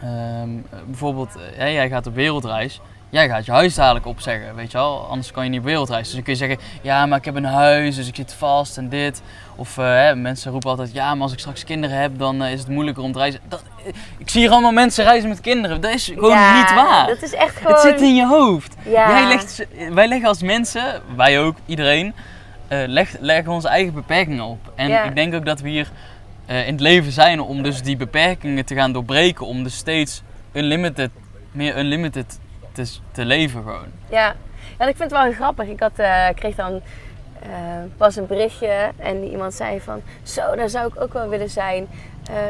ehm, 0.02 0.48
bijvoorbeeld, 0.86 1.36
eh, 1.58 1.72
jij 1.72 1.88
gaat 1.88 2.06
op 2.06 2.14
wereldreis. 2.14 2.80
Jij 3.10 3.28
gaat 3.28 3.44
je 3.44 3.52
huis 3.52 3.74
dadelijk 3.74 4.06
opzeggen, 4.06 4.54
weet 4.54 4.70
je 4.70 4.78
wel? 4.78 5.06
Anders 5.06 5.30
kan 5.30 5.44
je 5.44 5.50
niet 5.50 5.58
op 5.58 5.64
wereldreis. 5.64 6.04
Dus 6.04 6.14
dan 6.14 6.22
kun 6.22 6.32
je 6.32 6.38
zeggen, 6.38 6.58
ja, 6.82 7.06
maar 7.06 7.18
ik 7.18 7.24
heb 7.24 7.34
een 7.34 7.44
huis, 7.44 7.96
dus 7.96 8.08
ik 8.08 8.16
zit 8.16 8.32
vast 8.32 8.76
en 8.76 8.88
dit. 8.88 9.22
Of 9.56 9.78
eh, 9.78 9.84
hè, 9.84 10.14
mensen 10.14 10.52
roepen 10.52 10.70
altijd, 10.70 10.92
ja, 10.92 11.14
maar 11.14 11.22
als 11.22 11.32
ik 11.32 11.38
straks 11.38 11.64
kinderen 11.64 11.96
heb, 11.96 12.18
dan 12.18 12.42
eh, 12.42 12.52
is 12.52 12.58
het 12.58 12.68
moeilijker 12.68 13.02
om 13.02 13.12
te 13.12 13.18
reizen. 13.18 13.40
Dat, 13.48 13.62
ik 14.18 14.30
zie 14.30 14.40
hier 14.40 14.50
allemaal 14.50 14.72
mensen 14.72 15.04
reizen 15.04 15.28
met 15.28 15.40
kinderen. 15.40 15.80
Dat 15.80 15.94
is 15.94 16.04
gewoon 16.04 16.30
Ja, 16.30 16.58
niet 16.58 16.74
waar. 16.74 17.06
Dat 17.06 17.22
is 17.22 17.34
echt 17.34 17.56
gewoon... 17.56 17.72
Het 17.72 17.80
zit 17.80 18.00
in 18.00 18.14
je 18.14 18.26
hoofd. 18.26 18.74
Ja. 18.84 19.10
Jij 19.10 19.28
legt, 19.28 19.66
wij 19.94 20.08
leggen 20.08 20.28
als 20.28 20.42
mensen, 20.42 21.02
wij 21.16 21.40
ook, 21.40 21.56
iedereen, 21.66 22.14
leg, 22.68 23.16
leggen 23.20 23.52
onze 23.52 23.68
eigen 23.68 23.94
beperkingen 23.94 24.44
op. 24.44 24.72
En 24.74 25.04
ik 25.04 25.14
denk 25.14 25.34
ook 25.34 25.44
dat 25.44 25.60
we 25.60 25.68
hier 25.68 25.90
eh, 26.50 26.66
in 26.66 26.72
het 26.72 26.80
leven 26.80 27.12
zijn 27.12 27.40
om 27.40 27.62
dus 27.62 27.82
die 27.82 27.96
beperkingen 27.96 28.64
te 28.64 28.74
gaan 28.74 28.92
doorbreken. 28.92 29.46
Om 29.46 29.62
dus 29.62 29.76
steeds 29.76 30.22
unlimited, 30.52 31.10
meer 31.52 31.78
unlimited 31.78 32.38
te, 32.72 32.92
te 33.12 33.24
leven 33.24 33.62
gewoon. 33.62 33.86
Ja. 34.08 34.34
ja, 34.78 34.86
ik 34.86 34.96
vind 34.96 35.10
het 35.10 35.20
wel 35.22 35.32
grappig. 35.32 35.66
Ik 35.68 35.80
had, 35.80 35.92
eh, 35.98 36.26
kreeg 36.34 36.54
dan 36.54 36.80
eh, 37.42 37.48
pas 37.96 38.16
een 38.16 38.26
berichtje 38.26 38.90
en 38.96 39.24
iemand 39.24 39.54
zei 39.54 39.80
van... 39.80 40.00
Zo, 40.22 40.54
daar 40.56 40.68
zou 40.68 40.86
ik 40.86 41.00
ook 41.00 41.12
wel 41.12 41.28
willen 41.28 41.50
zijn. 41.50 41.86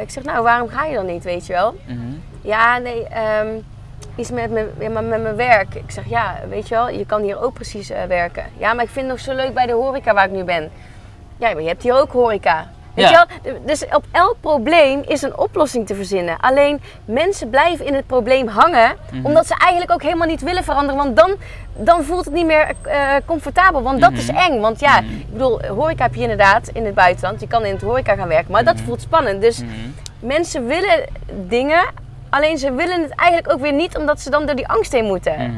Ik 0.01 0.11
zeg, 0.11 0.25
nou, 0.25 0.43
waarom 0.43 0.69
ga 0.69 0.85
je 0.85 0.95
dan 0.95 1.07
niet, 1.07 1.25
weet 1.25 1.47
je 1.47 1.53
wel? 1.53 1.75
Mhm. 1.87 1.99
Ja, 2.41 2.79
nee, 2.79 3.05
ehm, 3.09 3.49
iets 4.17 4.31
met, 4.31 4.51
mijn- 4.51 4.93
met 4.93 5.23
mijn 5.23 5.37
werk. 5.37 5.75
Ik 5.75 5.91
zeg, 5.91 6.09
ja, 6.09 6.37
weet 6.49 6.69
je 6.69 6.75
wel, 6.75 6.89
je 6.89 7.07
kan 7.07 7.23
hier 7.23 7.43
ook 7.43 7.55
precies 7.55 7.89
werken. 7.89 8.45
Ja, 8.59 8.73
maar 8.73 8.85
ik 8.85 8.91
vind 8.91 9.07
het 9.07 9.15
nog 9.17 9.25
zo 9.25 9.35
leuk 9.35 9.55
bij 9.55 9.67
de 9.67 9.73
horeca 9.73 10.15
waar 10.15 10.25
ik 10.25 10.31
nu 10.33 10.45
ben. 10.45 10.71
Ja, 11.39 11.53
maar 11.53 11.63
je 11.63 11.69
hebt 11.69 11.83
hier 11.83 12.01
ook 12.01 12.13
horeca. 12.13 12.71
Weet 12.95 13.09
Ja. 13.09 13.27
je 13.43 13.53
wel? 13.53 13.61
Dus 13.67 13.85
op 13.93 14.05
elk 14.13 14.37
probleem 14.41 15.03
is 15.07 15.23
een 15.23 15.39
oplossing 15.39 15.87
te 15.87 15.95
verzinnen. 15.95 16.37
Alleen 16.41 16.81
mensen 17.05 17.51
blijven 17.51 17.87
in 17.87 17.95
het 17.95 18.07
probleem 18.07 18.49
hangen, 18.49 18.97
Mhm. 19.13 19.27
omdat 19.27 19.47
ze 19.47 19.55
eigenlijk 19.59 19.93
ook 19.93 20.03
helemaal 20.03 20.27
niet 20.27 20.41
willen 20.43 20.65
veranderen. 20.65 20.97
Want 21.03 21.17
dan, 21.17 21.35
dan 21.77 22.03
voelt 22.05 22.25
het 22.25 22.35
niet 22.35 22.47
meer 22.47 22.73
eh, 22.83 23.01
comfortabel, 23.27 23.83
want 23.83 24.01
dat 24.01 24.13
is 24.13 24.31
Mhm. 24.31 24.37
eng. 24.39 24.61
Want 24.61 24.81
ja, 24.81 25.01
Mhm. 25.01 25.11
ik 25.15 25.33
bedoel, 25.33 25.61
horeca 25.67 26.03
heb 26.03 26.15
je 26.15 26.21
inderdaad 26.23 26.69
in 26.73 26.85
het 26.85 26.95
buitenland. 26.95 27.41
Je 27.41 27.47
kan 27.47 27.65
in 27.65 27.73
het 27.73 27.83
horeca 27.83 28.15
gaan 28.15 28.29
werken, 28.29 28.53
maar 28.53 28.65
dat 28.65 28.81
voelt 28.81 29.01
spannend. 29.01 29.41
Dus 29.41 29.63
mensen 30.19 30.67
willen 30.67 31.05
dingen, 31.49 31.85
alleen 32.31 32.59
ze 32.59 32.73
willen 32.73 33.03
het 33.03 33.15
eigenlijk 33.15 33.53
ook 33.53 33.61
weer 33.61 33.73
niet 33.73 33.97
omdat 33.97 34.21
ze 34.21 34.31
dan 34.31 34.47
door 34.47 34.57
die 34.57 34.69
angst 34.69 34.93
heen 34.93 35.05
moeten. 35.05 35.55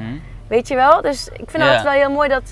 Weet 0.47 0.69
je 0.69 0.75
wel? 0.75 1.01
Dus 1.03 1.29
ik 1.33 1.51
vind 1.51 1.63
het 1.63 1.83
wel 1.83 1.93
heel 1.93 2.11
mooi 2.11 2.29
dat 2.29 2.43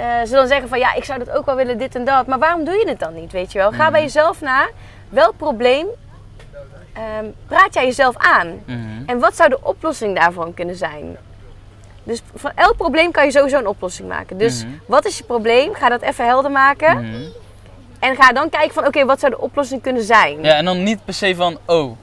eh, 0.00 0.26
ze 0.26 0.32
dan 0.34 0.46
zeggen 0.46 0.68
van 0.68 0.78
ja, 0.78 0.94
ik 0.94 1.04
zou 1.04 1.18
dat 1.18 1.30
ook 1.30 1.46
wel 1.46 1.56
willen, 1.56 1.78
dit 1.78 1.94
en 1.94 2.04
dat. 2.04 2.26
Maar 2.26 2.38
waarom 2.38 2.64
doe 2.64 2.74
je 2.74 2.88
het 2.88 2.98
dan 2.98 3.14
niet? 3.14 3.32
Weet 3.32 3.52
je 3.52 3.58
wel? 3.58 3.70
Ga 3.70 3.82
Mhm. 3.82 3.92
bij 3.92 4.02
jezelf 4.02 4.40
na. 4.40 4.68
Welk 5.08 5.36
probleem 5.36 5.86
ehm, 6.92 7.24
praat 7.46 7.74
jij 7.74 7.84
jezelf 7.84 8.16
aan? 8.16 8.48
Mhm. 8.64 8.78
En 9.06 9.18
wat 9.18 9.36
zou 9.36 9.48
de 9.48 9.58
oplossing 9.62 10.16
daarvan 10.18 10.54
kunnen 10.54 10.76
zijn? 10.76 11.16
Dus 12.02 12.22
van 12.34 12.50
elk 12.54 12.76
probleem 12.76 13.10
kan 13.10 13.24
je 13.24 13.30
sowieso 13.30 13.58
een 13.58 13.66
oplossing 13.66 14.08
maken. 14.08 14.38
Dus 14.38 14.64
Mhm. 14.64 14.72
wat 14.86 15.04
is 15.06 15.18
je 15.18 15.24
probleem? 15.24 15.74
Ga 15.74 15.88
dat 15.88 16.00
even 16.02 16.26
helder 16.26 16.50
maken. 16.50 17.04
En 17.98 18.16
ga 18.16 18.32
dan 18.32 18.48
kijken 18.48 18.74
van 18.74 18.86
oké, 18.86 19.04
wat 19.04 19.20
zou 19.20 19.32
de 19.32 19.40
oplossing 19.40 19.82
kunnen 19.82 20.02
zijn? 20.02 20.42
Ja, 20.42 20.54
en 20.54 20.64
dan 20.64 20.82
niet 20.82 21.04
per 21.04 21.14
se 21.14 21.34
van, 21.34 21.58
oh, 21.66 21.96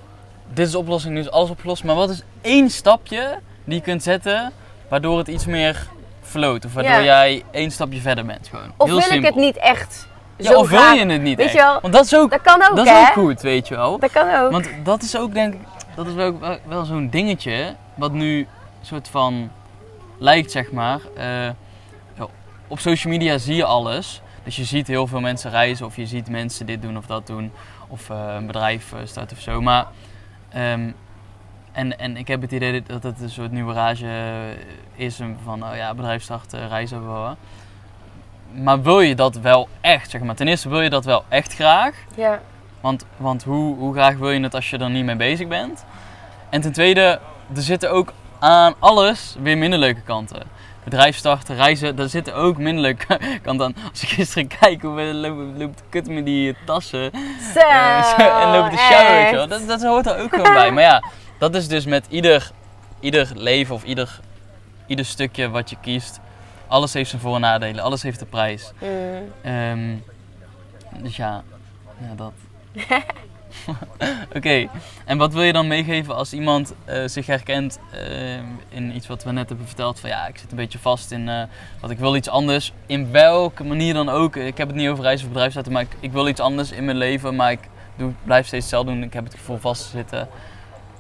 dit 0.54 0.66
is 0.66 0.72
de 0.72 0.78
oplossing, 0.78 1.14
nu 1.14 1.20
is 1.20 1.32
alles 1.32 1.50
opgelost. 1.50 1.84
Maar 1.84 1.96
wat 1.96 2.10
is 2.10 2.22
één 2.42 2.70
stapje 2.70 3.40
die 3.64 3.76
je 3.76 3.82
kunt 3.82 4.04
zetten, 4.04 4.52
waardoor 4.90 5.18
het 5.18 5.28
iets 5.28 5.46
meer 5.46 5.88
float? 6.28 6.66
Of 6.66 6.74
waardoor 6.74 6.92
Ja. 6.94 7.04
jij 7.04 7.44
één 7.52 7.72
stapje 7.72 8.00
verder 8.02 8.26
bent 8.26 8.48
gewoon. 8.48 8.72
Of 8.78 8.86
Heel 8.88 8.96
wil 8.98 9.02
simpel. 9.10 9.18
ik 9.30 9.36
het 9.36 9.44
niet 9.44 9.58
echt 9.58 10.08
Ja, 10.38 10.52
zo 10.52 10.60
of 10.60 10.70
wil 10.70 10.94
je 10.94 11.06
het 11.06 11.22
niet 11.22 11.38
Weet 11.38 11.46
echt? 11.46 11.56
je 11.56 11.62
wel, 11.62 11.80
Want 11.82 11.94
dat 11.94 12.06
is 12.06 12.16
ook, 12.16 12.30
Dat 12.30 12.42
kan 12.42 12.64
ook, 12.70 12.76
dat 12.76 12.86
is 12.86 12.92
ook 12.92 13.06
goed, 13.14 13.42
weet 13.42 13.68
je 13.68 13.76
wel. 13.76 14.00
Dat 14.00 14.12
kan 14.12 14.36
ook. 14.36 14.52
Want 14.52 14.70
dat 14.84 15.02
is 15.04 15.18
ook 15.18 15.34
denk 15.34 15.54
ik, 15.54 15.60
dat 15.96 16.08
is 16.08 16.14
wel, 16.14 16.40
wel, 16.68 16.86
zo'n 16.86 17.10
dingetje, 17.10 17.76
wat 17.96 18.12
nu 18.12 18.48
soort 18.82 19.08
van 19.08 19.52
lijkt 20.18 20.52
zeg 20.52 20.72
maar. 20.72 21.00
Eh, 21.16 21.26
ja, 22.18 22.28
op 22.68 22.80
social 22.80 23.14
media 23.14 23.38
zie 23.38 23.56
je 23.56 23.66
alles. 23.66 24.22
Dus 24.44 24.56
je 24.56 24.64
ziet 24.64 24.88
heel 24.88 25.08
veel 25.08 25.20
mensen 25.20 25.52
reizen 25.52 25.86
of 25.86 25.96
je 25.96 26.06
ziet 26.06 26.30
mensen 26.30 26.66
dit 26.66 26.82
doen 26.82 26.98
of 26.98 27.06
dat 27.06 27.28
doen. 27.28 27.52
Of 27.88 28.10
eh, 28.10 28.34
een 28.38 28.46
bedrijf 28.48 28.94
eh, 28.94 29.00
starten 29.06 29.38
of 29.38 29.44
zo. 29.44 29.62
Maar, 29.62 29.86
ehm, 30.50 30.92
en, 31.78 32.00
en 32.00 32.18
ik 32.18 32.28
heb 32.28 32.42
het 32.42 32.52
idee 32.52 32.84
dat 32.84 33.04
het 33.04 33.22
een 33.22 33.30
soort 33.30 33.52
nieuwe 33.52 33.74
rage 33.74 34.08
is 34.96 35.20
een 35.20 35.38
van, 35.44 35.64
oh 35.64 35.76
ja, 35.76 35.94
bedrijf 35.94 36.24
starten, 36.24 36.68
reizen, 36.68 37.04
bla, 37.04 37.14
bla. 37.14 37.36
Maar 38.64 38.82
wil 38.82 39.00
je 39.00 39.16
dat 39.16 39.36
wel 39.36 39.68
echt, 39.82 40.10
zeg 40.10 40.22
maar. 40.22 40.36
Ten 40.36 40.48
eerste 40.48 40.70
wil 40.70 40.82
je 40.82 40.90
dat 40.90 41.06
wel 41.06 41.24
echt 41.30 41.54
graag. 41.54 41.96
Ja. 42.16 42.42
Want, 42.82 43.06
want 43.18 43.44
hoe, 43.44 43.76
hoe 43.76 43.94
graag 43.94 44.16
wil 44.16 44.32
je 44.32 44.40
het 44.40 44.56
als 44.56 44.70
je 44.70 44.78
er 44.78 44.90
niet 44.90 45.06
mee 45.06 45.16
bezig 45.16 45.48
bent? 45.48 45.86
En 46.50 46.62
ten 46.62 46.72
tweede, 46.72 47.20
er 47.56 47.62
zitten 47.62 47.92
ook 47.92 48.14
aan 48.40 48.74
alles 48.80 49.36
weer 49.42 49.58
minder 49.58 49.80
leuke 49.80 50.02
kanten. 50.02 50.42
Bedrijf 50.84 51.18
starten, 51.18 51.56
reizen, 51.56 51.96
daar 51.96 52.10
zitten 52.10 52.36
ook 52.36 52.58
minder 52.58 52.82
leuke 52.82 53.20
kanten 53.44 53.66
aan. 53.66 53.76
Als 53.90 54.02
ik 54.02 54.10
gisteren 54.10 54.48
kijk 54.48 54.82
hoe 54.82 55.74
te 55.76 55.84
kutten 55.90 56.14
met 56.14 56.26
die 56.26 56.56
tassen 56.66 57.12
Zo, 57.54 57.60
eh, 57.60 58.20
en 58.44 58.52
lopen 58.52 58.72
te 58.72 58.78
sjouwen, 58.78 59.14
weet 59.14 59.30
je 59.30 59.36
wel. 59.36 59.48
Dat, 59.48 59.68
dat 59.68 59.84
hoort 59.84 60.06
er 60.06 60.20
ook 60.20 60.30
gewoon 60.30 60.54
bij. 60.54 60.72
Maar 60.72 60.84
ja, 60.84 61.04
dat 61.38 61.56
is 61.56 61.68
dus 61.68 61.86
met 61.86 62.06
ieder, 62.10 62.52
ieder 63.00 63.32
leven 63.36 63.76
of 63.76 63.84
ieder, 63.84 64.20
ieder 64.86 65.06
stukje 65.06 65.50
wat 65.50 65.70
je 65.70 65.76
kiest. 65.82 66.20
Alles 66.68 66.94
heeft 66.94 67.10
zijn 67.10 67.22
voor- 67.22 67.36
en 67.36 67.42
nadelen, 67.42 67.84
alles 67.84 68.02
heeft 68.04 68.22
een 68.22 68.30
prijs. 68.30 68.72
Mm. 68.82 69.32
Ehm, 69.42 69.96
dus 71.04 71.16
ja, 71.16 71.44
ja 71.98 72.16
dat. 72.16 72.34
Oké, 74.36 74.68
en 75.06 75.18
wat 75.18 75.34
wil 75.34 75.42
je 75.42 75.54
dan 75.54 75.68
meegeven 75.68 76.16
als 76.16 76.34
iemand 76.34 76.74
eh, 76.86 77.02
zich 77.06 77.26
herkent 77.26 77.80
eh, 77.92 78.36
in 78.70 78.96
iets 78.96 79.08
wat 79.08 79.24
we 79.24 79.32
net 79.32 79.50
hebben 79.50 79.68
verteld? 79.68 80.00
Van 80.00 80.10
ja, 80.10 80.28
ik 80.28 80.38
zit 80.38 80.52
een 80.52 80.58
beetje 80.58 80.80
vast 80.80 81.12
in 81.12 81.30
eh, 81.30 81.44
wat 81.80 81.90
ik 81.90 81.98
wil 81.98 82.16
iets 82.16 82.30
anders. 82.30 82.74
In 82.86 83.12
welke 83.12 83.64
manier 83.64 83.94
dan 83.94 84.10
ook. 84.10 84.36
Ik 84.36 84.58
heb 84.58 84.68
het 84.68 84.78
niet 84.78 84.90
over 84.90 85.04
reizen 85.04 85.28
of 85.28 85.34
bedrijfsleven, 85.34 85.72
maar 85.72 85.82
ik, 85.82 85.96
ik 86.00 86.12
wil 86.12 86.28
iets 86.28 86.40
anders 86.40 86.72
in 86.72 86.86
mijn 86.86 86.98
leven. 86.98 87.36
Maar 87.36 87.52
ik 87.52 87.60
doe, 87.96 88.12
blijf 88.24 88.48
steeds 88.48 88.64
hetzelfde 88.64 88.92
doen. 88.92 89.04
Ik 89.04 89.14
heb 89.14 89.24
het 89.24 89.34
gevoel 89.34 89.58
vast 89.58 89.84
te 89.84 89.90
zitten. 89.90 90.28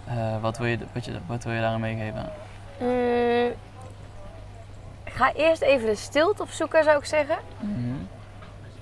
Eh, 0.07 0.41
wat, 0.41 0.57
wil 0.57 0.67
je, 0.67 0.77
wat, 0.93 1.05
je, 1.05 1.11
wat 1.25 1.43
wil 1.43 1.53
je 1.53 1.61
daarin 1.61 1.79
meegeven? 1.79 2.29
Mm. 2.79 3.51
Ga 5.05 5.33
eerst 5.33 5.61
even 5.61 5.85
de 5.87 5.95
stilte 5.95 6.41
opzoeken, 6.41 6.83
zou 6.83 6.97
ik 6.97 7.05
zeggen. 7.05 7.37
Mhm. 7.59 7.95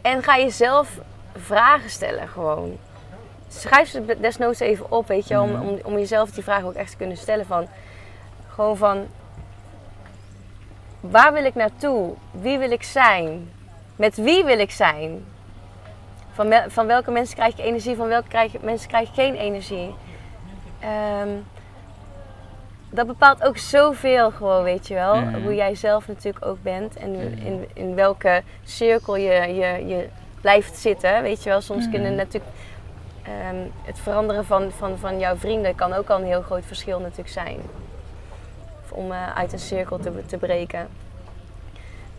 En 0.02 0.24
ga 0.24 0.38
jezelf 0.38 0.98
vragen 1.36 1.90
stellen 1.90 2.28
gewoon. 2.28 2.78
Schrijf 3.48 3.90
ze 3.90 4.18
desnoods 4.20 4.60
even 4.60 4.92
op, 4.92 5.08
weet 5.08 5.28
je, 5.28 5.34
wel, 5.34 5.46
Mhm. 5.46 5.62
om, 5.62 5.68
om, 5.68 5.80
om 5.84 5.94
jezelf 5.98 6.32
die 6.32 6.44
vraag 6.44 6.64
ook 6.64 6.74
echt 6.74 6.92
te 6.92 6.98
kunnen 6.98 7.18
stellen 7.18 7.46
van... 7.46 7.68
Gewoon 8.48 8.78
van... 8.78 9.08
Waar 11.00 11.34
wil 11.34 11.46
ik 11.46 11.56
naartoe? 11.56 12.14
Wie 12.32 12.58
wil 12.58 12.72
ik 12.72 12.84
zijn? 12.84 13.52
Met 13.96 14.16
wie 14.16 14.44
wil 14.46 14.60
ik 14.60 14.72
zijn? 14.72 15.26
Van, 16.32 16.54
van 16.68 16.86
welke 16.88 17.12
mensen 17.12 17.36
krijg 17.36 17.54
ik 17.54 17.66
energie? 17.66 17.95
Van 17.95 18.08
welke 18.08 18.28
krijg, 18.28 18.62
mensen 18.62 18.88
krijg 18.88 19.08
ik 19.08 19.14
geen 19.14 19.36
energie? 19.36 19.95
Ehm, 20.86 21.30
dat 22.90 23.08
bepaalt 23.08 23.44
ook 23.44 23.58
zoveel 23.58 24.32
gewoon, 24.32 24.64
weet 24.64 24.88
je 24.88 24.94
wel. 24.94 25.16
Mhm. 25.22 25.42
Hoe 25.42 25.56
jij 25.56 25.76
zelf 25.76 26.08
natuurlijk 26.08 26.46
ook 26.46 26.62
bent. 26.64 26.96
En 26.96 27.12
Mhm. 27.12 27.46
in, 27.46 27.70
in 27.74 27.96
welke 27.96 28.44
cirkel 28.64 29.16
je, 29.16 29.32
je, 29.56 29.86
je 29.88 30.08
blijft 30.42 30.78
zitten. 30.78 31.22
Weet 31.22 31.44
je 31.44 31.50
wel, 31.50 31.62
soms 31.62 31.84
Mhm. 31.84 31.92
kunnen 31.94 32.16
natuurlijk 32.16 32.54
ehm, 33.24 33.56
het 33.84 34.00
veranderen 34.00 34.46
van, 34.46 34.72
van, 34.72 34.98
van 34.98 35.20
jouw 35.20 35.36
vrienden 35.36 35.76
kan 35.76 35.94
ook 35.94 36.10
al 36.10 36.18
een 36.20 36.26
heel 36.26 36.42
groot 36.42 36.66
verschil 36.66 37.00
natuurlijk 37.00 37.30
zijn. 37.30 37.58
Of 38.84 38.92
om 38.92 39.12
eh, 39.12 39.36
uit 39.38 39.54
een 39.54 39.60
cirkel 39.60 39.98
te, 40.00 40.26
te 40.26 40.38
breken. 40.38 40.88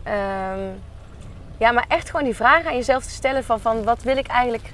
Ehm, 0.03 0.59
ja, 1.57 1.71
maar 1.71 1.85
echt 1.87 2.09
gewoon 2.09 2.25
die 2.25 2.35
vraag 2.35 2.65
aan 2.65 2.75
jezelf 2.75 3.03
te 3.03 3.09
stellen 3.09 3.43
van, 3.43 3.59
van 3.59 3.83
wat 3.83 4.03
wil 4.03 4.17
ik 4.17 4.27
eigenlijk... 4.27 4.71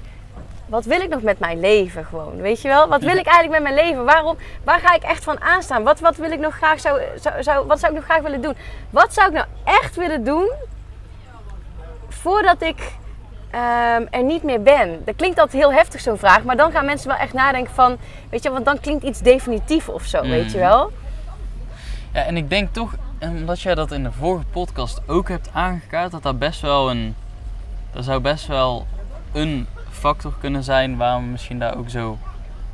Wat 0.66 0.84
wil 0.84 1.00
ik 1.00 1.08
nog 1.08 1.22
met 1.22 1.38
mijn 1.38 1.60
leven 1.60 2.04
gewoon? 2.04 2.36
Weet 2.36 2.60
je 2.62 2.68
wel? 2.68 2.88
Wat 2.88 3.00
wil 3.02 3.16
ik 3.16 3.26
eigenlijk 3.26 3.62
met 3.62 3.74
mijn 3.74 3.86
leven? 3.86 4.04
Waarom, 4.04 4.36
waar 4.64 4.80
ga 4.80 4.94
ik 4.94 5.02
echt 5.02 5.24
van 5.24 5.40
aanstaan? 5.40 5.82
Wat, 5.82 6.00
wat 6.00 6.16
wil 6.16 6.30
ik 6.30 6.38
nog 6.38 6.54
graag 6.54 6.80
zou, 6.80 7.00
zou, 7.20 7.42
zou, 7.42 7.66
wat 7.66 7.78
zou 7.80 7.92
ik 7.92 7.98
nog 7.98 8.06
graag 8.08 8.22
willen 8.22 8.40
doen? 8.42 8.56
Wat 8.90 9.14
zou 9.14 9.28
ik 9.28 9.34
nou 9.34 9.46
echt 9.64 9.96
willen 9.96 10.24
doen 10.24 10.50
voordat 12.08 12.62
ik 12.62 12.92
ehm, 13.50 14.04
er 14.10 14.22
niet 14.22 14.42
meer 14.42 14.62
ben? 14.62 15.02
Dat 15.04 15.16
klinkt 15.16 15.38
altijd 15.38 15.62
heel 15.62 15.72
heftig 15.72 16.00
zo'n 16.00 16.18
vraag, 16.18 16.42
maar 16.42 16.56
dan 16.56 16.70
gaan 16.72 16.84
mensen 16.84 17.08
wel 17.08 17.16
echt 17.16 17.32
nadenken 17.32 17.74
van, 17.74 17.96
weet 18.30 18.42
je, 18.42 18.50
want 18.50 18.64
dan 18.64 18.80
klinkt 18.80 19.04
iets 19.04 19.20
definitief 19.20 19.88
of 19.88 20.04
zo, 20.04 20.20
weet 20.22 20.50
je 20.52 20.58
Mhm. 20.58 20.66
wel? 20.68 20.92
Ja, 22.12 22.22
en 22.22 22.36
ik 22.36 22.50
denk 22.50 22.72
toch, 22.72 22.94
omdat 23.20 23.60
jij 23.60 23.74
dat 23.74 23.92
in 23.92 24.02
de 24.02 24.12
vorige 24.12 24.44
podcast 24.44 25.00
ook 25.06 25.28
hebt 25.28 25.48
aangekaart, 25.52 26.10
dat 26.10 26.22
dat 26.22 26.38
best 26.38 26.60
wel 26.60 26.90
een. 26.90 27.14
Dat 27.92 28.04
zou 28.04 28.20
best 28.20 28.46
wel 28.46 28.86
een 29.32 29.66
factor 30.04 30.34
kunnen 30.40 30.64
zijn 30.64 30.96
waarom 30.96 31.24
we 31.24 31.30
misschien 31.30 31.58
daar 31.58 31.76
ook 31.76 31.90
zo 31.90 32.18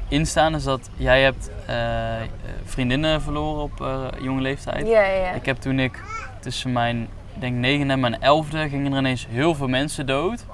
in 0.09 0.26
staan. 0.26 0.55
Is 0.55 0.64
dat 0.64 0.91
jij 0.97 1.22
hebt 1.22 1.51
eh, 1.66 1.76
vriendinnen 2.64 3.22
verloren 3.22 3.62
op 3.62 3.81
eh, 3.81 4.05
jonge 4.20 4.41
leeftijd. 4.41 4.87
Ja, 4.87 5.03
ja, 5.03 5.24
ja. 5.24 5.31
Ik 5.33 5.47
heb 5.47 5.57
toen 5.57 5.78
ik 5.78 6.03
tussen 6.41 6.72
mijn 6.72 7.09
denk 7.35 7.57
negende 7.57 7.93
en 7.93 8.01
mijn 8.01 8.22
elfde 8.22 8.68
gingen 8.68 8.93
er 8.93 8.99
ineens 8.99 9.26
heel 9.31 9.55
veel 9.55 9.68
mensen 9.68 10.07
dood. 10.07 10.45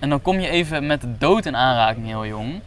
En 0.00 0.08
dan 0.08 0.22
kom 0.22 0.40
je 0.40 0.48
even 0.48 0.86
met 0.86 1.00
de 1.00 1.18
dood 1.18 1.46
in 1.46 1.56
aanraking 1.56 2.06
heel 2.06 2.26
jong. 2.26 2.60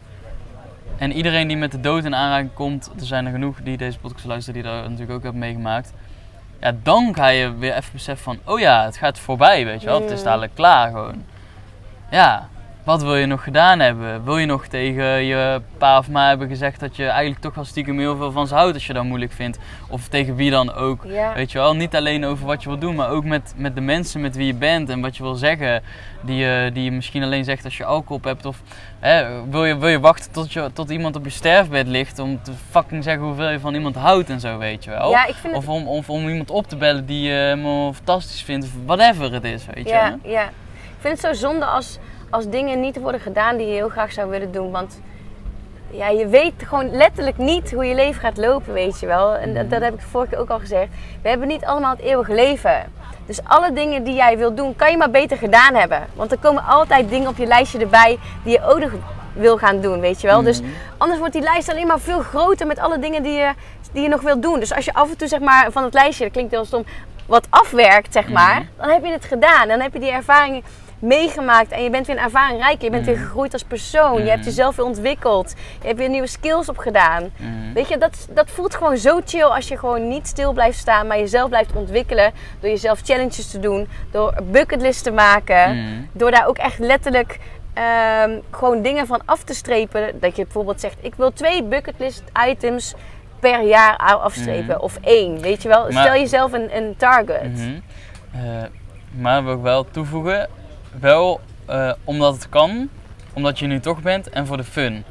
En 0.98 1.12
iedereen 1.12 1.48
die 1.48 1.56
met 1.56 1.72
de 1.72 1.80
dood 1.80 2.04
in 2.04 2.14
aanraking 2.14 2.54
komt, 2.54 2.90
er 3.00 3.06
zijn 3.06 3.26
er 3.26 3.32
genoeg 3.32 3.56
die 3.62 3.76
deze 3.76 3.98
podcast 3.98 4.24
luisteren 4.24 4.62
die 4.62 4.70
dat 4.70 4.82
natuurlijk 4.82 5.10
ook 5.10 5.22
hebben 5.22 5.40
meegemaakt. 5.40 5.92
Ja, 6.60 6.72
dan 6.82 7.14
ga 7.14 7.26
je 7.26 7.54
weer 7.54 7.74
even 7.74 7.92
beseffen 7.92 8.24
van, 8.24 8.38
oh 8.54 8.58
ja, 8.58 8.84
het 8.84 8.96
gaat 8.96 9.18
voorbij, 9.18 9.64
weet 9.64 9.80
je 9.80 9.86
wel. 9.86 10.00
Het 10.00 10.10
is 10.10 10.22
dadelijk 10.22 10.54
klaar 10.54 10.90
gewoon. 10.90 11.24
Ja, 12.10 12.48
wat 12.88 13.02
wil 13.02 13.16
je 13.16 13.26
nog 13.26 13.42
gedaan 13.42 13.78
hebben? 13.80 14.24
Wil 14.24 14.38
je 14.38 14.46
nog 14.46 14.66
tegen 14.66 15.04
je 15.24 15.60
pa 15.78 15.98
of 15.98 16.08
ma 16.08 16.28
hebben 16.28 16.48
gezegd 16.48 16.80
dat 16.80 16.96
je 16.96 17.06
eigenlijk 17.06 17.40
toch 17.40 17.54
wel 17.54 17.64
stiekem 17.64 17.98
heel 17.98 18.16
veel 18.16 18.32
van 18.32 18.46
ze 18.46 18.54
houdt 18.54 18.74
als 18.74 18.86
je 18.86 18.92
dat 18.92 19.04
moeilijk 19.04 19.32
vindt? 19.32 19.58
Of 19.88 20.08
tegen 20.08 20.34
wie 20.34 20.50
dan 20.50 20.74
ook? 20.74 21.04
Ja. 21.06 21.34
Weet 21.34 21.52
je 21.52 21.58
wel, 21.58 21.74
niet 21.74 21.96
alleen 21.96 22.24
over 22.24 22.46
wat 22.46 22.62
je 22.62 22.68
wil 22.68 22.78
doen, 22.78 22.94
maar 22.94 23.10
ook 23.10 23.24
met, 23.24 23.54
met 23.56 23.74
de 23.74 23.80
mensen 23.80 24.20
met 24.20 24.36
wie 24.36 24.46
je 24.46 24.54
bent 24.54 24.88
en 24.88 25.00
wat 25.00 25.16
je 25.16 25.22
wil 25.22 25.34
zeggen. 25.34 25.82
Die 26.20 26.36
je, 26.36 26.70
die 26.72 26.84
je 26.84 26.90
misschien 26.90 27.22
alleen 27.22 27.44
zegt 27.44 27.64
als 27.64 27.76
je 27.76 27.84
alcohol 27.84 28.16
op 28.16 28.24
hebt. 28.24 28.44
Of 28.44 28.60
hè, 28.98 29.44
wil, 29.50 29.64
je, 29.64 29.78
wil 29.78 29.88
je 29.88 30.00
wachten 30.00 30.32
tot, 30.32 30.52
je, 30.52 30.70
tot 30.72 30.90
iemand 30.90 31.16
op 31.16 31.24
je 31.24 31.30
sterfbed 31.30 31.86
ligt 31.86 32.18
om 32.18 32.42
te 32.42 32.52
fucking 32.70 33.04
zeggen 33.04 33.24
hoeveel 33.24 33.48
je 33.50 33.60
van 33.60 33.74
iemand 33.74 33.96
houdt 33.96 34.30
en 34.30 34.40
zo, 34.40 34.58
weet 34.58 34.84
je 34.84 34.90
wel. 34.90 35.10
Ja, 35.10 35.26
ik 35.26 35.34
vind 35.34 35.54
het 35.54 35.62
Of 35.62 35.68
om, 35.68 35.88
of 35.88 36.10
om 36.10 36.28
iemand 36.28 36.50
op 36.50 36.66
te 36.68 36.76
bellen 36.76 37.06
die 37.06 37.22
je 37.22 37.32
helemaal 37.32 37.92
fantastisch 37.92 38.42
vindt, 38.42 38.66
of 38.66 38.70
whatever 38.86 39.32
het 39.32 39.44
is, 39.44 39.66
weet 39.74 39.84
je 39.88 39.94
Ja, 39.94 40.16
wel. 40.22 40.32
ja. 40.32 40.44
Ik 40.44 41.04
vind 41.04 41.22
het 41.22 41.36
zo 41.36 41.48
zonde 41.48 41.64
als, 41.64 41.98
als 42.30 42.48
dingen 42.48 42.80
niet 42.80 43.00
worden 43.00 43.20
gedaan 43.20 43.56
die 43.56 43.66
je 43.66 43.72
heel 43.72 43.88
graag 43.88 44.12
zou 44.12 44.30
willen 44.30 44.52
doen. 44.52 44.70
Want 44.70 45.00
ja, 45.90 46.08
je 46.08 46.26
weet 46.26 46.52
gewoon 46.64 46.90
letterlijk 46.90 47.38
niet 47.38 47.72
hoe 47.72 47.84
je 47.84 47.94
leven 47.94 48.20
gaat 48.20 48.36
lopen, 48.36 48.72
weet 48.72 49.00
je 49.00 49.06
wel. 49.06 49.34
En 49.34 49.54
dat, 49.54 49.70
dat 49.70 49.80
heb 49.82 49.94
ik 49.94 50.00
vorige 50.00 50.30
keer 50.30 50.38
ook 50.40 50.50
al 50.50 50.58
gezegd. 50.58 50.88
We 51.22 51.28
hebben 51.28 51.48
niet 51.48 51.64
allemaal 51.64 51.90
het 51.90 52.00
eeuwige 52.00 52.34
leven. 52.34 52.92
Dus 53.26 53.40
alle 53.44 53.72
dingen 53.72 54.04
die 54.04 54.14
jij 54.14 54.38
wil 54.38 54.54
doen, 54.54 54.76
kan 54.76 54.90
je 54.90 54.96
maar 54.96 55.10
beter 55.10 55.36
gedaan 55.36 55.74
hebben. 55.74 56.06
Want 56.14 56.32
er 56.32 56.38
komen 56.38 56.64
altijd 56.64 57.08
dingen 57.08 57.28
op 57.28 57.36
je 57.36 57.46
lijstje 57.46 57.78
erbij 57.78 58.18
die 58.44 58.52
je 58.52 58.64
ook 58.64 58.78
nog 58.80 58.90
wil 59.32 59.58
gaan 59.58 59.80
doen, 59.80 60.00
weet 60.00 60.20
je 60.20 60.26
wel. 60.26 60.42
Dus 60.42 60.60
Mhm. 60.60 60.70
anders 60.98 61.18
wordt 61.18 61.34
die 61.34 61.42
lijst 61.42 61.70
alleen 61.70 61.86
maar 61.86 62.00
veel 62.00 62.20
groter 62.20 62.66
met 62.66 62.78
alle 62.78 62.98
dingen 62.98 63.22
die 63.22 63.32
je, 63.32 63.52
die 63.92 64.02
je 64.02 64.08
nog 64.08 64.20
wil 64.20 64.40
doen. 64.40 64.58
Dus 64.60 64.74
als 64.74 64.84
je 64.84 64.94
af 64.94 65.10
en 65.10 65.16
toe 65.16 65.28
zeg 65.28 65.40
maar 65.40 65.72
van 65.72 65.82
het 65.84 65.94
lijstje, 65.94 66.24
dat 66.24 66.32
klinkt 66.32 66.50
heel 66.52 66.64
stom, 66.64 66.84
wat 67.26 67.46
afwerkt 67.50 68.12
zeg 68.12 68.28
maar, 68.28 68.54
Mhm. 68.54 68.66
dan 68.76 68.90
heb 68.90 69.04
je 69.04 69.12
het 69.12 69.24
gedaan. 69.24 69.68
Dan 69.68 69.80
heb 69.80 69.92
je 69.92 69.98
die 70.00 70.10
ervaringen 70.10 70.62
meegemaakt 70.98 71.70
en 71.70 71.82
je 71.82 71.90
bent 71.90 72.06
weer 72.06 72.16
een 72.16 72.22
ervaringrijker. 72.22 72.84
Je 72.84 72.90
bent 72.90 73.06
weer 73.06 73.14
Mhm. 73.14 73.24
gegroeid 73.24 73.52
als 73.52 73.62
persoon. 73.64 74.22
Je 74.22 74.28
hebt 74.28 74.38
Mhm. 74.38 74.48
jezelf 74.48 74.76
weer 74.76 74.84
ontwikkeld. 74.86 75.54
Je 75.80 75.86
hebt 75.86 75.98
weer 75.98 76.08
nieuwe 76.08 76.26
skills 76.26 76.68
opgedaan. 76.68 77.30
Mhm. 77.36 77.72
Weet 77.74 77.88
je, 77.88 77.98
dat, 77.98 78.28
dat 78.30 78.50
voelt 78.50 78.74
gewoon 78.74 78.96
zo 78.96 79.20
chill 79.26 79.42
als 79.44 79.68
je 79.68 79.78
gewoon 79.78 80.08
niet 80.08 80.26
stil 80.26 80.52
blijft 80.52 80.78
staan, 80.78 81.06
maar 81.06 81.18
jezelf 81.18 81.48
blijft 81.48 81.72
ontwikkelen. 81.74 82.32
Door 82.60 82.70
jezelf 82.70 83.00
challenges 83.04 83.50
te 83.50 83.58
doen, 83.58 83.88
door 84.10 84.34
bucketlist 84.50 85.04
te 85.04 85.10
maken. 85.10 85.76
Door 86.12 86.30
daar 86.30 86.46
ook 86.46 86.58
echt 86.58 86.78
letterlijk 86.78 87.38
ehm, 87.74 88.38
gewoon 88.50 88.82
dingen 88.82 89.06
van 89.06 89.20
af 89.24 89.42
te 89.42 89.54
strepen. 89.54 90.20
Dat 90.20 90.36
je 90.36 90.42
bijvoorbeeld 90.42 90.80
zegt, 90.80 90.96
ik 91.00 91.14
wil 91.14 91.32
twee 91.32 91.62
bucketlist 91.64 92.22
items 92.48 92.94
per 93.40 93.62
jaar 93.62 93.96
afstrepen. 93.96 94.80
Of 94.80 94.98
één, 95.00 95.40
weet 95.40 95.62
je 95.62 95.68
wel. 95.68 95.82
Maar- 95.90 96.02
Stel 96.04 96.14
jezelf 96.20 96.52
een, 96.52 96.76
een 96.76 96.94
target. 96.96 97.52
Mhm. 97.52 97.78
Eh, 98.32 98.40
maar 99.10 99.44
wil 99.44 99.54
ik 99.54 99.60
wel 99.62 99.84
toevoegen, 99.90 100.48
wel 101.00 101.40
eh, 101.66 101.92
omdat 102.04 102.34
het 102.34 102.48
kan, 102.48 102.88
omdat 103.32 103.58
je 103.58 103.66
nu 103.66 103.80
toch 103.80 104.02
bent 104.02 104.28
en 104.28 104.46
voor 104.46 104.56
de 104.56 104.64
fun. 104.64 105.04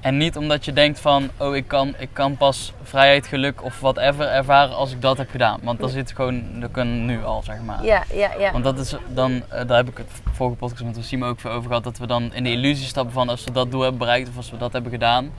En 0.00 0.16
niet 0.16 0.36
omdat 0.36 0.64
je 0.64 0.72
denkt 0.72 1.00
van, 1.00 1.30
oh 1.36 1.56
ik 1.56 1.68
kan, 1.68 1.94
ik 1.98 2.08
kan 2.12 2.36
pas 2.36 2.72
vrijheid, 2.82 3.26
geluk 3.26 3.64
of 3.64 3.80
whatever 3.80 4.26
ervaren 4.28 4.74
als 4.76 4.92
ik 4.92 5.02
dat 5.02 5.18
heb 5.18 5.30
gedaan. 5.30 5.60
Want 5.62 5.80
dan 5.80 5.88
zit 5.88 6.12
gewoon, 6.14 6.60
dat 6.60 6.70
kan 6.70 7.04
nu 7.06 7.24
al 7.24 7.42
zeg 7.42 7.56
maar. 7.66 7.84
Ja, 7.84 8.02
ja, 8.14 8.30
ja. 8.38 8.52
Want 8.52 8.64
dat 8.64 8.78
is 8.78 8.94
dan, 9.08 9.42
eh, 9.48 9.66
daar 9.66 9.76
heb 9.76 9.88
ik 9.88 9.96
het 9.96 10.10
vorige 10.32 10.56
podcast 10.56 10.84
met 10.84 11.04
Sima 11.04 11.26
ook 11.26 11.40
veel 11.40 11.50
over 11.50 11.68
gehad, 11.68 11.84
dat 11.84 11.98
we 11.98 12.06
dan 12.06 12.34
in 12.34 12.44
de 12.44 12.50
illusie 12.50 12.86
stappen 12.86 13.12
van 13.12 13.28
als 13.28 13.44
we 13.44 13.52
dat 13.52 13.70
doel 13.70 13.80
hebben 13.80 13.98
bereikt 13.98 14.28
of 14.28 14.36
als 14.36 14.50
we 14.50 14.56
dat 14.56 14.72
hebben 14.72 14.90
gedaan, 14.92 15.30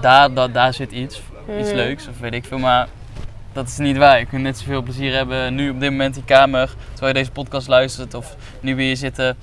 daar, 0.00 0.32
daar, 0.34 0.52
daar 0.52 0.74
zit 0.74 0.92
iets, 0.92 1.22
iets 1.58 1.68
Mhm. 1.68 1.76
leuks 1.76 2.08
of 2.08 2.18
weet 2.18 2.34
ik 2.34 2.44
veel, 2.44 2.58
maar 2.58 2.88
dat 3.52 3.66
is 3.66 3.76
niet 3.78 3.96
waar. 3.96 4.18
Je 4.18 4.26
kunt 4.26 4.42
net 4.42 4.58
zoveel 4.58 4.82
plezier 4.82 5.14
hebben 5.14 5.54
nu 5.54 5.70
op 5.70 5.80
dit 5.80 5.90
moment 5.90 6.16
in 6.16 6.24
kamer, 6.24 6.74
terwijl 6.90 7.12
je 7.12 7.18
deze 7.18 7.30
podcast 7.30 7.68
luistert 7.68 8.14
of 8.14 8.36
nu 8.60 8.76
weer 8.76 8.86
hier 8.86 8.96
zitten 8.96 9.36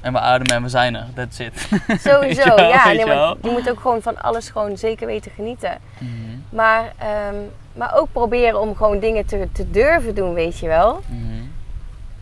en 0.00 0.12
we 0.12 0.18
ademen 0.18 0.54
en 0.56 0.62
we 0.62 0.68
zijn 0.68 0.94
er, 0.94 1.06
that's 1.14 1.38
it. 1.38 1.68
Sowieso, 2.08 2.54
wel, 2.54 2.68
ja. 2.68 2.84
Nee, 2.86 2.98
je 2.98 3.06
maar 3.06 3.14
wel? 3.14 3.36
je 3.42 3.50
moet 3.50 3.70
ook 3.70 3.80
gewoon 3.80 4.02
van 4.02 4.20
alles 4.22 4.48
gewoon 4.48 4.76
zeker 4.78 5.06
weten 5.06 5.30
genieten. 5.30 5.78
Mhm, 5.98 6.10
Maar, 6.50 6.92
ehm, 6.98 7.34
maar 7.72 7.94
ook 7.96 8.08
proberen 8.12 8.60
om 8.60 8.76
gewoon 8.76 8.98
dingen 8.98 9.26
te, 9.26 9.48
te 9.52 9.70
durven 9.70 10.14
doen, 10.14 10.34
weet 10.34 10.58
je 10.58 10.66
wel. 10.66 11.02
mhm, 11.06 11.42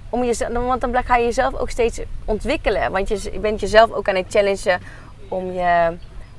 Om 0.08 0.24
jezelf, 0.24 0.52
want 0.52 0.80
dan 0.80 0.96
ga 1.04 1.16
je 1.16 1.24
jezelf 1.24 1.54
ook 1.54 1.70
steeds 1.70 2.00
ontwikkelen. 2.24 2.92
Want 2.92 3.08
je, 3.08 3.30
je 3.32 3.38
bent 3.38 3.60
jezelf 3.60 3.90
ook 3.92 4.08
aan 4.08 4.14
het 4.16 4.26
challengen 4.30 4.80
om 5.28 5.52
je, 5.52 5.96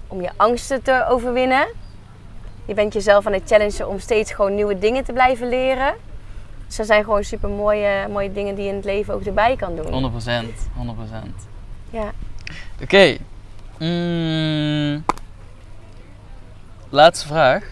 om 0.07 0.22
je 0.22 0.30
angsten 0.36 0.82
te 0.82 1.05
overwinnen. 1.09 1.68
Je 2.66 2.74
bent 2.74 2.93
jezelf 2.93 3.26
aan 3.26 3.34
het 3.34 3.43
challengen 3.45 3.88
om 3.88 3.99
steeds 3.99 4.32
gewoon 4.32 4.55
nieuwe 4.55 4.80
dingen 4.80 5.03
te 5.03 5.14
blijven 5.14 5.49
leren. 5.49 5.93
Dus 6.68 6.76
dat 6.76 6.86
zijn 6.86 7.03
gewoon 7.03 7.24
super 7.24 7.49
mooie, 7.49 8.07
mooie 8.09 8.32
dingen 8.32 8.55
die 8.55 8.64
je 8.64 8.70
in 8.70 8.76
het 8.76 8.86
leven 8.86 9.14
ook 9.14 9.24
erbij 9.24 9.55
kan 9.55 9.76
doen. 9.76 10.11
100%, 10.11 10.26
100%. 11.28 11.47
Ja. 11.89 12.11
Oké. 12.82 13.18
Mm. 13.80 15.03
laatste 16.89 17.28
vraag. 17.28 17.64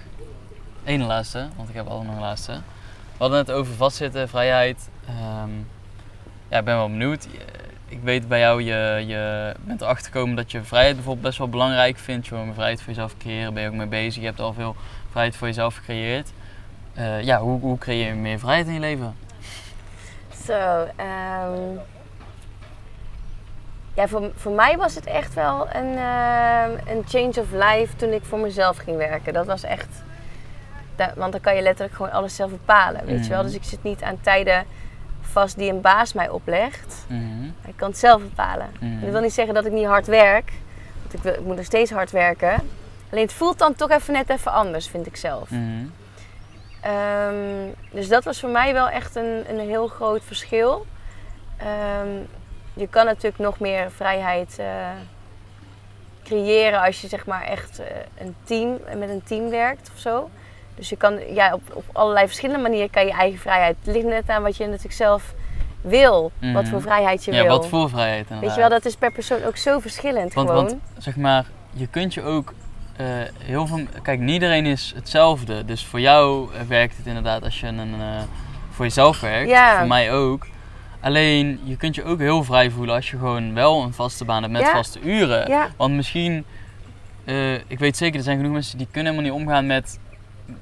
Eén 0.84 1.06
laatste, 1.06 1.48
want 1.56 1.70
ik 1.70 1.76
heb 1.76 1.86
nog 1.86 2.00
een 2.02 2.20
laatste. 2.20 2.52
We 2.52 3.18
hadden 3.18 3.38
het 3.38 3.52
over 3.52 3.74
vastzitten, 3.74 4.30
vrijheid. 4.30 4.90
Ehm, 5.08 5.50
ja, 6.48 6.58
ik 6.58 6.66
ben 6.66 6.76
wel 6.76 6.90
benieuwd. 6.90 7.28
Ik 7.92 8.00
weet 8.04 8.28
bij 8.28 8.40
jou, 8.40 8.62
je, 8.62 9.04
je 9.08 9.54
bent 9.60 9.82
erachter 9.82 10.12
gekomen 10.12 10.36
dat 10.36 10.52
je 10.52 10.64
vrijheid 10.64 10.96
bijvoorbeeld 10.96 11.26
best 11.26 11.38
wel 11.38 11.50
belangrijk 11.50 11.98
vindt. 11.98 12.28
Je 12.28 12.36
wil 12.36 12.44
meer 12.44 12.54
vrijheid 12.54 12.80
voor 12.82 12.90
jezelf 12.90 13.18
creëren, 13.18 13.54
ben 13.54 13.64
je 13.64 13.70
ook 13.70 13.76
mee 13.76 13.88
bezig. 13.88 14.22
Je 14.22 14.28
hebt 14.28 14.40
al 14.40 14.54
veel 14.54 14.76
vrijheid 15.10 15.36
voor 15.36 15.48
jezelf 15.48 15.76
gecreëerd. 15.76 16.32
Eh, 16.94 17.22
ja, 17.22 17.40
hoe, 17.40 17.60
hoe 17.60 17.78
creëer 17.78 18.08
je 18.08 18.14
meer 18.14 18.40
vrijheid 18.40 18.68
in 18.68 18.74
je 18.74 18.80
leven? 18.80 19.16
Zo, 20.46 20.88
ehm, 20.96 21.78
ja, 23.94 24.08
voor, 24.08 24.32
voor 24.36 24.52
mij 24.52 24.78
was 24.78 24.96
het 24.96 25.06
echt 25.06 25.34
wel 25.34 25.68
een, 25.74 25.98
ehm, 25.98 26.72
een 26.88 27.04
change 27.08 27.40
of 27.40 27.52
life 27.52 27.96
toen 27.96 28.12
ik 28.12 28.24
voor 28.24 28.40
mezelf 28.40 28.78
ging 28.78 28.98
werken. 28.98 29.34
Dat 29.34 29.46
was 29.46 29.64
echt, 29.64 30.04
want 31.16 31.32
dan 31.32 31.42
kan 31.42 31.56
je 31.56 31.62
letterlijk 31.62 31.96
gewoon 31.96 32.12
alles 32.12 32.36
zelf 32.36 32.52
bepalen, 32.52 33.06
weet 33.06 33.24
je 33.24 33.30
wel. 33.30 33.38
Mhm. 33.38 33.48
Dus 33.48 33.56
ik 33.56 33.64
zit 33.64 33.84
niet 33.84 34.04
aan 34.04 34.22
tijden 34.22 34.66
vast 35.32 35.58
die 35.58 35.70
een 35.72 35.82
baas 35.82 36.14
mij 36.14 36.30
oplegt. 36.30 37.06
Mhm, 37.08 37.46
Ik 37.68 37.74
kan 37.76 37.90
het 37.90 37.98
zelf 37.98 38.22
bepalen. 38.22 38.70
mhm, 38.80 39.02
Dat 39.02 39.10
wil 39.12 39.22
niet 39.22 39.34
zeggen 39.34 39.54
dat 39.54 39.66
ik 39.66 39.72
niet 39.72 39.86
hard 39.86 40.08
werk, 40.08 40.52
want 41.02 41.14
ik, 41.14 41.20
wil, 41.22 41.34
ik 41.34 41.46
moet 41.46 41.56
nog 41.56 41.66
steeds 41.66 41.92
hard 41.92 42.12
werken. 42.12 42.54
Alleen 43.12 43.24
het 43.24 43.34
voelt 43.34 43.60
dan 43.60 43.76
toch 43.76 43.90
even 43.90 44.14
net 44.14 44.30
even 44.30 44.52
anders, 44.52 44.88
vind 44.88 45.06
ik 45.08 45.16
zelf. 45.16 45.50
mhm, 45.50 45.86
Ehm, 46.82 47.68
dus 47.92 48.08
dat 48.08 48.24
was 48.24 48.40
voor 48.40 48.50
mij 48.50 48.74
wel 48.74 48.90
echt 48.90 49.16
een, 49.16 49.44
een 49.50 49.60
heel 49.60 49.88
groot 49.88 50.22
verschil. 50.24 50.86
Ehm, 51.58 52.08
je 52.74 52.88
kan 52.88 53.06
natuurlijk 53.06 53.38
nog 53.38 53.60
meer 53.60 53.92
vrijheid 53.92 54.60
eh, 54.60 54.66
creëren 56.24 56.82
als 56.82 57.02
je 57.02 57.08
zeg 57.08 57.26
maar 57.26 57.44
echt 57.44 57.80
eh, 57.80 57.86
een 58.18 58.36
team, 58.44 58.80
met 58.98 59.10
een 59.10 59.24
team 59.24 59.50
werkt 59.50 59.90
of 59.94 60.00
zo. 60.00 60.30
Dus 60.76 60.90
je 60.90 60.98
kan 60.98 61.20
ja, 61.34 61.54
op, 61.54 61.62
op 61.74 61.84
allerlei 61.92 62.26
verschillende 62.28 62.62
manieren 62.62 62.90
kan 62.90 63.06
je 63.06 63.12
eigen 63.12 63.40
vrijheid. 63.40 63.76
Het 63.84 63.94
ligt 63.96 64.06
net 64.08 64.30
aan 64.30 64.42
wat 64.44 64.58
je 64.58 64.66
natuurlijk 64.66 64.94
zelf 64.94 65.34
wil. 65.82 66.32
Wat 66.40 66.52
Mhm. 66.64 66.66
voor 66.66 66.82
vrijheid 66.82 67.26
je 67.26 67.32
ja, 67.34 67.42
wil. 67.44 67.58
wat 67.58 67.68
voor 67.68 67.90
vrijheid 67.90 68.20
inderdaad. 68.22 68.42
Weet 68.42 68.54
je 68.54 68.60
wel, 68.60 68.70
dat 68.70 68.86
is 68.86 68.96
per 68.96 69.12
persoon 69.12 69.44
ook 69.44 69.58
zo 69.58 69.80
verschillend 69.80 70.34
want, 70.34 70.50
gewoon. 70.50 70.66
want 70.66 70.78
zeg 70.98 71.16
maar, 71.16 71.46
je 71.74 71.88
kunt 71.88 72.14
je 72.14 72.24
ook 72.24 72.54
eh, 72.98 73.06
heel 73.44 73.68
veel. 73.68 73.80
Kijk, 74.02 74.20
niet 74.20 74.34
iedereen 74.34 74.66
is 74.66 74.92
hetzelfde. 74.96 75.66
Dus 75.66 75.86
voor 75.86 76.00
jou 76.00 76.54
eh, 76.54 76.62
werkt 76.62 76.98
het 76.98 77.06
inderdaad 77.06 77.44
als 77.44 77.60
je 77.60 77.68
een, 77.68 77.94
eh, 78.02 78.22
voor 78.72 78.86
jezelf 78.86 79.20
werkt. 79.20 79.50
Ja. 79.50 79.78
Voor 79.78 79.88
mij 79.88 80.12
ook. 80.14 80.48
Alleen 81.00 81.60
je 81.64 81.78
kunt 81.78 81.96
je 81.96 82.04
ook 82.04 82.20
heel 82.20 82.44
vrij 82.44 82.70
voelen 82.72 82.96
als 82.96 83.12
je 83.12 83.18
gewoon 83.18 83.54
wel 83.54 83.82
een 83.82 83.94
vaste 83.94 84.26
baan 84.26 84.42
hebt 84.42 84.54
met 84.54 84.62
Ja. 84.62 84.72
vaste 84.72 85.00
uren. 85.00 85.48
ja, 85.48 85.70
Want 85.78 85.94
misschien, 85.94 86.46
ik 87.68 87.80
weet 87.80 87.98
zeker, 87.98 88.18
er 88.18 88.24
zijn 88.24 88.38
genoeg 88.38 88.52
mensen 88.54 88.78
die 88.78 88.88
kunnen 88.92 89.14
helemaal 89.14 89.34
niet 89.38 89.42
omgaan 89.48 89.66
met 89.66 90.00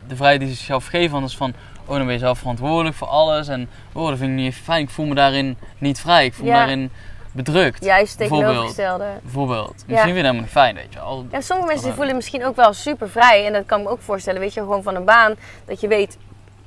de 0.08 0.16
vrijheid 0.16 0.40
die 0.40 0.50
ze 0.50 0.56
zichzelf 0.56 0.86
geven. 0.86 1.16
Anders 1.16 1.38
van, 1.38 1.54
oh 1.86 1.96
dan 1.96 2.06
ben 2.06 2.14
je 2.14 2.20
zelf 2.20 2.38
verantwoordelijk 2.40 2.96
voor 2.96 3.08
alles. 3.08 3.48
En 3.48 3.70
oh, 3.94 4.08
dat 4.08 4.18
vind 4.18 4.30
ik 4.30 4.36
niet 4.36 4.52
even 4.52 4.64
fijn. 4.64 4.82
Ik 4.82 4.90
voel 4.90 5.06
me 5.06 5.16
daarin 5.16 5.58
niet 5.78 6.00
vrij. 6.00 6.26
Ik 6.26 6.34
voel 6.34 6.46
me 6.46 6.52
daarin 6.54 6.92
bedrukt. 7.32 7.84
juist 7.84 8.18
tegenovergestelde. 8.18 9.06
Bijvoorbeeld. 9.22 9.72
Misschien 9.74 9.96
Ja. 9.96 10.02
vind 10.04 10.08
je 10.16 10.22
dat 10.22 10.24
helemaal 10.24 10.42
niet 10.42 10.52
fijn, 10.52 10.76
weet 10.76 10.94
je 10.94 11.00
wel. 11.00 11.26
Ja, 11.32 11.42
sommige 11.42 11.68
mensen 11.68 11.86
die 11.88 11.96
voelen 11.96 12.16
misschien 12.16 12.46
ook 12.46 12.56
wel 12.56 12.74
super 12.74 13.10
vrij. 13.10 13.46
En 13.46 13.54
dat 13.54 13.66
kan 13.66 13.80
ik 13.80 13.86
me 13.86 13.92
ook 13.92 14.02
voorstellen. 14.02 14.40
Weet 14.40 14.54
je, 14.54 14.60
gewoon 14.60 14.84
van 14.84 14.96
een 14.96 15.06
baan. 15.06 15.36
Dat 15.66 15.82
je 15.82 15.88
weet, 15.88 16.18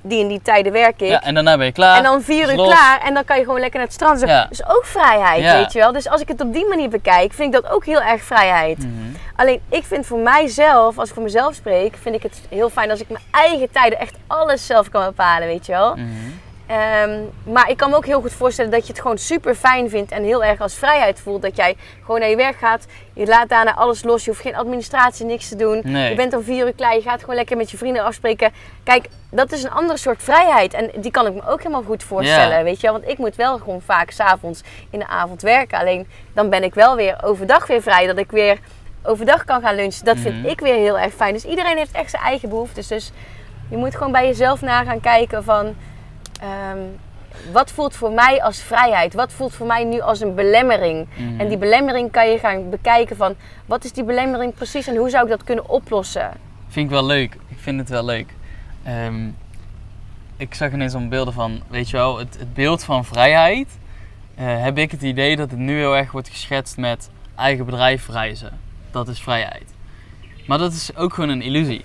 die 0.03 0.23
en 0.23 0.29
die 0.29 0.43
tijden 0.43 0.73
werk 0.73 1.01
ik. 1.01 1.09
Ja, 1.09 1.23
en 1.23 1.35
daarna 1.35 1.57
ben 1.57 1.67
je 1.67 1.73
klaar. 1.73 1.97
En 1.97 2.03
dan 2.03 2.23
vier 2.23 2.51
uur 2.51 2.57
los. 2.57 2.67
klaar 2.75 3.01
en 3.01 3.15
dan 3.15 3.25
kan 3.25 3.39
je 3.39 3.45
gewoon 3.45 3.61
lekker 3.61 3.79
naar 3.79 3.87
het 3.89 3.95
strand. 3.97 4.21
Ja. 4.21 4.47
Dus 4.49 4.67
ook 4.67 4.85
vrijheid, 4.85 5.43
Ja. 5.43 5.57
weet 5.57 5.73
je 5.73 5.79
wel. 5.79 5.93
Dus 5.93 6.09
als 6.09 6.21
ik 6.21 6.29
het 6.29 6.41
op 6.41 6.53
die 6.53 6.67
manier 6.69 6.89
bekijk, 6.89 7.33
vind 7.33 7.55
ik 7.55 7.63
dat 7.63 7.73
ook 7.73 7.85
heel 7.85 8.03
erg 8.03 8.23
vrijheid. 8.23 8.79
Mhm. 8.79 8.91
Alleen 9.37 9.61
ik 9.69 9.85
vind 9.85 10.07
voor 10.07 10.19
mijzelf, 10.19 10.99
als 10.99 11.09
ik 11.09 11.15
voor 11.15 11.23
mezelf 11.23 11.55
spreek, 11.55 11.97
vind 12.03 12.15
ik 12.15 12.23
het 12.23 12.41
heel 12.49 12.71
fijn 12.71 12.91
als 12.91 13.01
ik 13.01 13.09
mijn 13.09 13.25
eigen 13.31 13.71
tijden 13.71 13.99
echt 13.99 14.15
alles 14.27 14.67
zelf 14.67 14.89
kan 14.89 15.05
bepalen, 15.05 15.47
weet 15.49 15.67
je 15.67 15.73
wel. 15.73 15.95
Mhm. 15.97 16.07
Ehm, 16.67 17.21
maar 17.45 17.71
ik 17.71 17.77
kan 17.77 17.91
me 17.91 17.97
ook 17.97 18.07
heel 18.07 18.21
goed 18.21 18.33
voorstellen 18.33 18.71
dat 18.71 18.87
je 18.87 18.93
het 18.93 19.01
gewoon 19.01 19.19
super 19.19 19.55
fijn 19.55 19.91
vindt 19.91 20.13
en 20.13 20.23
heel 20.25 20.45
erg 20.45 20.61
als 20.61 20.75
vrijheid 20.75 21.21
voelt. 21.21 21.43
Dat 21.43 21.57
jij 21.57 21.77
gewoon 22.05 22.21
naar 22.21 22.29
je 22.29 22.37
werk 22.37 22.57
gaat, 22.57 22.87
je 23.13 23.27
laat 23.27 23.49
daarna 23.49 23.75
alles 23.75 24.03
los, 24.03 24.25
je 24.25 24.31
hoeft 24.31 24.43
geen 24.43 24.57
administratie, 24.57 25.27
niks 25.27 25.49
te 25.49 25.57
doen. 25.57 25.81
Nee. 25.85 26.11
Je 26.11 26.17
bent 26.17 26.35
om 26.35 26.43
vier 26.43 26.67
uur 26.67 26.73
klaar, 26.73 26.95
je 26.95 27.03
gaat 27.03 27.21
gewoon 27.21 27.35
lekker 27.35 27.57
met 27.57 27.71
je 27.71 27.77
vrienden 27.77 28.05
afspreken. 28.05 28.53
Kijk, 28.85 29.07
dat 29.31 29.53
is 29.53 29.63
een 29.63 29.71
andere 29.71 29.99
soort 29.99 30.23
vrijheid 30.23 30.75
en 30.75 30.91
die 30.97 31.11
kan 31.11 31.27
ik 31.27 31.35
me 31.35 31.49
ook 31.49 31.59
helemaal 31.59 31.83
goed 31.83 32.03
voorstellen, 32.03 32.57
Ja. 32.59 32.63
weet 32.63 32.81
je. 32.81 32.91
Want 32.91 33.09
ik 33.09 33.19
moet 33.19 33.37
wel 33.37 33.59
gewoon 33.59 33.81
vaak 33.81 34.11
s'avonds 34.11 34.63
in 34.91 34.99
de 34.99 35.07
avond 35.07 35.43
werken. 35.43 35.79
Alleen 35.79 36.07
dan 36.35 36.51
ben 36.51 36.63
ik 36.63 36.75
wel 36.75 36.97
weer 36.97 37.17
overdag 37.25 37.67
weer 37.67 37.83
vrij, 37.83 38.07
dat 38.07 38.19
ik 38.19 38.31
weer 38.31 38.59
overdag 39.03 39.45
kan 39.45 39.61
gaan 39.61 39.75
lunchen. 39.75 40.05
Dat 40.05 40.19
vind 40.19 40.37
Mhm. 40.37 40.47
ik 40.47 40.61
weer 40.61 40.75
heel 40.75 40.99
erg 40.99 41.15
fijn. 41.15 41.33
Dus 41.33 41.45
iedereen 41.45 41.77
heeft 41.77 41.93
echt 41.93 42.11
zijn 42.11 42.23
eigen 42.23 42.49
behoeftes. 42.49 42.87
Dus 42.87 43.13
je 43.71 43.77
moet 43.77 43.97
gewoon 43.97 44.13
bij 44.13 44.27
jezelf 44.27 44.61
na 44.61 44.85
gaan 44.85 45.01
kijken 45.01 45.45
van... 45.45 45.75
ehm, 46.43 46.79
wat 47.53 47.71
voelt 47.73 47.97
voor 47.97 48.13
mij 48.13 48.43
als 48.43 48.63
vrijheid? 48.63 49.15
Wat 49.15 49.33
voelt 49.33 49.55
voor 49.55 49.67
mij 49.67 49.85
nu 49.85 50.01
als 50.01 50.21
een 50.21 50.35
belemmering? 50.35 51.07
Mhm. 51.17 51.41
En 51.41 51.49
die 51.49 51.59
belemmering 51.59 52.11
kan 52.11 52.31
je 52.31 52.39
gaan 52.39 52.71
bekijken 52.71 53.17
van... 53.17 53.35
Wat 53.67 53.85
is 53.85 53.93
die 53.93 54.05
belemmering 54.05 54.55
precies 54.55 54.87
en 54.87 54.97
hoe 54.97 55.11
zou 55.11 55.25
ik 55.25 55.31
dat 55.31 55.45
kunnen 55.45 55.69
oplossen? 55.69 56.31
Vind 56.69 56.87
ik 56.87 56.93
wel 56.93 57.05
leuk. 57.07 57.35
Ik 57.49 57.59
vind 57.59 57.79
het 57.79 57.89
wel 57.89 58.05
leuk. 58.05 58.35
Ehm, 58.83 59.29
ik 60.37 60.55
zag 60.55 60.73
ineens 60.73 60.95
al 60.95 61.09
beelden 61.09 61.35
van, 61.35 61.63
weet 61.69 61.91
je 61.91 61.97
wel, 61.97 62.19
het, 62.19 62.37
het 62.39 62.55
beeld 62.55 62.85
van 62.85 63.05
vrijheid. 63.05 63.69
eh, 64.35 64.63
heb 64.63 64.79
ik 64.79 64.91
het 64.91 65.03
idee 65.03 65.37
dat 65.37 65.51
het 65.51 65.59
nu 65.61 65.77
heel 65.77 65.97
erg 65.97 66.13
wordt 66.13 66.29
geschetst 66.29 66.77
met 66.77 67.11
eigen 67.37 67.65
bedrijf 67.65 68.09
reizen. 68.09 68.61
Dat 68.91 69.09
is 69.09 69.21
vrijheid. 69.21 69.75
Maar 70.47 70.59
dat 70.59 70.73
is 70.73 70.97
ook 70.97 71.15
gewoon 71.15 71.31
een 71.31 71.43
illusie. 71.43 71.85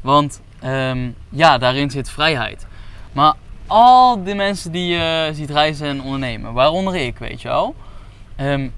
Want 0.00 0.40
ehm, 0.60 1.10
ja, 1.28 1.58
daarin 1.58 1.90
zit 1.90 2.10
vrijheid. 2.10 2.66
Maar 3.12 3.34
al 3.72 4.22
die 4.24 4.34
mensen 4.34 4.72
die 4.72 4.86
je 4.94 5.30
ziet 5.32 5.50
reizen 5.50 5.86
en 5.86 6.02
ondernemen, 6.02 6.52
waaronder 6.52 6.94
ik, 6.96 7.18
weet 7.18 7.42
je 7.42 7.48
wel. 7.48 7.74
ehm, 8.36 8.68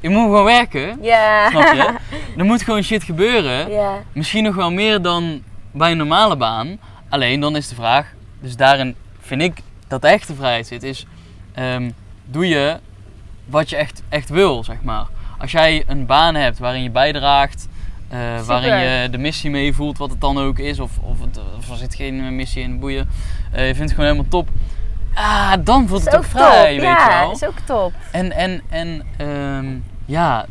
je 0.00 0.08
moet 0.08 0.22
gewoon 0.22 0.44
werken, 0.44 0.98
Ja. 1.02 1.50
snap 1.50 1.72
je? 1.74 1.94
Er 2.38 2.44
moet 2.44 2.62
gewoon 2.62 2.82
shit 2.82 3.02
gebeuren. 3.02 3.70
Ja. 3.70 4.02
Misschien 4.12 4.44
nog 4.44 4.54
wel 4.54 4.70
meer 4.70 5.02
dan 5.02 5.42
bij 5.72 5.90
een 5.90 5.96
normale 5.96 6.36
baan. 6.36 6.78
Alleen 7.08 7.40
dan 7.40 7.56
is 7.56 7.68
de 7.68 7.74
vraag, 7.74 8.06
dus 8.40 8.56
daarin 8.56 8.96
vind 9.20 9.42
ik 9.42 9.58
dat 9.88 10.02
de 10.02 10.08
echte 10.08 10.34
vrijheid 10.34 10.66
zit, 10.66 10.82
is 10.82 11.06
ehm, 11.54 11.90
doe 12.24 12.48
je 12.48 12.76
wat 13.44 13.70
je 13.70 13.76
echt, 13.76 14.02
echt 14.08 14.28
wil, 14.28 14.64
zeg 14.64 14.82
maar. 14.82 15.06
Als 15.38 15.50
jij 15.52 15.84
een 15.86 16.06
baan 16.06 16.34
hebt 16.34 16.58
waarin 16.58 16.82
je 16.82 16.90
bijdraagt, 16.90 17.68
eh, 18.08 18.40
waarin 18.40 18.76
je 18.76 19.10
de 19.10 19.18
missie 19.18 19.50
meevoelt, 19.50 19.98
wat 19.98 20.10
het 20.10 20.20
dan 20.20 20.38
ook 20.38 20.58
is, 20.58 20.80
of, 20.80 20.98
of, 20.98 21.20
het, 21.20 21.40
of 21.58 21.70
er 21.70 21.76
zit 21.76 21.94
geen 21.94 22.36
missie 22.36 22.62
in, 22.62 22.78
boeien, 22.78 23.08
eh, 23.52 23.66
je 23.66 23.74
vindt 23.74 23.78
het 23.78 23.90
gewoon 23.90 24.06
helemaal 24.06 24.30
top. 24.30 24.48
Ah, 25.14 25.52
dan 25.64 25.88
voelt 25.88 26.04
het 26.04 26.16
ook 26.16 26.24
vrij, 26.24 26.74
weet 26.74 26.82
ja, 26.82 27.12
je 27.12 27.20
wel. 27.20 27.30
is 27.30 27.44
ook 27.44 27.58
top. 27.64 27.92
En, 28.12 28.32
en, 28.32 28.62
en 28.68 29.02
ehm, 29.16 29.66
ja, 30.04 30.46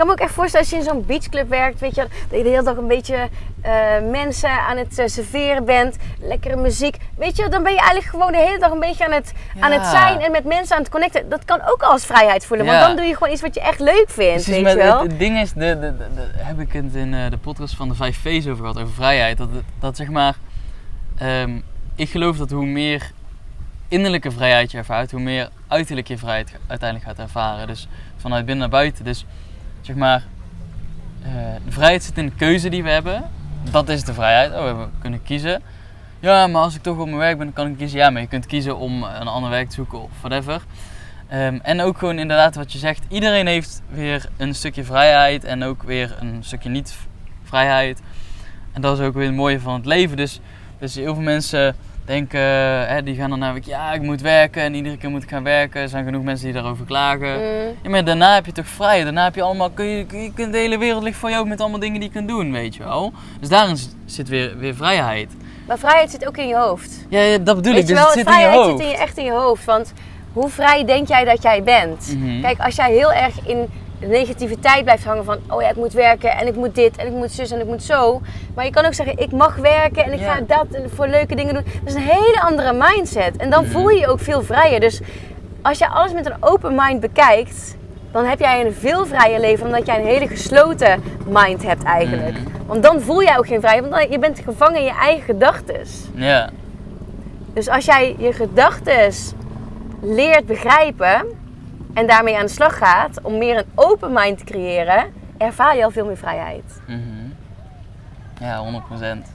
kan 0.00 0.08
me 0.08 0.14
ook 0.14 0.26
echt 0.26 0.34
voorstellen 0.34 0.66
als 0.66 0.74
je 0.74 0.80
in 0.80 0.90
zo'n 0.90 1.06
beachclub 1.06 1.48
werkt, 1.48 1.80
weet 1.80 1.94
je, 1.94 2.06
dat 2.28 2.38
je 2.38 2.42
de 2.42 2.48
hele 2.48 2.62
dag 2.62 2.76
een 2.76 2.86
beetje 2.86 3.28
eh, 3.60 3.72
mensen 4.10 4.50
aan 4.50 4.76
het 4.76 4.98
eh, 4.98 5.06
serveren 5.06 5.64
bent, 5.64 5.96
lekkere 6.20 6.56
muziek. 6.56 6.96
Weet 7.16 7.36
je, 7.36 7.48
dan 7.48 7.62
ben 7.62 7.72
je 7.72 7.78
eigenlijk 7.78 8.08
gewoon 8.08 8.32
de 8.32 8.38
hele 8.38 8.58
dag 8.58 8.70
een 8.70 8.80
beetje 8.80 9.04
aan 9.04 9.12
het, 9.12 9.32
aan 9.60 9.72
het 9.72 9.86
zijn 9.86 10.20
en 10.20 10.30
met 10.30 10.44
mensen 10.44 10.76
aan 10.76 10.82
het 10.82 10.90
connecten. 10.90 11.28
Dat 11.28 11.44
kan 11.44 11.60
ook 11.66 11.82
als 11.82 12.06
vrijheid 12.06 12.46
voelen, 12.46 12.66
want 12.66 12.78
dan 12.80 12.96
doe 12.96 13.04
je 13.04 13.14
gewoon 13.16 13.32
iets 13.32 13.42
wat 13.42 13.54
je 13.54 13.60
echt 13.60 13.80
leuk 13.80 14.04
vindt, 14.06 14.44
Precies, 14.44 14.62
weet 14.62 14.72
je 14.72 14.76
wel. 14.76 15.00
Het, 15.00 15.10
het 15.10 15.18
ding 15.18 15.38
is, 15.38 15.52
de, 15.52 15.58
de, 15.58 15.96
de, 15.96 16.06
de- 16.14 16.30
heb 16.34 16.60
ik 16.60 16.72
het 16.72 16.94
in 16.94 17.14
eh, 17.14 17.30
de 17.30 17.38
podcast 17.38 17.76
van 17.76 17.88
de 17.88 17.94
5 17.94 18.18
V's 18.18 18.46
over 18.46 18.56
gehad, 18.60 18.78
over 18.80 18.94
vrijheid. 18.94 19.38
Dat, 19.38 19.48
dat 19.80 19.96
zeg 19.96 20.08
maar, 20.08 20.34
ehm, 21.18 21.60
ik 21.94 22.10
geloof 22.10 22.36
dat 22.36 22.50
hoe 22.50 22.66
meer 22.66 23.10
innerlijke 23.88 24.30
vrijheid 24.30 24.70
je 24.70 24.78
ervaart, 24.78 25.10
hoe 25.10 25.20
meer 25.20 25.48
uiterlijk 25.68 26.08
je 26.08 26.18
vrijheid 26.18 26.52
uiteindelijk 26.66 27.10
gaat 27.10 27.18
ervaren. 27.26 27.66
Dus 27.66 27.88
vanuit 28.16 28.44
binnen 28.44 28.70
naar 28.70 28.80
buiten. 28.80 29.04
Dus 29.04 29.24
zeg 29.80 29.96
maar, 29.96 30.24
eh, 31.22 31.32
de 31.64 31.72
vrijheid 31.72 32.02
zit 32.02 32.18
in 32.18 32.26
de 32.26 32.34
keuze 32.34 32.68
die 32.68 32.82
we 32.82 32.90
hebben. 32.90 33.30
Dat 33.70 33.88
is 33.88 34.04
de 34.04 34.14
vrijheid. 34.14 34.52
Oh, 34.52 34.78
we 34.78 34.86
kunnen 35.00 35.22
kiezen. 35.22 35.62
Ja, 36.20 36.46
maar 36.46 36.62
als 36.62 36.74
ik 36.74 36.82
toch 36.82 36.98
op 36.98 37.06
mijn 37.06 37.18
werk 37.18 37.38
ben, 37.38 37.52
kan 37.52 37.66
ik 37.66 37.76
kiezen. 37.76 37.98
Ja, 37.98 38.10
maar 38.10 38.22
je 38.22 38.28
kunt 38.28 38.46
kiezen 38.46 38.78
om 38.78 39.02
een 39.02 39.28
ander 39.28 39.50
werk 39.50 39.68
te 39.68 39.74
zoeken 39.74 40.02
of 40.02 40.10
whatever. 40.20 40.62
Ehm, 41.28 41.58
en 41.62 41.80
ook 41.80 41.98
gewoon 41.98 42.18
inderdaad 42.18 42.54
wat 42.54 42.72
je 42.72 42.78
zegt. 42.78 43.04
Iedereen 43.08 43.46
heeft 43.46 43.82
weer 43.88 44.28
een 44.36 44.54
stukje 44.54 44.84
vrijheid 44.84 45.44
en 45.44 45.62
ook 45.62 45.82
weer 45.82 46.16
een 46.20 46.38
stukje 46.40 46.68
niet-vrijheid. 46.68 48.00
En 48.72 48.80
dat 48.80 48.98
is 48.98 49.04
ook 49.04 49.14
weer 49.14 49.26
het 49.26 49.34
mooie 49.34 49.60
van 49.60 49.74
het 49.74 49.86
leven. 49.86 50.16
Dus, 50.16 50.40
dus 50.78 50.94
heel 50.94 51.14
veel 51.14 51.22
mensen 51.22 51.76
denken, 52.10 52.40
hè, 52.88 53.02
die 53.02 53.14
gaan 53.14 53.30
dan 53.30 53.38
naar 53.38 53.58
ja, 53.62 53.92
ik 53.92 54.02
moet 54.02 54.20
werken 54.20 54.62
en 54.62 54.74
iedere 54.74 54.96
keer 54.96 55.10
moet 55.10 55.22
ik 55.22 55.28
gaan 55.28 55.42
werken. 55.42 55.80
Er 55.80 55.88
zijn 55.88 56.04
genoeg 56.04 56.22
mensen 56.22 56.44
die 56.44 56.54
daarover 56.54 56.84
klagen. 56.84 57.34
Mm. 57.34 57.74
Ja, 57.82 57.90
maar 57.90 58.04
daarna 58.04 58.34
heb 58.34 58.46
je 58.46 58.52
toch 58.52 58.66
vrijheid. 58.66 59.04
Daarna 59.04 59.24
heb 59.24 59.34
je 59.34 59.42
allemaal, 59.42 59.70
kun 59.70 59.84
je, 59.84 60.06
kun 60.06 60.32
je 60.36 60.50
de 60.50 60.58
hele 60.58 60.78
wereld 60.78 61.02
ligt 61.02 61.16
voor 61.16 61.30
jou 61.30 61.48
met 61.48 61.60
allemaal 61.60 61.78
dingen 61.78 62.00
die 62.00 62.08
je 62.08 62.14
kunt 62.14 62.28
doen, 62.28 62.52
weet 62.52 62.74
je 62.74 62.82
wel. 62.82 63.12
Dus 63.40 63.48
daarin 63.48 63.76
zit 64.04 64.28
weer, 64.28 64.58
weer 64.58 64.74
vrijheid. 64.74 65.30
Maar 65.66 65.78
vrijheid 65.78 66.10
zit 66.10 66.26
ook 66.26 66.36
in 66.36 66.48
je 66.48 66.56
hoofd. 66.56 67.06
Ja, 67.08 67.20
ja, 67.20 67.38
dat 67.38 67.56
bedoel 67.56 67.72
Weet 67.72 67.82
ik. 67.82 67.88
Dus 67.88 67.96
wel, 67.96 68.06
het 68.06 68.14
zit 68.18 68.26
in 68.26 68.32
je 68.32 68.38
vrijheid 68.38 68.62
hoofd. 68.62 68.78
zit 68.78 68.86
in 68.86 68.88
je, 68.88 69.02
echt 69.02 69.18
in 69.18 69.24
je 69.24 69.32
hoofd. 69.32 69.64
Want 69.64 69.92
hoe 70.32 70.48
vrij 70.48 70.84
denk 70.84 71.08
jij 71.08 71.24
dat 71.24 71.42
jij 71.42 71.62
bent? 71.62 72.16
Mhm. 72.16 72.40
Kijk, 72.40 72.58
als 72.60 72.76
jij 72.76 72.92
heel 72.92 73.12
erg 73.12 73.46
in 73.46 73.68
de 74.00 74.06
negativiteit 74.06 74.84
blijft 74.84 75.04
hangen 75.04 75.24
van... 75.24 75.38
oh 75.48 75.62
ja, 75.62 75.68
ik 75.68 75.76
moet 75.76 75.92
werken 75.92 76.30
en 76.30 76.46
ik 76.46 76.54
moet 76.54 76.74
dit 76.74 76.96
en 76.96 77.06
ik 77.06 77.12
moet 77.12 77.30
zus 77.30 77.50
en 77.50 77.60
ik 77.60 77.66
moet 77.66 77.82
zo. 77.82 78.20
Maar 78.54 78.64
je 78.64 78.70
kan 78.70 78.84
ook 78.84 78.94
zeggen, 78.94 79.18
ik 79.18 79.32
mag 79.32 79.56
werken 79.56 80.04
en 80.04 80.12
ik 80.12 80.20
Ja. 80.20 80.34
ga 80.34 80.40
dat 80.46 80.66
en 80.72 80.90
voor 80.90 81.06
leuke 81.06 81.34
dingen 81.34 81.54
doen. 81.54 81.64
Dat 81.64 81.88
is 81.88 81.94
een 81.94 82.08
hele 82.08 82.40
andere 82.40 82.72
mindset. 82.72 83.36
En 83.36 83.50
dan 83.50 83.64
voel 83.66 83.88
je 83.88 83.98
je 84.00 84.08
ook 84.08 84.20
veel 84.20 84.42
vrijer. 84.42 84.80
Dus 84.80 85.00
als 85.62 85.78
je 85.78 85.88
alles 85.88 86.12
met 86.12 86.26
een 86.26 86.36
open 86.40 86.74
mind 86.74 87.00
bekijkt... 87.00 87.76
dan 88.12 88.24
heb 88.24 88.38
jij 88.38 88.66
een 88.66 88.72
veel 88.72 89.06
vrijer 89.06 89.40
leven... 89.40 89.66
omdat 89.66 89.86
jij 89.86 89.98
een 90.00 90.06
hele 90.06 90.26
gesloten 90.28 91.02
mind 91.28 91.62
hebt 91.62 91.82
eigenlijk. 91.82 92.32
Mhm. 92.32 92.66
Want 92.66 92.82
dan 92.82 93.00
voel 93.00 93.22
jij 93.22 93.38
ook 93.38 93.46
geen 93.46 93.60
vrijheid. 93.60 93.88
Want 93.88 94.06
je 94.12 94.18
bent 94.18 94.38
gevangen 94.44 94.78
in 94.78 94.84
je 94.84 94.94
eigen 95.00 95.22
gedachten. 95.24 95.80
Ja, 96.14 96.50
Dus 97.52 97.68
als 97.68 97.84
jij 97.84 98.14
je 98.18 98.32
gedachten 98.32 99.12
leert 100.02 100.46
begrijpen 100.46 101.24
en 101.94 102.06
daarmee 102.06 102.36
aan 102.38 102.46
de 102.46 102.52
slag 102.52 102.78
gaat 102.78 103.20
om 103.22 103.38
meer 103.38 103.56
een 103.56 103.64
open 103.74 104.12
mind 104.12 104.38
te 104.38 104.44
creëren, 104.44 105.12
ervaar 105.38 105.76
je 105.76 105.84
al 105.84 105.90
veel 105.90 106.06
meer 106.06 106.16
vrijheid. 106.16 106.80
Mhm. 106.86 106.98
Ja, 108.40 108.58
100%. 108.58 109.32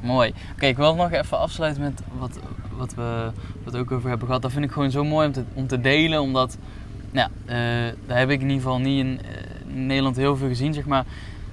Mooi. 0.00 0.34
Oké, 0.52 0.66
ik 0.66 0.76
wil 0.76 0.94
nog 0.94 1.12
even 1.12 1.38
afsluiten 1.38 1.82
met 1.82 2.02
wat, 2.18 2.38
wat 2.76 2.94
we 2.94 3.30
wat 3.64 3.76
ook 3.76 3.90
over 3.92 4.08
hebben 4.08 4.26
gehad. 4.26 4.42
Dat 4.42 4.52
vind 4.52 4.64
ik 4.64 4.72
gewoon 4.72 4.90
zo 4.90 5.04
mooi 5.04 5.26
om 5.26 5.32
te, 5.32 5.44
om 5.54 5.66
te 5.66 5.80
delen, 5.80 6.20
omdat 6.20 6.58
nou, 7.10 7.28
ja, 7.46 7.54
eh, 7.54 7.92
daar 8.06 8.18
heb 8.18 8.30
ik 8.30 8.40
in 8.40 8.48
ieder 8.48 8.62
geval 8.62 8.78
niet 8.78 8.98
in, 8.98 9.20
eh, 9.24 9.74
in 9.74 9.86
Nederland 9.86 10.16
heel 10.16 10.36
veel 10.36 10.48
gezien, 10.48 10.74
zeg 10.74 10.84
maar. 10.84 11.04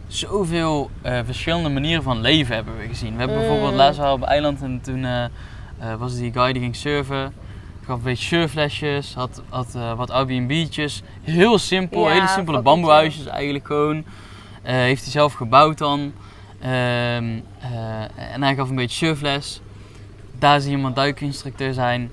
Zoveel 0.07 0.89
eh, 1.01 1.19
verschillende 1.25 1.69
manieren 1.69 2.03
van 2.03 2.21
leven 2.21 2.55
hebben 2.55 2.77
we 2.77 2.87
gezien. 2.87 3.13
We 3.13 3.19
hebben 3.19 3.37
Mm. 3.37 3.43
bijvoorbeeld 3.43 3.73
laatst 3.75 3.99
waren 3.99 4.15
we 4.17 4.23
op 4.23 4.29
eiland 4.29 4.61
en 4.61 4.81
toen 4.81 5.05
was 5.97 6.15
die 6.15 6.33
guy 6.33 6.53
die 6.53 6.61
ging 6.61 6.75
surfen. 6.75 7.33
Gaf 7.91 7.99
een 7.99 8.05
beetje 8.05 8.25
surflesjes, 8.25 9.13
had, 9.13 9.41
had 9.49 9.75
eh, 9.75 9.93
wat 9.93 10.09
Airbnb'tjes. 10.11 11.03
Heel 11.21 11.57
simpel, 11.57 12.07
Ja, 12.07 12.13
hele 12.13 12.27
simpele 12.27 12.61
bamboehuisjes 12.61 13.25
eigenlijk 13.25 13.65
gewoon. 13.65 14.03
Eh, 14.61 14.73
heeft 14.73 15.01
hij 15.03 15.11
zelf 15.11 15.33
gebouwd 15.33 15.77
dan. 15.77 16.13
Ehm, 16.59 17.39
eh, 17.59 18.33
en 18.33 18.43
hij 18.43 18.55
gaf 18.55 18.69
een 18.69 18.75
beetje 18.75 19.05
surfles. 19.05 19.61
Daar 20.39 20.59
zie 20.59 20.69
je 20.69 20.75
iemand 20.75 20.95
duikinstructeur 20.95 21.73
zijn. 21.73 22.11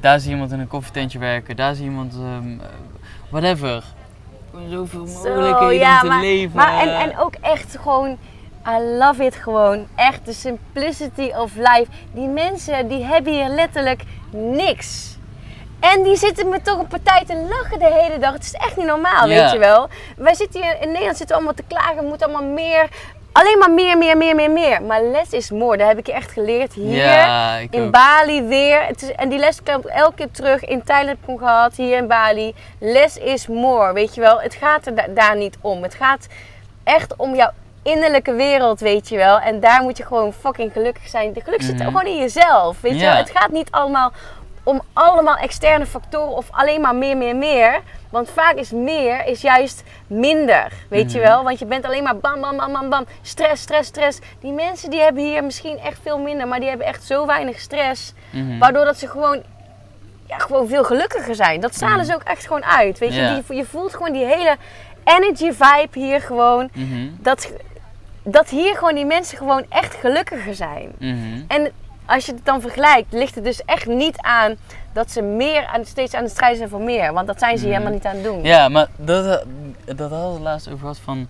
Daar 0.00 0.18
zie 0.20 0.28
je 0.28 0.34
iemand 0.34 0.52
in 0.52 0.60
een 0.60 0.68
koffietentje 0.68 1.18
werken. 1.18 1.56
Daar 1.56 1.74
zie 1.74 1.84
je 1.84 1.90
iemand, 1.90 2.12
ehm, 2.14 2.60
eh, 2.60 2.66
whatever. 3.28 3.84
Zoveel 4.70 5.06
Zo, 5.06 5.34
mogelijkheden 5.34 5.78
ja, 5.78 5.94
om 5.94 6.00
te 6.00 6.06
maar, 6.06 6.20
leven. 6.20 6.56
maar 6.56 6.80
en, 6.80 6.98
en 6.98 7.18
ook 7.18 7.34
echt 7.34 7.78
gewoon, 7.80 8.18
I 8.68 8.80
love 8.98 9.24
it 9.24 9.34
gewoon. 9.36 9.86
Echt 9.94 10.24
de 10.24 10.32
simplicity 10.32 11.30
of 11.36 11.54
life. 11.54 11.86
Die 12.12 12.28
mensen 12.28 12.88
die 12.88 13.04
hebben 13.04 13.32
hier 13.32 13.48
letterlijk 13.48 14.02
niks. 14.30 15.15
En 15.80 16.02
die 16.02 16.16
zitten 16.16 16.48
me 16.48 16.62
toch 16.62 16.78
een 16.78 16.86
partij 16.86 17.24
te 17.26 17.46
lachen 17.50 17.78
de 17.78 17.90
hele 18.00 18.18
dag. 18.18 18.32
Het 18.32 18.42
is 18.44 18.52
echt 18.52 18.76
niet 18.76 18.86
normaal, 18.86 19.28
weet 19.28 19.50
je 19.52 19.58
wel. 19.58 19.88
Wij 20.16 20.34
zitten 20.34 20.62
hier 20.62 20.76
in 20.80 20.88
Nederland 20.88 21.16
zitten 21.16 21.36
allemaal 21.36 21.54
te 21.54 21.62
klagen. 21.68 21.96
We 21.96 22.02
moeten 22.08 22.26
allemaal 22.28 22.50
meer. 22.52 22.88
Alleen 23.32 23.58
maar 23.58 23.70
meer, 23.70 23.98
meer, 23.98 24.16
meer, 24.16 24.34
meer, 24.34 24.50
meer. 24.50 24.82
Maar 24.82 25.02
less 25.02 25.30
is 25.32 25.50
more. 25.50 25.76
Dat 25.76 25.88
heb 25.88 25.98
ik 25.98 26.06
je 26.06 26.12
echt 26.12 26.30
geleerd 26.30 26.72
hier. 26.72 27.04
In 27.70 27.82
ook. 27.82 27.90
Bali 27.90 28.42
weer. 28.42 28.86
Het 28.86 29.02
is, 29.02 29.12
en 29.12 29.28
die 29.28 29.38
les 29.38 29.62
komt 29.62 29.86
elke 29.86 30.14
keer 30.14 30.30
terug. 30.30 30.64
In 30.64 30.82
Thailand 30.84 31.08
heb 31.08 31.18
ik 31.20 31.26
hem 31.26 31.38
gehad, 31.38 31.76
hier 31.76 31.96
in 31.96 32.06
Bali. 32.06 32.54
Less 32.80 33.16
is 33.18 33.46
more, 33.46 33.92
weet 33.92 34.14
je 34.14 34.20
wel. 34.20 34.40
Het 34.40 34.54
gaat 34.54 34.86
er 34.86 34.94
da- 34.94 35.06
daar 35.08 35.36
niet 35.36 35.56
om. 35.60 35.82
Het 35.82 35.94
gaat 35.94 36.26
echt 36.84 37.16
om 37.16 37.34
jouw 37.34 37.50
innerlijke 37.82 38.32
wereld, 38.32 38.80
weet 38.80 39.08
je 39.08 39.16
wel. 39.16 39.38
En 39.38 39.60
daar 39.60 39.82
moet 39.82 39.96
je 39.96 40.04
gewoon 40.04 40.32
fucking 40.32 40.72
gelukkig 40.72 41.08
zijn. 41.08 41.32
De 41.32 41.40
geluk 41.40 41.62
zit 41.62 41.74
Mhm. 41.74 41.84
gewoon 41.84 42.06
in 42.06 42.16
jezelf, 42.18 42.80
weet 42.80 42.94
je 43.00 43.06
wel. 43.06 43.14
Het 43.16 43.30
gaat 43.34 43.50
niet 43.50 43.70
allemaal 43.70 44.12
om 44.66 44.80
allemaal 44.92 45.36
externe 45.36 45.86
factoren 45.86 46.36
of 46.36 46.46
alleen 46.50 46.80
maar 46.80 46.94
meer, 46.94 47.16
meer, 47.16 47.36
meer. 47.36 47.80
Want 48.10 48.30
vaak 48.30 48.54
is 48.54 48.70
meer 48.70 49.26
is 49.26 49.40
juist 49.40 49.82
minder, 50.06 50.72
weet 50.88 51.12
je 51.12 51.18
Mhm. 51.18 51.28
wel. 51.28 51.42
Want 51.44 51.58
je 51.58 51.66
bent 51.66 51.84
alleen 51.84 52.02
maar 52.02 52.16
bam, 52.16 52.40
bam, 52.40 52.56
bam, 52.56 52.72
bam, 52.72 52.88
bam. 52.88 53.06
Stress, 53.22 53.62
stress, 53.62 53.88
stress. 53.88 54.18
Die 54.40 54.52
mensen 54.52 54.90
die 54.90 55.00
hebben 55.00 55.22
hier 55.22 55.44
misschien 55.44 55.78
echt 55.78 55.98
veel 56.02 56.18
minder, 56.18 56.48
maar 56.48 56.60
die 56.60 56.68
hebben 56.68 56.86
echt 56.86 57.04
zo 57.04 57.26
weinig 57.26 57.58
stress. 57.60 58.12
Mhm. 58.30 58.58
Waardoor 58.58 58.84
dat 58.84 58.98
ze 58.98 59.08
gewoon, 59.08 59.42
ja, 60.26 60.38
gewoon 60.38 60.68
veel 60.68 60.84
gelukkiger 60.84 61.34
zijn. 61.34 61.60
Dat 61.60 61.74
stralen 61.74 62.04
ze 62.04 62.14
ook 62.14 62.22
echt 62.22 62.46
gewoon 62.46 62.64
uit. 62.64 62.98
Weet 62.98 63.14
je, 63.14 63.42
die, 63.48 63.56
je 63.56 63.64
voelt 63.64 63.92
gewoon 63.94 64.12
die 64.12 64.24
hele 64.24 64.56
energy 65.04 65.52
vibe 65.52 65.98
hier 66.06 66.20
gewoon. 66.20 66.70
Dat, 67.20 67.52
dat 68.22 68.48
hier 68.48 68.74
gewoon 68.76 68.94
die 68.94 69.04
mensen 69.06 69.38
gewoon 69.38 69.64
echt 69.68 69.94
gelukkiger 69.94 70.54
zijn. 70.54 70.92
En 71.48 71.72
als 72.06 72.26
je 72.26 72.32
het 72.32 72.44
dan 72.44 72.60
vergelijkt, 72.60 73.12
ligt 73.12 73.34
het 73.34 73.44
dus 73.44 73.64
echt 73.64 73.86
niet 73.86 74.18
aan 74.20 74.56
dat 74.92 75.10
ze 75.10 75.22
meer 75.22 75.66
aan, 75.66 75.84
steeds 75.84 76.14
aan 76.14 76.22
het 76.22 76.32
strijden 76.32 76.58
zijn 76.58 76.70
voor 76.70 76.80
meer. 76.80 77.12
Want 77.12 77.26
dat 77.26 77.38
zijn 77.38 77.58
ze 77.58 77.66
helemaal 77.66 77.92
niet 77.92 78.06
aan 78.06 78.14
het 78.14 78.24
doen. 78.24 78.42
Ja, 78.42 78.68
maar 78.68 78.88
dat, 78.96 79.44
dat 79.84 80.10
hadden 80.10 80.34
we 80.34 80.40
laatst 80.40 80.66
over 80.66 80.80
gehad 80.80 80.98
van... 80.98 81.26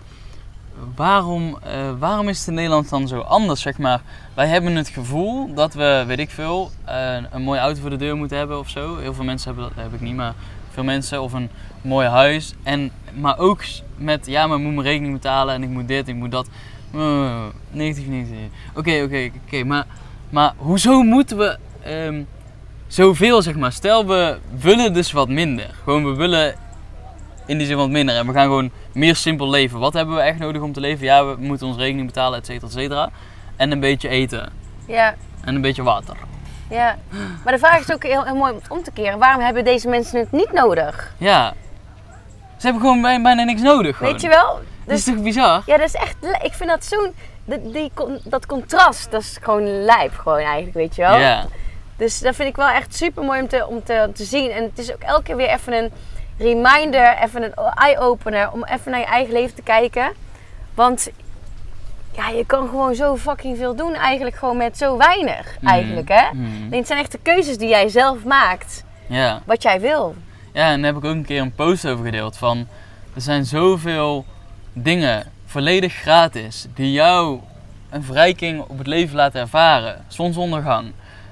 Waarom, 0.95 1.57
eh, 1.63 1.91
waarom 1.99 2.29
is 2.29 2.39
het 2.39 2.47
in 2.47 2.53
Nederland 2.53 2.89
dan 2.89 3.07
zo 3.07 3.19
anders, 3.19 3.61
zeg 3.61 3.77
maar? 3.77 4.01
Wij 4.33 4.47
hebben 4.47 4.75
het 4.75 4.87
gevoel 4.87 5.53
dat 5.53 5.73
we, 5.73 6.03
weet 6.07 6.19
ik 6.19 6.29
veel, 6.29 6.71
eh, 6.85 7.15
een 7.31 7.41
mooie 7.41 7.59
auto 7.59 7.81
voor 7.81 7.89
de 7.89 7.95
deur 7.95 8.15
moeten 8.15 8.37
hebben 8.37 8.59
of 8.59 8.69
zo. 8.69 8.97
Heel 8.97 9.13
veel 9.13 9.23
mensen 9.23 9.53
hebben 9.53 9.73
dat, 9.75 9.83
heb 9.83 9.93
ik 9.93 10.01
niet, 10.01 10.15
maar 10.15 10.33
veel 10.69 10.83
mensen. 10.83 11.21
Of 11.21 11.33
een 11.33 11.49
mooi 11.81 12.07
huis. 12.07 12.53
En, 12.63 12.91
maar 13.13 13.37
ook 13.37 13.63
met, 13.95 14.25
ja, 14.25 14.47
maar 14.47 14.57
ik 14.57 14.63
moet 14.63 14.73
mijn 14.73 14.87
rekening 14.87 15.13
betalen 15.13 15.55
en 15.55 15.63
ik 15.63 15.69
moet 15.69 15.87
dit, 15.87 16.07
ik 16.07 16.15
moet 16.15 16.31
dat. 16.31 16.49
Uh, 16.95 17.43
negatief, 17.71 18.07
negatief. 18.07 18.49
Oké, 18.75 19.01
oké, 19.03 19.31
oké. 19.45 19.63
Maar, 19.63 19.85
maar 20.29 20.53
hoezo 20.57 21.01
moeten 21.01 21.37
we 21.37 21.57
ehm, 21.83 22.21
zoveel, 22.87 23.41
zeg 23.41 23.55
maar? 23.55 23.71
Stel, 23.71 24.05
we 24.05 24.37
willen 24.59 24.93
dus 24.93 25.11
wat 25.11 25.29
minder. 25.29 25.69
Gewoon, 25.83 26.05
we 26.05 26.15
willen 26.15 26.55
in 27.45 27.57
die 27.57 27.67
zin 27.67 27.77
wat 27.77 27.89
minder. 27.89 28.15
En 28.15 28.27
we 28.27 28.33
gaan 28.33 28.45
gewoon 28.45 28.71
meer 28.91 29.15
simpel 29.15 29.49
leven. 29.49 29.79
Wat 29.79 29.93
hebben 29.93 30.15
we 30.15 30.21
echt 30.21 30.39
nodig 30.39 30.61
om 30.61 30.73
te 30.73 30.79
leven? 30.79 31.05
Ja, 31.05 31.25
we 31.25 31.35
moeten 31.39 31.67
ons 31.67 31.77
rekening 31.77 32.05
betalen, 32.07 32.39
et 32.39 32.45
cetera, 32.45 32.67
et 32.67 32.73
cetera. 32.73 33.09
En 33.55 33.71
een 33.71 33.79
beetje 33.79 34.09
eten. 34.09 34.49
Ja, 34.87 35.15
En 35.43 35.55
een 35.55 35.61
beetje 35.61 35.83
water. 35.83 36.15
ja. 36.69 36.97
Maar 37.43 37.53
de 37.53 37.59
vraag 37.59 37.79
is 37.79 37.91
ook 37.93 38.03
heel, 38.03 38.23
heel 38.23 38.35
mooi 38.35 38.53
om 38.69 38.83
te 38.83 38.91
keren. 38.91 39.19
Waarom 39.19 39.41
hebben 39.43 39.63
deze 39.63 39.87
mensen 39.89 40.19
het 40.19 40.31
niet 40.31 40.51
nodig? 40.53 41.13
Ja. 41.17 41.53
Ze 42.57 42.63
hebben 42.63 42.81
gewoon 42.81 43.01
bij- 43.01 43.21
bijna 43.21 43.43
niks 43.43 43.61
nodig. 43.61 43.97
Gewoon. 43.97 44.11
Weet 44.11 44.21
je 44.21 44.27
wel? 44.29 44.59
Dat 44.87 44.97
is 44.97 45.03
Dus, 45.03 45.13
toch 45.13 45.23
bizar? 45.23 45.61
ja, 45.65 45.77
dat 45.77 45.87
is 45.87 45.93
echt... 45.93 46.15
Ik 46.41 46.53
vind 46.53 46.69
dat 46.69 46.85
zo'n... 46.85 47.13
Die, 47.71 47.91
dat 48.23 48.45
contrast, 48.45 49.11
dat 49.11 49.21
is 49.21 49.37
gewoon 49.41 49.83
lijp 49.83 50.13
gewoon 50.17 50.39
eigenlijk, 50.39 50.73
weet 50.73 50.95
je 50.95 51.01
wel? 51.01 51.17
Ja. 51.19 51.45
Dus 51.95 52.19
dat 52.19 52.35
vind 52.35 52.49
ik 52.49 52.55
wel 52.55 52.67
echt 52.67 52.95
super 52.95 53.23
mooi 53.23 53.41
om, 53.41 53.47
te, 53.47 53.67
om 53.67 53.83
te, 53.83 54.09
te 54.13 54.23
zien. 54.23 54.51
En 54.51 54.63
het 54.63 54.77
is 54.79 54.93
ook 54.93 55.01
elke 55.01 55.23
keer 55.23 55.35
weer 55.35 55.49
even 55.49 55.73
een 55.73 55.91
reminder, 56.37 57.17
even 57.23 57.43
een 57.43 57.53
eye-opener 57.75 58.51
om 58.51 58.63
even 58.65 58.91
naar 58.91 58.99
je 58.99 59.05
eigen 59.05 59.33
leven 59.33 59.55
te 59.55 59.61
kijken. 59.61 60.11
Want 60.73 61.09
ja, 62.11 62.29
je 62.29 62.45
kan 62.45 62.67
gewoon 62.67 62.95
zo 62.95 63.17
fucking 63.17 63.57
veel 63.57 63.75
doen 63.75 63.93
eigenlijk 63.93 64.35
gewoon 64.35 64.57
met 64.57 64.77
zo 64.77 64.97
weinig 64.97 65.57
eigenlijk 65.63 66.09
hè. 66.09 66.27
Nee, 66.33 66.79
Het 66.79 66.87
zijn 66.87 66.99
echt 66.99 67.11
de 67.11 67.19
keuzes 67.21 67.57
die 67.57 67.69
jij 67.69 67.89
zelf 67.89 68.23
maakt, 68.23 68.83
Ja. 69.07 69.41
wat 69.45 69.63
jij 69.63 69.79
wil. 69.81 70.15
Ja, 70.53 70.71
en 70.71 70.81
daar 70.81 70.93
heb 70.93 71.03
ik 71.03 71.09
ook 71.09 71.15
een 71.15 71.25
keer 71.25 71.41
een 71.41 71.55
post 71.55 71.87
over 71.87 72.05
gedeeld 72.05 72.37
van... 72.37 72.67
Er 73.15 73.21
zijn 73.21 73.45
zoveel 73.45 74.25
dingen, 74.83 75.23
volledig 75.45 75.93
gratis, 75.93 76.67
die 76.75 76.91
jou 76.91 77.39
een 77.89 78.03
verrijking 78.03 78.61
op 78.67 78.77
het 78.77 78.87
leven 78.87 79.15
laten 79.15 79.41
ervaren. 79.41 79.95
Zonsondergang, 80.07 80.91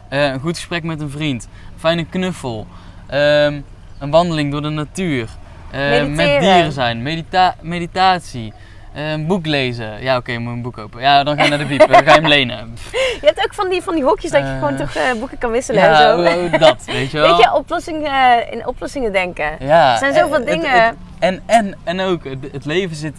eh, 0.10 0.24
een 0.24 0.39
goed 0.39 0.56
gesprek 0.58 0.84
met 0.84 1.02
een 1.02 1.10
vriend, 1.10 1.43
een 1.74 1.80
fijne 1.80 2.06
knuffel, 2.06 2.68
ehm, 3.08 3.60
een 4.00 4.10
wandeling 4.10 4.52
door 4.52 4.62
de 4.62 4.70
natuur, 4.70 5.30
eh, 5.72 6.06
met 6.06 6.39
dieren 6.39 6.72
zijn, 6.72 7.02
medita- 7.02 7.56
meditatie, 7.62 8.54
eh, 8.93 9.12
een 9.12 9.28
boek 9.28 9.46
lezen. 9.46 10.02
Ja, 10.04 10.18
oké, 10.18 10.38
moet 10.38 10.54
een 10.54 10.62
boek 10.62 10.74
kopen. 10.74 11.02
Ja, 11.02 11.24
dan 11.24 11.38
ga 11.38 11.43
je 11.43 11.50
naar 11.50 11.58
de 11.58 11.66
biep, 11.66 11.80
dan 11.80 12.04
ga 12.04 12.14
je 12.14 12.20
hem 12.20 12.28
lenen. 12.28 12.74
Je 13.22 13.32
hebt 13.34 13.43
ook 13.46 13.54
van 13.54 13.70
die, 13.70 13.82
van 13.82 13.93
die 13.96 14.04
hokjes 14.04 14.32
dat 14.32 14.41
je 14.41 14.48
gewoon 14.60 14.76
toch 14.76 14.93
boeken 15.20 15.38
kan 15.38 15.52
wisselen 15.52 15.84
en 15.84 15.96
zo. 15.98 16.24
dat, 16.58 16.84
weet 16.86 17.12
je 17.12 17.18
wel. 17.20 17.28
Weet 17.36 17.46
je, 17.46 17.54
oplossingen, 17.54 18.52
in 18.52 18.68
oplossingen 18.68 19.12
denken. 19.12 19.56
Ja, 19.60 19.91
Er 19.91 19.98
zijn 19.98 20.14
zoveel 20.14 20.34
het- 20.38 20.46
dingen. 20.48 20.84
het- 20.84 20.96
en, 21.20 21.41
en, 21.46 21.76
en 21.84 22.00
ook, 22.00 22.24
het, 22.24 22.38
het 22.52 22.66
leven 22.66 22.96
zit 22.96 23.18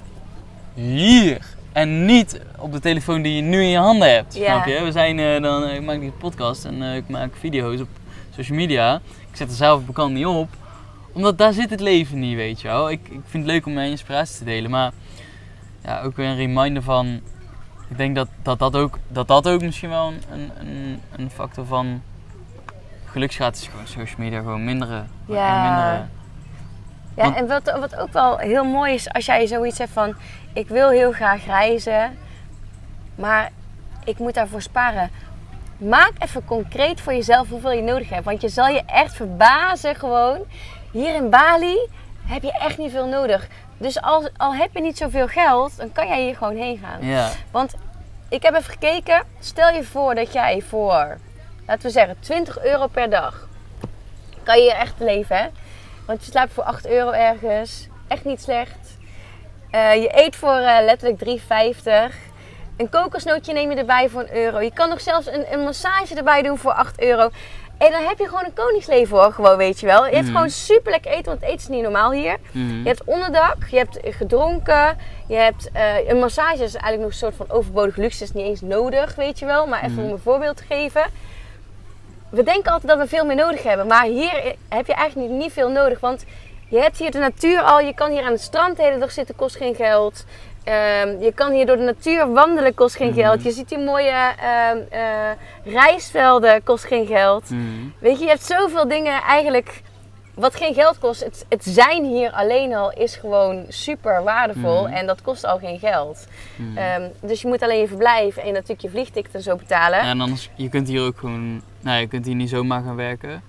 hier. 0.77 1.55
En 1.73 2.05
niet 2.05 2.41
op 2.59 2.73
de 2.73 2.81
telefoon 2.81 3.23
die 3.23 3.37
je 3.37 3.43
nu 3.43 3.63
in 3.63 3.69
je 3.69 3.79
handen 3.79 4.15
hebt. 4.15 4.35
Ja. 4.35 4.45
Snap 4.45 4.67
je? 4.67 4.85
We 4.85 4.93
zijn 4.93 5.43
dan, 5.43 5.65
eh, 5.65 5.75
ik 5.75 5.83
maak 5.83 6.01
die 6.01 6.11
podcast 6.11 6.65
en 6.65 6.83
eh, 6.83 6.97
ik 6.97 7.09
maak 7.09 7.37
video's 7.39 7.81
op 7.81 7.89
social 8.35 8.59
media. 8.59 8.95
Ik 9.31 9.37
zet 9.37 9.49
er 9.49 9.55
zelf 9.55 9.85
bekend 9.85 10.13
niet 10.13 10.27
op. 10.27 10.49
Omdat 11.13 11.39
daar 11.39 11.53
zit 11.53 11.71
het 11.71 11.81
leven 11.81 12.19
niet, 12.19 12.37
weet 12.37 12.61
je 12.61 12.69
wel. 12.69 12.91
Ik, 12.91 13.01
ik 13.09 13.21
vind 13.27 13.45
het 13.45 13.53
leuk 13.53 13.67
om 13.67 13.73
mijn 13.73 13.91
inspiratie 13.91 14.39
te 14.39 14.45
delen. 14.45 14.71
Maar 14.71 14.93
ja, 15.85 16.03
ook 16.03 16.17
weer 16.17 16.27
een 16.27 16.37
reminder 16.37 16.83
van... 16.83 17.21
Ik 17.89 17.97
denk 17.97 18.15
dat 18.15 18.29
dat, 18.43 18.59
dat, 18.59 18.77
ook, 18.77 18.99
dat, 19.09 19.29
dat 19.29 19.49
ook 19.49 19.63
misschien 19.63 19.89
wel 19.89 20.13
een, 20.31 20.51
een, 20.59 21.01
een, 21.17 21.31
factor 21.31 21.67
van 21.67 22.03
geluksgraad 23.05 23.57
is. 23.57 23.67
Gewoon 23.67 23.87
social 23.87 24.19
media, 24.19 24.39
gewoon 24.39 24.65
minderen. 24.65 25.11
Ja. 25.27 25.63
minderen. 25.63 26.11
Ja, 27.17 27.23
Want- 27.23 27.37
en 27.37 27.47
wat, 27.47 27.79
wat 27.79 27.97
ook 27.97 28.13
wel 28.13 28.39
heel 28.39 28.65
mooi 28.65 28.95
is 28.95 29.13
als 29.13 29.27
jij 29.27 29.47
zoiets 29.47 29.79
hebt 29.79 29.91
van... 29.93 30.15
Ik 30.53 30.69
wil 30.69 30.89
heel 30.89 31.13
graag 31.13 31.45
reizen, 31.47 32.19
maar 33.15 33.51
ik 34.05 34.19
moet 34.19 34.35
daarvoor 34.35 34.63
sparen. 34.63 35.11
Maak 35.79 36.13
even 36.19 36.45
concreet 36.45 37.01
voor 37.01 37.13
jezelf 37.15 37.49
hoeveel 37.49 37.73
je 37.73 37.83
nodig 37.83 38.09
hebt. 38.09 38.25
Want 38.25 38.41
je 38.41 38.49
zal 38.49 38.67
je 38.67 38.83
echt 38.87 39.15
verbazen 39.15 39.95
gewoon. 39.95 40.39
Hier 40.93 41.15
in 41.15 41.31
Bali 41.31 41.89
heb 42.27 42.43
je 42.43 42.53
echt 42.53 42.79
niet 42.79 42.91
veel 42.91 43.07
nodig. 43.07 43.47
Dus 43.79 44.01
al, 44.01 44.29
al 44.37 44.55
heb 44.55 44.69
je 44.73 44.81
niet 44.81 44.97
zoveel 44.97 45.27
geld, 45.29 45.77
dan 45.77 45.93
kan 45.93 46.07
jij 46.09 46.23
hier 46.23 46.37
gewoon 46.37 46.57
heen 46.57 46.79
gaan. 46.79 47.07
Ja. 47.07 47.31
Want 47.51 47.75
ik 48.29 48.43
heb 48.43 48.55
even 48.55 48.71
gekeken. 48.73 49.23
Stel 49.41 49.75
je 49.75 49.85
voor 49.85 50.15
dat 50.15 50.33
jij 50.33 50.63
voor, 50.69 51.19
laten 51.67 51.83
we 51.87 51.91
zeggen, 51.91 52.17
20 52.21 52.65
euro 52.65 52.87
per 52.87 53.11
dag. 53.11 53.49
Kan 54.43 54.57
je 54.57 54.63
hier 54.63 54.75
echt 54.81 54.95
leven, 54.99 55.37
hè? 55.37 55.47
Want 56.07 56.25
je 56.25 56.31
slaapt 56.31 56.53
voor 56.53 56.65
8 56.65 56.87
euro 56.87 57.11
ergens. 57.11 57.89
Echt 58.09 58.25
niet 58.25 58.43
slecht. 58.43 58.97
Eh, 59.71 59.95
je 59.95 60.09
eet 60.25 60.37
voor 60.37 60.57
eh, 60.57 60.85
letterlijk 60.85 61.19
3,50. 61.19 62.15
Een 62.77 62.89
kokosnootje 62.89 63.53
neem 63.53 63.71
je 63.71 63.77
erbij 63.77 64.09
voor 64.09 64.21
een 64.21 64.37
euro. 64.37 64.61
Je 64.61 64.73
kan 64.73 64.89
nog 64.89 65.01
zelfs 65.01 65.27
een, 65.27 65.53
een 65.53 65.61
massage 65.65 66.15
erbij 66.15 66.43
doen 66.43 66.59
voor 66.59 66.73
8 66.73 67.01
euro. 67.01 67.29
En 67.79 67.91
dan 67.91 68.03
heb 68.05 68.19
je 68.19 68.29
gewoon 68.29 68.45
een 68.45 68.53
koningsleven 68.55 69.17
hoor, 69.19 69.33
gewoon 69.33 69.57
weet 69.57 69.81
je 69.81 69.87
wel. 69.87 70.07
Je 70.07 70.13
hebt 70.15 70.25
Mhm. 70.27 70.35
gewoon 70.35 70.51
super 70.51 70.91
lekker 70.91 71.11
eten, 71.11 71.25
want 71.25 71.43
eten 71.43 71.57
is 71.57 71.69
niet 71.69 71.83
normaal 71.83 72.13
hier. 72.13 72.37
Mhm. 72.53 72.79
Je 72.83 72.89
hebt 72.89 73.05
onderdak, 73.05 73.57
je 73.71 73.77
hebt 73.77 73.99
gedronken, 74.03 74.97
je 75.27 75.35
hebt 75.37 75.71
eh, 75.73 76.09
een 76.09 76.19
massage 76.19 76.53
is 76.65 76.75
eigenlijk 76.75 76.99
nog 77.01 77.11
een 77.11 77.17
soort 77.17 77.35
van 77.37 77.51
overbodig 77.51 77.97
luxe, 77.97 78.23
is 78.25 78.33
niet 78.33 78.47
eens 78.47 78.61
nodig, 78.61 79.15
weet 79.15 79.39
je 79.39 79.47
wel. 79.47 79.67
Maar 79.67 79.83
even 79.83 79.95
Mhm. 79.97 80.05
om 80.05 80.11
een 80.13 80.19
voorbeeld 80.19 80.57
te 80.57 80.65
geven. 80.69 81.05
We 82.29 82.43
denken 82.43 82.73
altijd 82.73 82.93
dat 82.93 82.99
we 83.09 83.17
veel 83.17 83.25
meer 83.25 83.37
nodig 83.37 83.63
hebben, 83.63 83.87
maar 83.87 84.05
hier 84.05 84.55
heb 84.69 84.87
je 84.87 84.95
eigenlijk 84.95 85.31
niet, 85.31 85.41
niet 85.41 85.53
veel 85.53 85.71
nodig, 85.71 86.01
want 86.01 86.25
je 86.69 86.79
hebt 86.79 86.99
hier 86.99 87.11
de 87.11 87.19
natuur 87.19 87.61
al, 87.61 87.81
je 87.81 87.95
kan 87.95 88.11
hier 88.11 88.23
aan 88.23 88.33
het 88.33 88.41
strand 88.41 88.77
de 88.77 88.83
hele 88.83 88.99
dag 88.99 89.11
zitten, 89.13 89.35
kost 89.37 89.57
geen 89.57 89.75
geld. 89.75 90.25
Ehm, 90.65 91.21
je 91.21 91.33
kan 91.35 91.53
hier 91.53 91.67
door 91.67 91.77
de 91.77 91.83
natuur 91.83 92.33
wandelen, 92.33 92.75
kost 92.75 92.97
geen 92.97 93.11
Mhm. 93.11 93.19
geld. 93.21 93.43
Je 93.43 93.51
ziet 93.51 93.69
die 93.69 93.79
mooie 93.79 94.11
ehm, 94.41 94.79
eh, 94.91 95.31
rijstvelden, 95.65 96.63
kost 96.65 96.85
geen 96.85 97.07
geld. 97.07 97.51
Mhm. 97.51 97.63
Weet 97.99 98.19
je, 98.19 98.25
je 98.25 98.31
hebt 98.31 98.45
zoveel 98.45 98.89
dingen 98.89 99.23
eigenlijk 99.23 99.83
wat 100.35 100.55
geen 100.57 100.75
geld 100.75 100.99
kost. 100.99 101.25
Het, 101.25 101.45
het 101.49 101.65
zijn 101.65 102.05
hier 102.05 102.31
alleen 102.33 102.75
al 102.75 102.93
is 102.93 103.17
gewoon 103.17 103.65
super 103.69 104.23
waardevol 104.23 104.83
Mhm. 104.83 104.93
en 104.93 105.07
dat 105.07 105.23
kost 105.23 105.45
al 105.45 105.59
geen 105.59 105.79
geld. 105.79 106.27
Mhm. 106.57 106.77
Ehm, 106.79 107.03
dus 107.21 107.43
je 107.43 107.49
moet 107.49 107.63
alleen 107.63 107.81
je 107.81 107.89
verblijf 107.89 108.37
en 108.37 108.53
natuurlijk 108.53 108.81
je 108.81 108.91
vliegticket 108.91 109.35
en 109.35 109.43
zo 109.43 109.57
betalen. 109.57 109.99
Ja, 109.99 110.11
en 110.11 110.21
anders, 110.21 110.51
je 110.55 110.69
kunt 110.69 110.89
hier 110.89 111.03
ook 111.07 111.19
gewoon, 111.19 111.63
nou 111.87 112.01
je 112.01 112.07
kunt 112.07 112.27
hier 112.27 112.35
niet 112.35 112.49
zomaar 112.49 112.83
gaan 112.83 112.97
werken. 112.97 113.43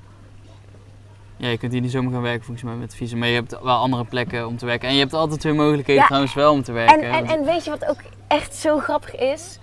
Ja, 1.38 1.48
je 1.48 1.58
kunt 1.58 1.72
hier 1.72 1.82
niet 1.82 1.92
zomaar 1.92 2.12
gaan 2.14 2.22
werken 2.22 2.44
volgens 2.44 2.66
mij 2.66 2.76
met 2.76 2.96
visum. 2.96 3.18
Maar 3.20 3.28
je 3.28 3.34
hebt 3.34 3.52
wel 3.62 3.76
andere 3.78 4.06
plekken 4.06 4.48
om 4.48 4.58
te 4.58 4.66
werken. 4.66 4.88
En 4.88 4.94
je 4.94 5.00
hebt 5.00 5.14
altijd 5.14 5.40
twee 5.40 5.54
mogelijkheden 5.54 6.02
Ja. 6.02 6.08
trouwens 6.08 6.34
wel 6.34 6.52
om 6.52 6.64
te 6.64 6.72
En, 6.72 6.76
werken. 6.78 7.12
en, 7.12 7.26
en 7.26 7.46
weet 7.46 7.64
je 7.64 7.70
wat 7.70 7.86
ook 7.86 8.00
echt 8.28 8.56
zo 8.56 8.80
grappig 8.80 9.16
is? 9.16 9.60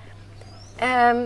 Ehm, 0.77 1.17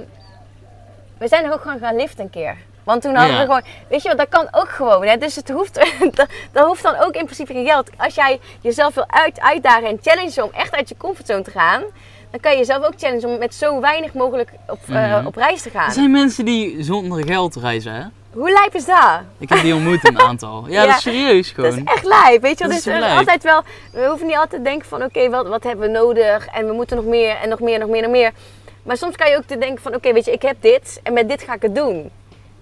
we 1.18 1.28
zijn 1.28 1.44
er 1.44 1.52
ook 1.52 1.60
gewoon 1.60 1.78
gaan 1.78 1.96
liften 1.96 2.24
een 2.24 2.30
keer. 2.30 2.56
Want 2.84 3.02
toen 3.02 3.14
hadden 3.14 3.34
Ja. 3.34 3.40
we 3.40 3.46
gewoon, 3.46 3.62
weet 3.88 4.02
je 4.02 4.08
wat, 4.08 4.18
dat 4.18 4.28
kan 4.28 4.48
ook 4.50 4.68
gewoon. 4.68 5.04
Hè? 5.06 5.16
Dus 5.16 5.36
het 5.36 5.50
hoeft, 5.50 5.74
dat, 6.14 6.28
dat 6.52 6.66
hoeft 6.66 6.82
dan 6.82 6.96
ook 6.96 7.14
in 7.14 7.24
principe 7.24 7.52
geen 7.52 7.66
geld. 7.66 7.90
Als 7.96 8.14
jij 8.14 8.40
jezelf 8.60 8.94
wil 8.94 9.04
uit, 9.10 9.40
uitdagen 9.40 9.88
en 9.88 9.98
challengen 10.02 10.44
om 10.44 10.50
echt 10.52 10.74
uit 10.74 10.88
je 10.88 10.96
comfortzone 10.96 11.42
te 11.42 11.50
gaan, 11.50 11.82
dan 12.30 12.40
kan 12.40 12.52
je 12.52 12.58
jezelf 12.58 12.84
ook 12.86 12.92
challengen 12.96 13.28
om 13.28 13.38
met 13.38 13.54
zo 13.54 13.80
weinig 13.80 14.12
mogelijk 14.14 14.50
op, 14.68 14.78
eh, 14.88 15.16
Mhm. 15.16 15.26
op 15.26 15.34
reis 15.36 15.62
te 15.62 15.70
gaan. 15.70 15.86
Er 15.86 15.92
zijn 15.92 16.10
mensen 16.10 16.44
die 16.44 16.82
zonder 16.82 17.24
geld 17.26 17.56
reizen, 17.56 17.92
hè? 17.94 18.02
Hoe 18.32 18.50
lijp 18.52 18.74
is 18.74 18.84
dat? 18.84 19.20
Ik 19.38 19.48
heb 19.48 19.60
die 19.62 19.74
ontmoet 19.74 20.08
een 20.08 20.18
aantal. 20.20 20.64
Ja, 20.66 20.72
Ja, 20.82 20.86
dat 20.86 20.96
is 20.96 21.02
serieus 21.12 21.54
Dat 21.54 21.64
is 21.66 21.72
gewoon. 21.74 21.86
echt 21.86 22.04
lijp, 22.04 22.42
weet 22.42 22.58
je 22.58 22.64
wel. 22.64 22.68
Dat 22.68 22.78
is 22.78 22.84
Dus 22.84 22.94
is 22.94 23.00
lijp. 23.00 23.18
altijd 23.18 23.42
wel, 23.42 23.62
we 23.92 24.06
hoeven 24.08 24.26
niet 24.26 24.36
altijd 24.36 24.62
te 24.62 24.68
denken 24.70 24.88
van 24.88 25.02
oké, 25.02 25.30
wat, 25.30 25.48
wat 25.48 25.64
hebben 25.64 25.86
we 25.86 25.98
nodig 25.98 26.46
en 26.46 26.66
we 26.66 26.72
moeten 26.72 26.96
nog 26.96 27.04
meer 27.06 27.36
en 27.36 27.48
nog 27.48 27.60
meer, 27.60 27.78
nog 27.78 27.88
meer, 27.88 28.02
nog 28.02 28.10
meer. 28.10 28.30
Maar 28.82 28.96
soms 28.96 29.16
kan 29.16 29.30
je 29.30 29.36
ook 29.36 29.44
te 29.46 29.58
denken 29.58 29.82
van 29.82 29.94
oké, 29.94 30.12
weet 30.12 30.24
je, 30.24 30.32
ik 30.32 30.42
heb 30.42 30.56
dit 30.60 31.00
en 31.02 31.12
met 31.12 31.28
dit 31.28 31.42
ga 31.42 31.54
ik 31.54 31.62
het 31.62 31.74
doen. 31.74 32.10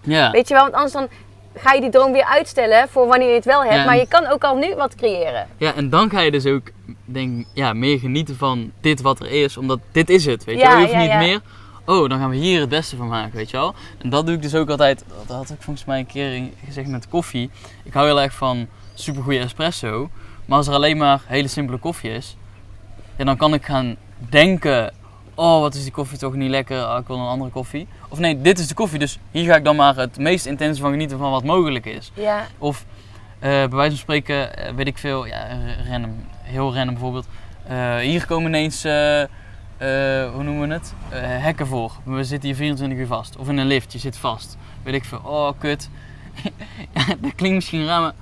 Ja. 0.00 0.30
Weet 0.30 0.48
je 0.48 0.54
wel, 0.54 0.62
want 0.62 0.74
anders 0.74 0.92
dan 0.92 1.08
ga 1.56 1.72
je 1.72 1.80
die 1.80 1.90
droom 1.90 2.12
weer 2.12 2.24
uitstellen 2.24 2.88
voor 2.88 3.06
wanneer 3.06 3.28
je 3.28 3.34
het 3.34 3.44
wel 3.44 3.62
hebt. 3.62 3.74
Ja, 3.74 3.84
Maar 3.84 3.96
je 3.96 4.08
kan 4.08 4.26
ook 4.26 4.44
al 4.44 4.56
nu 4.56 4.74
wat 4.74 4.94
creëren. 4.94 5.46
ja, 5.56 5.74
en 5.74 5.90
dan 5.90 6.10
ga 6.10 6.20
je 6.20 6.30
dus 6.30 6.46
ook 6.46 6.62
denk, 7.06 7.46
ja, 7.52 7.72
meer 7.72 7.98
genieten 7.98 8.36
van 8.36 8.72
dit 8.80 9.00
wat 9.00 9.20
er 9.20 9.30
is. 9.30 9.56
Omdat 9.56 9.78
dit 9.92 10.10
is 10.10 10.24
het, 10.24 10.44
weet 10.44 10.60
je 10.60 10.66
wel. 10.66 10.78
Je 10.78 10.86
hoeft 10.86 10.98
niet 10.98 11.14
meer, 11.14 11.40
oh, 11.84 12.08
dan 12.08 12.18
gaan 12.18 12.30
we 12.30 12.36
hier 12.36 12.60
het 12.60 12.68
beste 12.68 12.96
van 12.96 13.08
maken, 13.08 13.36
weet 13.36 13.50
je 13.50 13.56
wel. 13.56 13.74
En 13.98 14.10
dat 14.10 14.26
doe 14.26 14.34
ik 14.34 14.42
dus 14.42 14.54
ook 14.54 14.70
altijd, 14.70 15.04
dat 15.26 15.36
had 15.36 15.50
ik 15.50 15.62
volgens 15.62 15.86
mij 15.86 15.98
een 15.98 16.06
keer 16.06 16.42
gezegd 16.64 16.88
met 16.88 17.08
koffie. 17.08 17.50
Ik 17.82 17.92
hou 17.92 18.06
heel 18.06 18.20
erg 18.20 18.34
van 18.34 18.66
supergoeie 18.94 19.40
espresso. 19.40 20.10
Maar 20.44 20.58
als 20.58 20.66
er 20.66 20.74
alleen 20.74 20.96
maar 20.96 21.22
hele 21.26 21.48
simpele 21.48 21.78
koffie 21.78 22.10
is, 22.10 22.36
ja, 23.16 23.24
dan 23.24 23.36
kan 23.36 23.54
ik 23.54 23.64
gaan 23.64 23.96
denken... 24.18 24.92
Oh, 25.34 25.60
wat 25.60 25.74
is 25.74 25.82
die 25.82 25.92
koffie 25.92 26.18
toch 26.18 26.34
niet 26.34 26.50
lekker? 26.50 26.82
Ah, 26.82 27.00
ik 27.00 27.06
wil 27.06 27.16
een 27.16 27.26
andere 27.26 27.50
koffie. 27.50 27.86
Of 28.08 28.18
nee, 28.18 28.40
dit 28.40 28.58
is 28.58 28.68
de 28.68 28.74
koffie, 28.74 28.98
dus 28.98 29.18
hier 29.30 29.44
ga 29.44 29.56
ik 29.56 29.64
dan 29.64 29.76
maar 29.76 29.96
het 29.96 30.18
meest 30.18 30.46
intense 30.46 30.80
van 30.80 30.90
genieten 30.90 31.18
van 31.18 31.30
wat 31.30 31.44
mogelijk 31.44 31.86
is. 31.86 32.12
Ja, 32.14 32.46
Of 32.58 32.84
eh, 33.38 33.50
bij 33.50 33.68
wijze 33.68 33.90
van 33.90 33.98
spreken, 33.98 34.56
eh, 34.56 34.74
weet 34.74 34.86
ik 34.86 34.98
veel, 34.98 35.26
ja, 35.26 35.46
random, 35.88 36.24
heel 36.46 36.74
random 36.74 36.94
bijvoorbeeld. 36.94 37.26
Eh, 37.68 37.96
hier 37.96 38.26
komen 38.26 38.46
ineens, 38.48 38.84
eh, 38.84 39.22
eh, 39.22 39.28
hoe 40.32 40.42
noemen 40.42 40.68
we 40.68 40.74
het? 40.74 40.92
Hekken 41.42 41.66
voor. 41.66 41.92
We 42.04 42.24
zitten 42.24 42.48
hier 42.48 42.58
24 42.58 42.98
uur 42.98 43.06
vast. 43.06 43.36
Of 43.36 43.48
in 43.48 43.56
een 43.56 43.66
lift, 43.66 43.92
je 43.92 43.98
zit 43.98 44.16
vast. 44.16 44.56
Weet 44.82 44.94
ik 44.94 45.04
veel, 45.04 45.20
oh 45.24 45.50
kut. 45.58 45.90
ja, 46.94 47.04
dat 47.18 47.34
klinkt 47.34 47.54
misschien 47.54 47.86
raar, 47.86 48.00
maar 48.00 48.12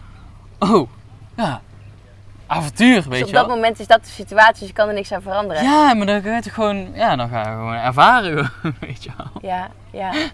oh, 0.59 0.89
ja, 1.37 1.61
avontuur, 2.47 2.95
weet 2.95 3.11
dus 3.11 3.21
op 3.21 3.27
je 3.27 3.33
dat 3.33 3.47
wel. 3.47 3.55
moment 3.55 3.81
is 3.81 3.87
dat 3.87 4.05
de 4.05 4.11
situatie, 4.11 4.59
dus 4.59 4.69
je 4.69 4.75
kan 4.75 4.89
er 4.89 4.95
niks 4.95 5.13
aan 5.13 5.23
veranderen. 5.23 5.63
Ja, 5.63 5.95
maar 5.95 6.07
dan 6.07 6.23
ga 6.23 6.35
je 6.35 6.43
toch 6.43 6.55
gewoon, 6.55 6.89
ja, 6.95 7.17
dan 7.17 7.29
ga 7.29 7.39
je 7.39 7.45
gewoon 7.45 7.75
ervaren, 7.75 8.51
weet 8.81 9.05
je 9.05 9.11
wel. 9.17 9.51
Ja, 9.51 9.71
ja. 9.91 10.13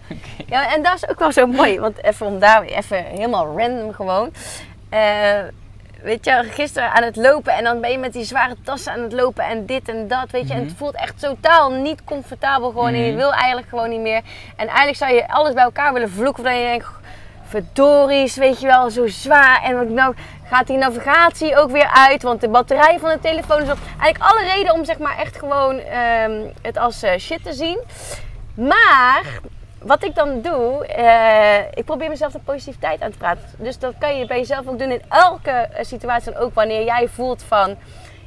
Ja, 0.47 0.73
en 0.73 0.83
dat 0.83 0.95
is 0.95 1.09
ook 1.09 1.19
wel 1.19 1.31
zo 1.31 1.47
mooi. 1.47 1.79
Want 1.79 2.03
even 2.03 2.25
om 2.25 2.39
daar 2.39 2.63
even 2.63 3.03
helemaal 3.03 3.57
random 3.57 3.93
gewoon. 3.93 4.31
Weet 6.03 6.25
je, 6.25 6.43
gisteren 6.51 6.91
aan 6.91 7.03
het 7.03 7.15
lopen 7.15 7.53
en 7.53 7.63
dan 7.63 7.81
ben 7.81 7.91
je 7.91 7.97
met 7.97 8.13
die 8.13 8.23
zware 8.23 8.55
tassen 8.63 8.91
aan 8.93 9.01
het 9.01 9.13
lopen 9.13 9.43
en 9.45 9.65
dit 9.65 9.89
en 9.89 10.07
dat, 10.07 10.31
weet 10.31 10.47
je. 10.47 10.53
En 10.53 10.59
Mhm. 10.59 10.67
het 10.69 10.77
voelt 10.77 10.95
echt 10.95 11.19
totaal 11.19 11.71
niet 11.71 12.03
comfortabel 12.03 12.69
gewoon 12.69 12.93
en 12.93 12.99
je 12.99 13.07
Mhm. 13.07 13.17
wil 13.17 13.33
eigenlijk 13.33 13.69
gewoon 13.69 13.89
niet 13.89 13.99
meer. 13.99 14.21
En 14.55 14.67
eigenlijk 14.67 14.97
zou 14.97 15.13
je 15.13 15.27
alles 15.29 15.53
bij 15.53 15.63
elkaar 15.63 15.93
willen 15.93 16.09
vloeken, 16.11 16.43
dat 16.43 16.53
je 16.53 16.59
denkt, 16.59 16.87
verdories, 17.47 18.35
weet 18.35 18.59
je 18.61 18.67
wel, 18.67 18.89
zo 18.89 19.07
zwaar. 19.07 19.61
En 19.63 19.75
wat 19.77 19.89
nou 19.89 20.15
gaat 20.49 20.67
die 20.67 20.77
navigatie 20.77 21.57
ook 21.57 21.71
weer 21.71 21.89
uit, 21.93 22.23
want 22.23 22.41
de 22.41 22.49
batterij 22.49 22.97
van 22.99 23.09
de 23.09 23.19
telefoon 23.19 23.61
is 23.61 23.69
op. 23.71 23.77
Eigenlijk 23.99 24.31
alle 24.31 24.43
reden 24.53 24.73
om 24.73 24.85
zeg 24.85 24.97
maar 24.97 25.17
echt 25.17 25.37
gewoon 25.37 25.79
ehm, 25.79 26.31
het 26.61 26.77
als 26.77 27.03
eh, 27.03 27.17
shit 27.19 27.43
te 27.43 27.53
zien. 27.53 27.79
Maar 28.55 29.23
wat 29.81 30.03
ik 30.03 30.15
dan 30.15 30.41
doe, 30.41 30.85
eh, 30.85 31.65
ik 31.73 31.85
probeer 31.85 32.09
mezelf 32.09 32.31
de 32.31 32.39
positiviteit 32.39 33.01
aan 33.01 33.11
te 33.11 33.17
praten. 33.17 33.43
Dus 33.57 33.79
dat 33.79 33.93
kan 33.99 34.17
je 34.17 34.25
bij 34.25 34.37
jezelf 34.37 34.67
ook 34.67 34.79
doen 34.79 34.91
in 34.91 35.01
elke 35.09 35.49
eh, 35.51 35.83
situatie. 35.85 36.31
En 36.33 36.39
ook 36.39 36.53
wanneer 36.53 36.83
jij 36.83 37.07
voelt 37.07 37.43
van, 37.47 37.69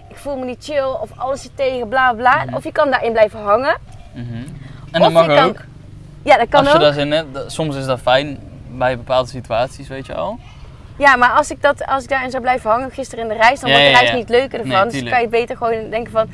ik 0.08 0.16
voel 0.16 0.36
me 0.36 0.44
niet 0.44 0.64
chill 0.64 0.84
of 1.00 1.10
alles 1.16 1.42
zit 1.42 1.56
tegen, 1.56 1.88
bla 1.88 2.12
bla. 2.12 2.44
Mhm. 2.44 2.54
Of 2.54 2.64
je 2.64 2.72
kan 2.72 2.90
daarin 2.90 3.12
blijven 3.12 3.40
hangen. 3.40 3.76
Mhm. 4.12 4.34
En 4.92 5.00
dat 5.00 5.06
Of 5.06 5.12
mag 5.12 5.26
je 5.26 5.34
kan- 5.34 5.48
ook. 5.48 5.56
Ja, 6.22 6.36
dat 6.36 6.48
kan 6.48 6.60
Als 6.60 6.68
je 6.68 6.74
ook. 6.74 6.80
daar 6.80 6.92
zin 6.92 7.10
hebt, 7.12 7.34
dat- 7.34 7.52
soms 7.52 7.76
is 7.76 7.86
dat 7.86 8.00
fijn 8.00 8.38
bij 8.70 8.96
bepaalde 8.96 9.28
situaties, 9.28 9.88
weet 9.88 10.06
je 10.06 10.14
wel. 10.14 10.38
Ja, 10.98 11.16
maar 11.16 11.30
als 11.30 11.50
ik, 11.50 11.62
dat, 11.62 11.86
als 11.86 12.02
ik 12.02 12.08
daarin 12.08 12.30
zou 12.30 12.42
blijven 12.42 12.70
hangen, 12.70 12.90
gisteren 12.90 13.24
in 13.24 13.30
de 13.36 13.42
reis, 13.42 13.60
dan 13.60 13.70
Ja, 13.70 13.76
wordt 13.76 13.90
de 13.92 13.98
reis 13.98 14.10
ja. 14.10 14.16
niet 14.16 14.28
leuker 14.28 14.58
ervan. 14.60 14.74
Nee, 14.82 14.84
dus 14.90 15.00
dan 15.00 15.10
kan 15.10 15.20
je 15.20 15.28
beter 15.28 15.56
gewoon 15.56 15.90
denken 15.90 16.12
van... 16.12 16.28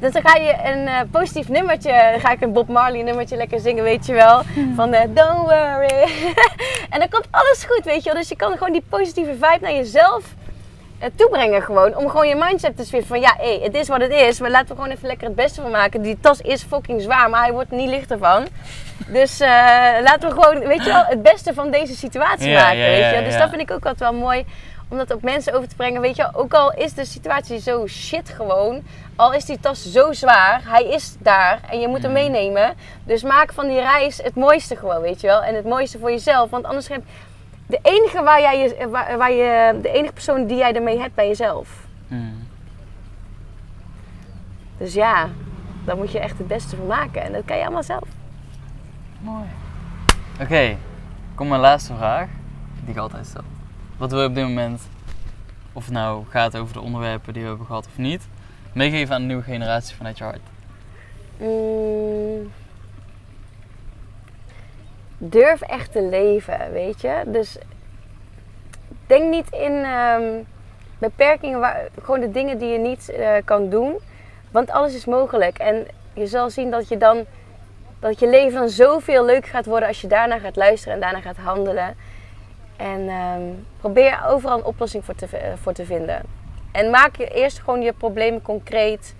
Dus 0.00 0.12
dan 0.12 0.22
ga 0.24 0.36
je 0.36 0.54
een 0.64 0.86
eh, 0.86 1.00
positief 1.10 1.48
nummertje, 1.48 2.08
dan 2.10 2.20
ga 2.20 2.30
ik 2.30 2.40
een 2.40 2.52
Bob 2.52 2.68
Marley 2.68 3.02
nummertje 3.02 3.36
lekker 3.36 3.60
zingen, 3.60 3.84
weet 3.84 4.06
je 4.06 4.12
wel. 4.12 4.42
Van 4.74 4.92
eh, 4.92 5.08
don't 5.08 5.40
worry. 5.40 6.08
en 6.92 6.98
dan 6.98 7.08
komt 7.08 7.28
alles 7.30 7.66
goed, 7.68 7.84
weet 7.84 8.04
je 8.04 8.10
wel. 8.10 8.20
Dus 8.20 8.28
je 8.28 8.36
kan 8.36 8.52
gewoon 8.52 8.72
die 8.72 8.84
positieve 8.88 9.32
vibe 9.32 9.58
naar 9.60 9.72
jezelf 9.72 10.34
eh, 10.98 11.08
toebrengen 11.14 11.62
gewoon. 11.62 11.96
Om 11.96 12.08
gewoon 12.08 12.28
je 12.28 12.34
mindset 12.34 12.76
te 12.76 12.84
switchen 12.84 13.08
van 13.08 13.20
ja, 13.20 13.34
hé, 13.38 13.60
het 13.62 13.74
is 13.74 13.88
wat 13.88 14.00
het 14.00 14.12
is. 14.12 14.40
Maar 14.40 14.50
laten 14.50 14.68
we 14.68 14.74
gewoon 14.74 14.90
even 14.90 15.06
lekker 15.06 15.26
het 15.26 15.36
beste 15.36 15.60
van 15.60 15.70
maken. 15.70 16.02
Die 16.02 16.18
tas 16.20 16.40
is 16.40 16.62
fucking 16.62 17.02
zwaar, 17.02 17.30
maar 17.30 17.42
hij 17.42 17.52
wordt 17.52 17.70
er 17.70 17.76
niet 17.76 17.88
lichter 17.88 18.18
van. 18.18 18.46
Dus 19.06 19.40
eh, 19.40 19.48
laten 20.02 20.28
we 20.28 20.40
gewoon, 20.40 20.58
weet 20.58 20.84
je 20.84 20.92
wel, 20.92 21.04
het 21.04 21.22
beste 21.22 21.54
van 21.54 21.70
deze 21.70 21.96
situatie 21.96 22.50
Ja, 22.50 22.62
maken, 22.62 22.78
ja, 22.78 22.88
weet 22.88 22.98
ja, 22.98 23.10
je. 23.10 23.24
Dus 23.24 23.32
ja. 23.32 23.38
dat 23.38 23.48
vind 23.48 23.60
ik 23.60 23.70
ook 23.70 23.86
altijd 23.86 24.10
wel 24.10 24.20
mooi 24.20 24.44
om 24.88 24.96
dat 24.96 25.14
op 25.14 25.22
mensen 25.22 25.54
over 25.54 25.68
te 25.68 25.76
brengen. 25.76 26.00
Weet 26.00 26.16
je, 26.16 26.28
ook 26.34 26.54
al 26.54 26.72
is 26.74 26.92
de 26.94 27.04
situatie 27.04 27.58
zo 27.60 27.86
shit 27.86 28.28
gewoon, 28.28 28.82
al 29.16 29.32
is 29.32 29.44
die 29.44 29.60
tas 29.60 29.92
zo 29.92 30.12
zwaar, 30.12 30.60
hij 30.64 30.84
is 30.84 31.16
daar 31.18 31.60
en 31.70 31.80
je 31.80 31.88
moet 31.88 32.02
hem 32.02 32.12
Mhm. 32.12 32.20
meenemen. 32.22 32.74
Dus 33.04 33.22
maak 33.22 33.52
van 33.52 33.66
die 33.68 33.80
reis 33.80 34.22
het 34.22 34.34
mooiste 34.34 34.76
gewoon, 34.76 35.00
weet 35.00 35.20
je 35.20 35.26
wel. 35.26 35.42
En 35.42 35.54
het 35.54 35.64
mooiste 35.64 35.98
voor 35.98 36.10
jezelf, 36.10 36.50
want 36.50 36.64
anders 36.64 36.88
heb 36.88 37.02
de 37.66 37.78
enige 37.82 38.22
waar 38.22 38.40
jij 38.40 38.58
je, 38.58 38.88
waar, 38.88 39.18
waar 39.18 39.32
je, 39.32 39.78
de 39.82 39.90
enige 39.92 40.12
persoon 40.12 40.46
die 40.46 40.56
jij 40.56 40.72
ermee 40.74 40.98
hebt, 40.98 41.14
ben 41.14 41.26
jezelf. 41.26 41.86
Hmm. 42.08 42.46
Dus 44.78 44.94
ja, 44.94 45.28
daar 45.84 45.96
moet 45.96 46.12
je 46.12 46.18
echt 46.18 46.38
het 46.38 46.46
beste 46.46 46.76
van 46.76 46.86
maken 46.86 47.22
en 47.22 47.32
dat 47.32 47.44
kan 47.44 47.56
je 47.56 47.62
allemaal 47.62 47.82
zelf. 47.82 48.08
Mooi. 49.20 49.44
Oké, 50.40 50.76
kom 51.34 51.48
mijn 51.48 51.60
laatste 51.60 51.94
vraag, 51.96 52.28
die 52.80 52.94
ik 52.94 53.00
altijd 53.00 53.26
stel. 53.26 53.42
Wat 53.98 54.10
wil 54.10 54.20
je 54.20 54.28
op 54.28 54.34
dit 54.34 54.44
moment, 54.44 54.82
of 55.72 55.84
het 55.84 55.94
nou 55.94 56.24
gaat 56.28 56.56
over 56.56 56.72
de 56.72 56.80
onderwerpen 56.80 57.32
die 57.32 57.42
we 57.42 57.48
hebben 57.48 57.66
gehad 57.66 57.86
of 57.86 57.98
niet, 57.98 58.28
meegeven 58.72 59.14
aan 59.14 59.20
de 59.20 59.26
nieuwe 59.26 59.42
generatie 59.42 59.96
vanuit 59.96 60.18
je 60.18 60.24
hart? 60.24 60.40
Mm. 61.36 62.52
durf 65.18 65.60
echt 65.60 65.92
te 65.92 66.02
leven, 66.02 66.72
weet 66.72 67.00
je. 67.00 67.22
Dus 67.26 67.56
denk 69.06 69.30
niet 69.30 69.50
in 69.50 69.72
ehm, 69.84 70.42
beperkingen, 70.98 71.60
waar, 71.60 71.88
gewoon 72.02 72.20
de 72.20 72.30
dingen 72.30 72.58
die 72.58 72.68
je 72.68 72.78
niet 72.78 73.08
eh, 73.08 73.34
kan 73.44 73.68
doen. 73.68 73.98
Want 74.50 74.70
alles 74.70 74.94
is 74.94 75.04
mogelijk. 75.04 75.58
En 75.58 75.86
je 76.12 76.26
zal 76.26 76.50
zien 76.50 76.70
dat 76.70 76.88
je 76.88 76.96
dan 76.96 77.24
dat 78.00 78.18
je 78.18 78.28
leven 78.28 78.58
dan 78.58 78.68
zoveel 78.68 79.24
leuker 79.24 79.50
gaat 79.50 79.66
worden 79.66 79.88
als 79.88 80.00
je 80.00 80.06
daarna 80.06 80.38
gaat 80.38 80.56
luisteren 80.56 80.94
en 80.94 81.00
daarna 81.00 81.20
gaat 81.20 81.36
handelen. 81.36 81.96
En 82.78 83.08
ehm, 83.08 83.42
probeer 83.80 84.24
overal 84.26 84.58
een 84.58 84.64
oplossing 84.64 85.04
voor 85.04 85.14
te, 85.14 85.26
eh, 85.26 85.52
voor 85.62 85.72
te 85.72 85.84
vinden. 85.84 86.22
En 86.72 86.90
maak 86.90 87.16
je 87.16 87.28
eerst 87.28 87.58
gewoon 87.58 87.82
je 87.82 87.92
problemen 87.92 88.42
concreet. 88.42 89.14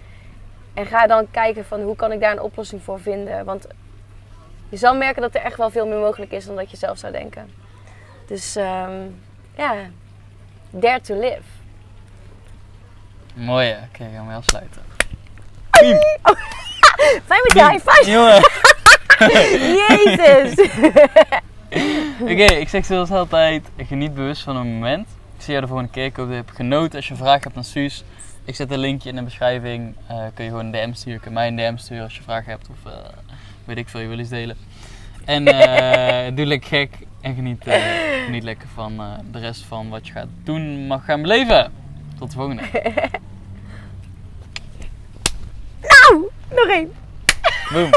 En 0.74 0.86
ga 0.86 1.06
dan 1.06 1.30
kijken 1.30 1.64
van 1.64 1.82
hoe 1.82 1.96
kan 1.96 2.12
ik 2.12 2.20
daar 2.20 2.32
een 2.32 2.40
oplossing 2.40 2.82
voor 2.82 3.00
vinden. 3.00 3.44
Want 3.44 3.66
je 4.68 4.76
zal 4.76 4.96
merken 4.96 5.22
dat 5.22 5.34
er 5.34 5.40
echt 5.40 5.56
wel 5.56 5.70
veel 5.70 5.86
meer 5.86 5.98
mogelijk 5.98 6.32
is 6.32 6.46
dan 6.46 6.56
dat 6.56 6.70
je 6.70 6.76
zelf 6.76 6.98
zou 6.98 7.12
denken. 7.12 7.50
Dus 8.26 8.56
ehm, 8.56 9.06
ja, 9.56 9.74
dare 10.70 11.00
to 11.00 11.14
live. 11.14 11.42
Mooie, 13.34 13.78
oké, 13.88 14.08
gaan 14.14 14.28
we 14.28 14.34
afsluiten. 14.34 14.82
Fijn 17.26 17.40
met 17.72 17.82
five. 17.82 18.10
Jongen! 18.10 18.42
Jezus. 19.76 20.70
Oké, 22.32 22.44
ik 22.44 22.68
zeg 22.68 22.84
zoals 22.84 23.10
altijd, 23.10 23.68
geniet 23.76 24.14
bewust 24.14 24.42
van 24.42 24.56
een 24.56 24.66
moment. 24.66 25.08
Ik 25.36 25.42
zie 25.42 25.50
jou 25.50 25.60
de 25.60 25.68
volgende 25.68 25.92
keer. 25.92 26.04
Ik 26.04 26.16
hoop 26.16 26.26
dat 26.26 26.36
je 26.36 26.42
hebt 26.42 26.56
genoten. 26.56 26.96
Als 26.96 27.06
je 27.06 27.12
een 27.12 27.18
vraag 27.18 27.44
hebt 27.44 27.56
aan 27.56 27.64
Suus, 27.64 28.04
ik 28.44 28.54
zet 28.54 28.70
een 28.70 28.78
linkje 28.78 29.08
in 29.08 29.16
de 29.16 29.22
beschrijving. 29.22 29.94
Eh, 30.06 30.16
kun 30.34 30.44
je 30.44 30.50
gewoon 30.50 30.64
een 30.64 30.72
DM 30.72 30.92
sturen. 30.92 31.20
Kun 31.20 31.30
je 31.30 31.36
mij 31.36 31.48
een 31.48 31.56
DM 31.56 31.76
sturen 31.76 32.04
als 32.04 32.16
je 32.16 32.22
vragen 32.22 32.50
hebt 32.50 32.68
of 32.70 32.92
eh, 32.92 32.98
weet 33.64 33.76
ik 33.76 33.88
veel, 33.88 34.00
je 34.00 34.08
wil 34.08 34.18
iets 34.18 34.28
delen. 34.28 34.56
En 35.24 35.46
eh, 35.46 36.30
doe 36.36 36.46
lekker 36.46 36.68
gek 36.68 37.06
en 37.20 37.34
geniet, 37.34 37.64
geniet 38.24 38.42
lekker 38.42 38.68
van 38.74 39.00
eh, 39.00 39.12
de 39.30 39.38
rest 39.38 39.64
van 39.64 39.88
wat 39.88 40.06
je 40.06 40.12
gaat 40.12 40.28
doen, 40.44 40.86
mag 40.86 41.04
gaan 41.04 41.22
beleven. 41.22 41.72
Tot 42.18 42.30
de 42.30 42.36
volgende. 42.36 42.62
nou, 45.90 46.30
nog 46.50 46.68
één. 46.68 46.92
Boom. 47.72 47.90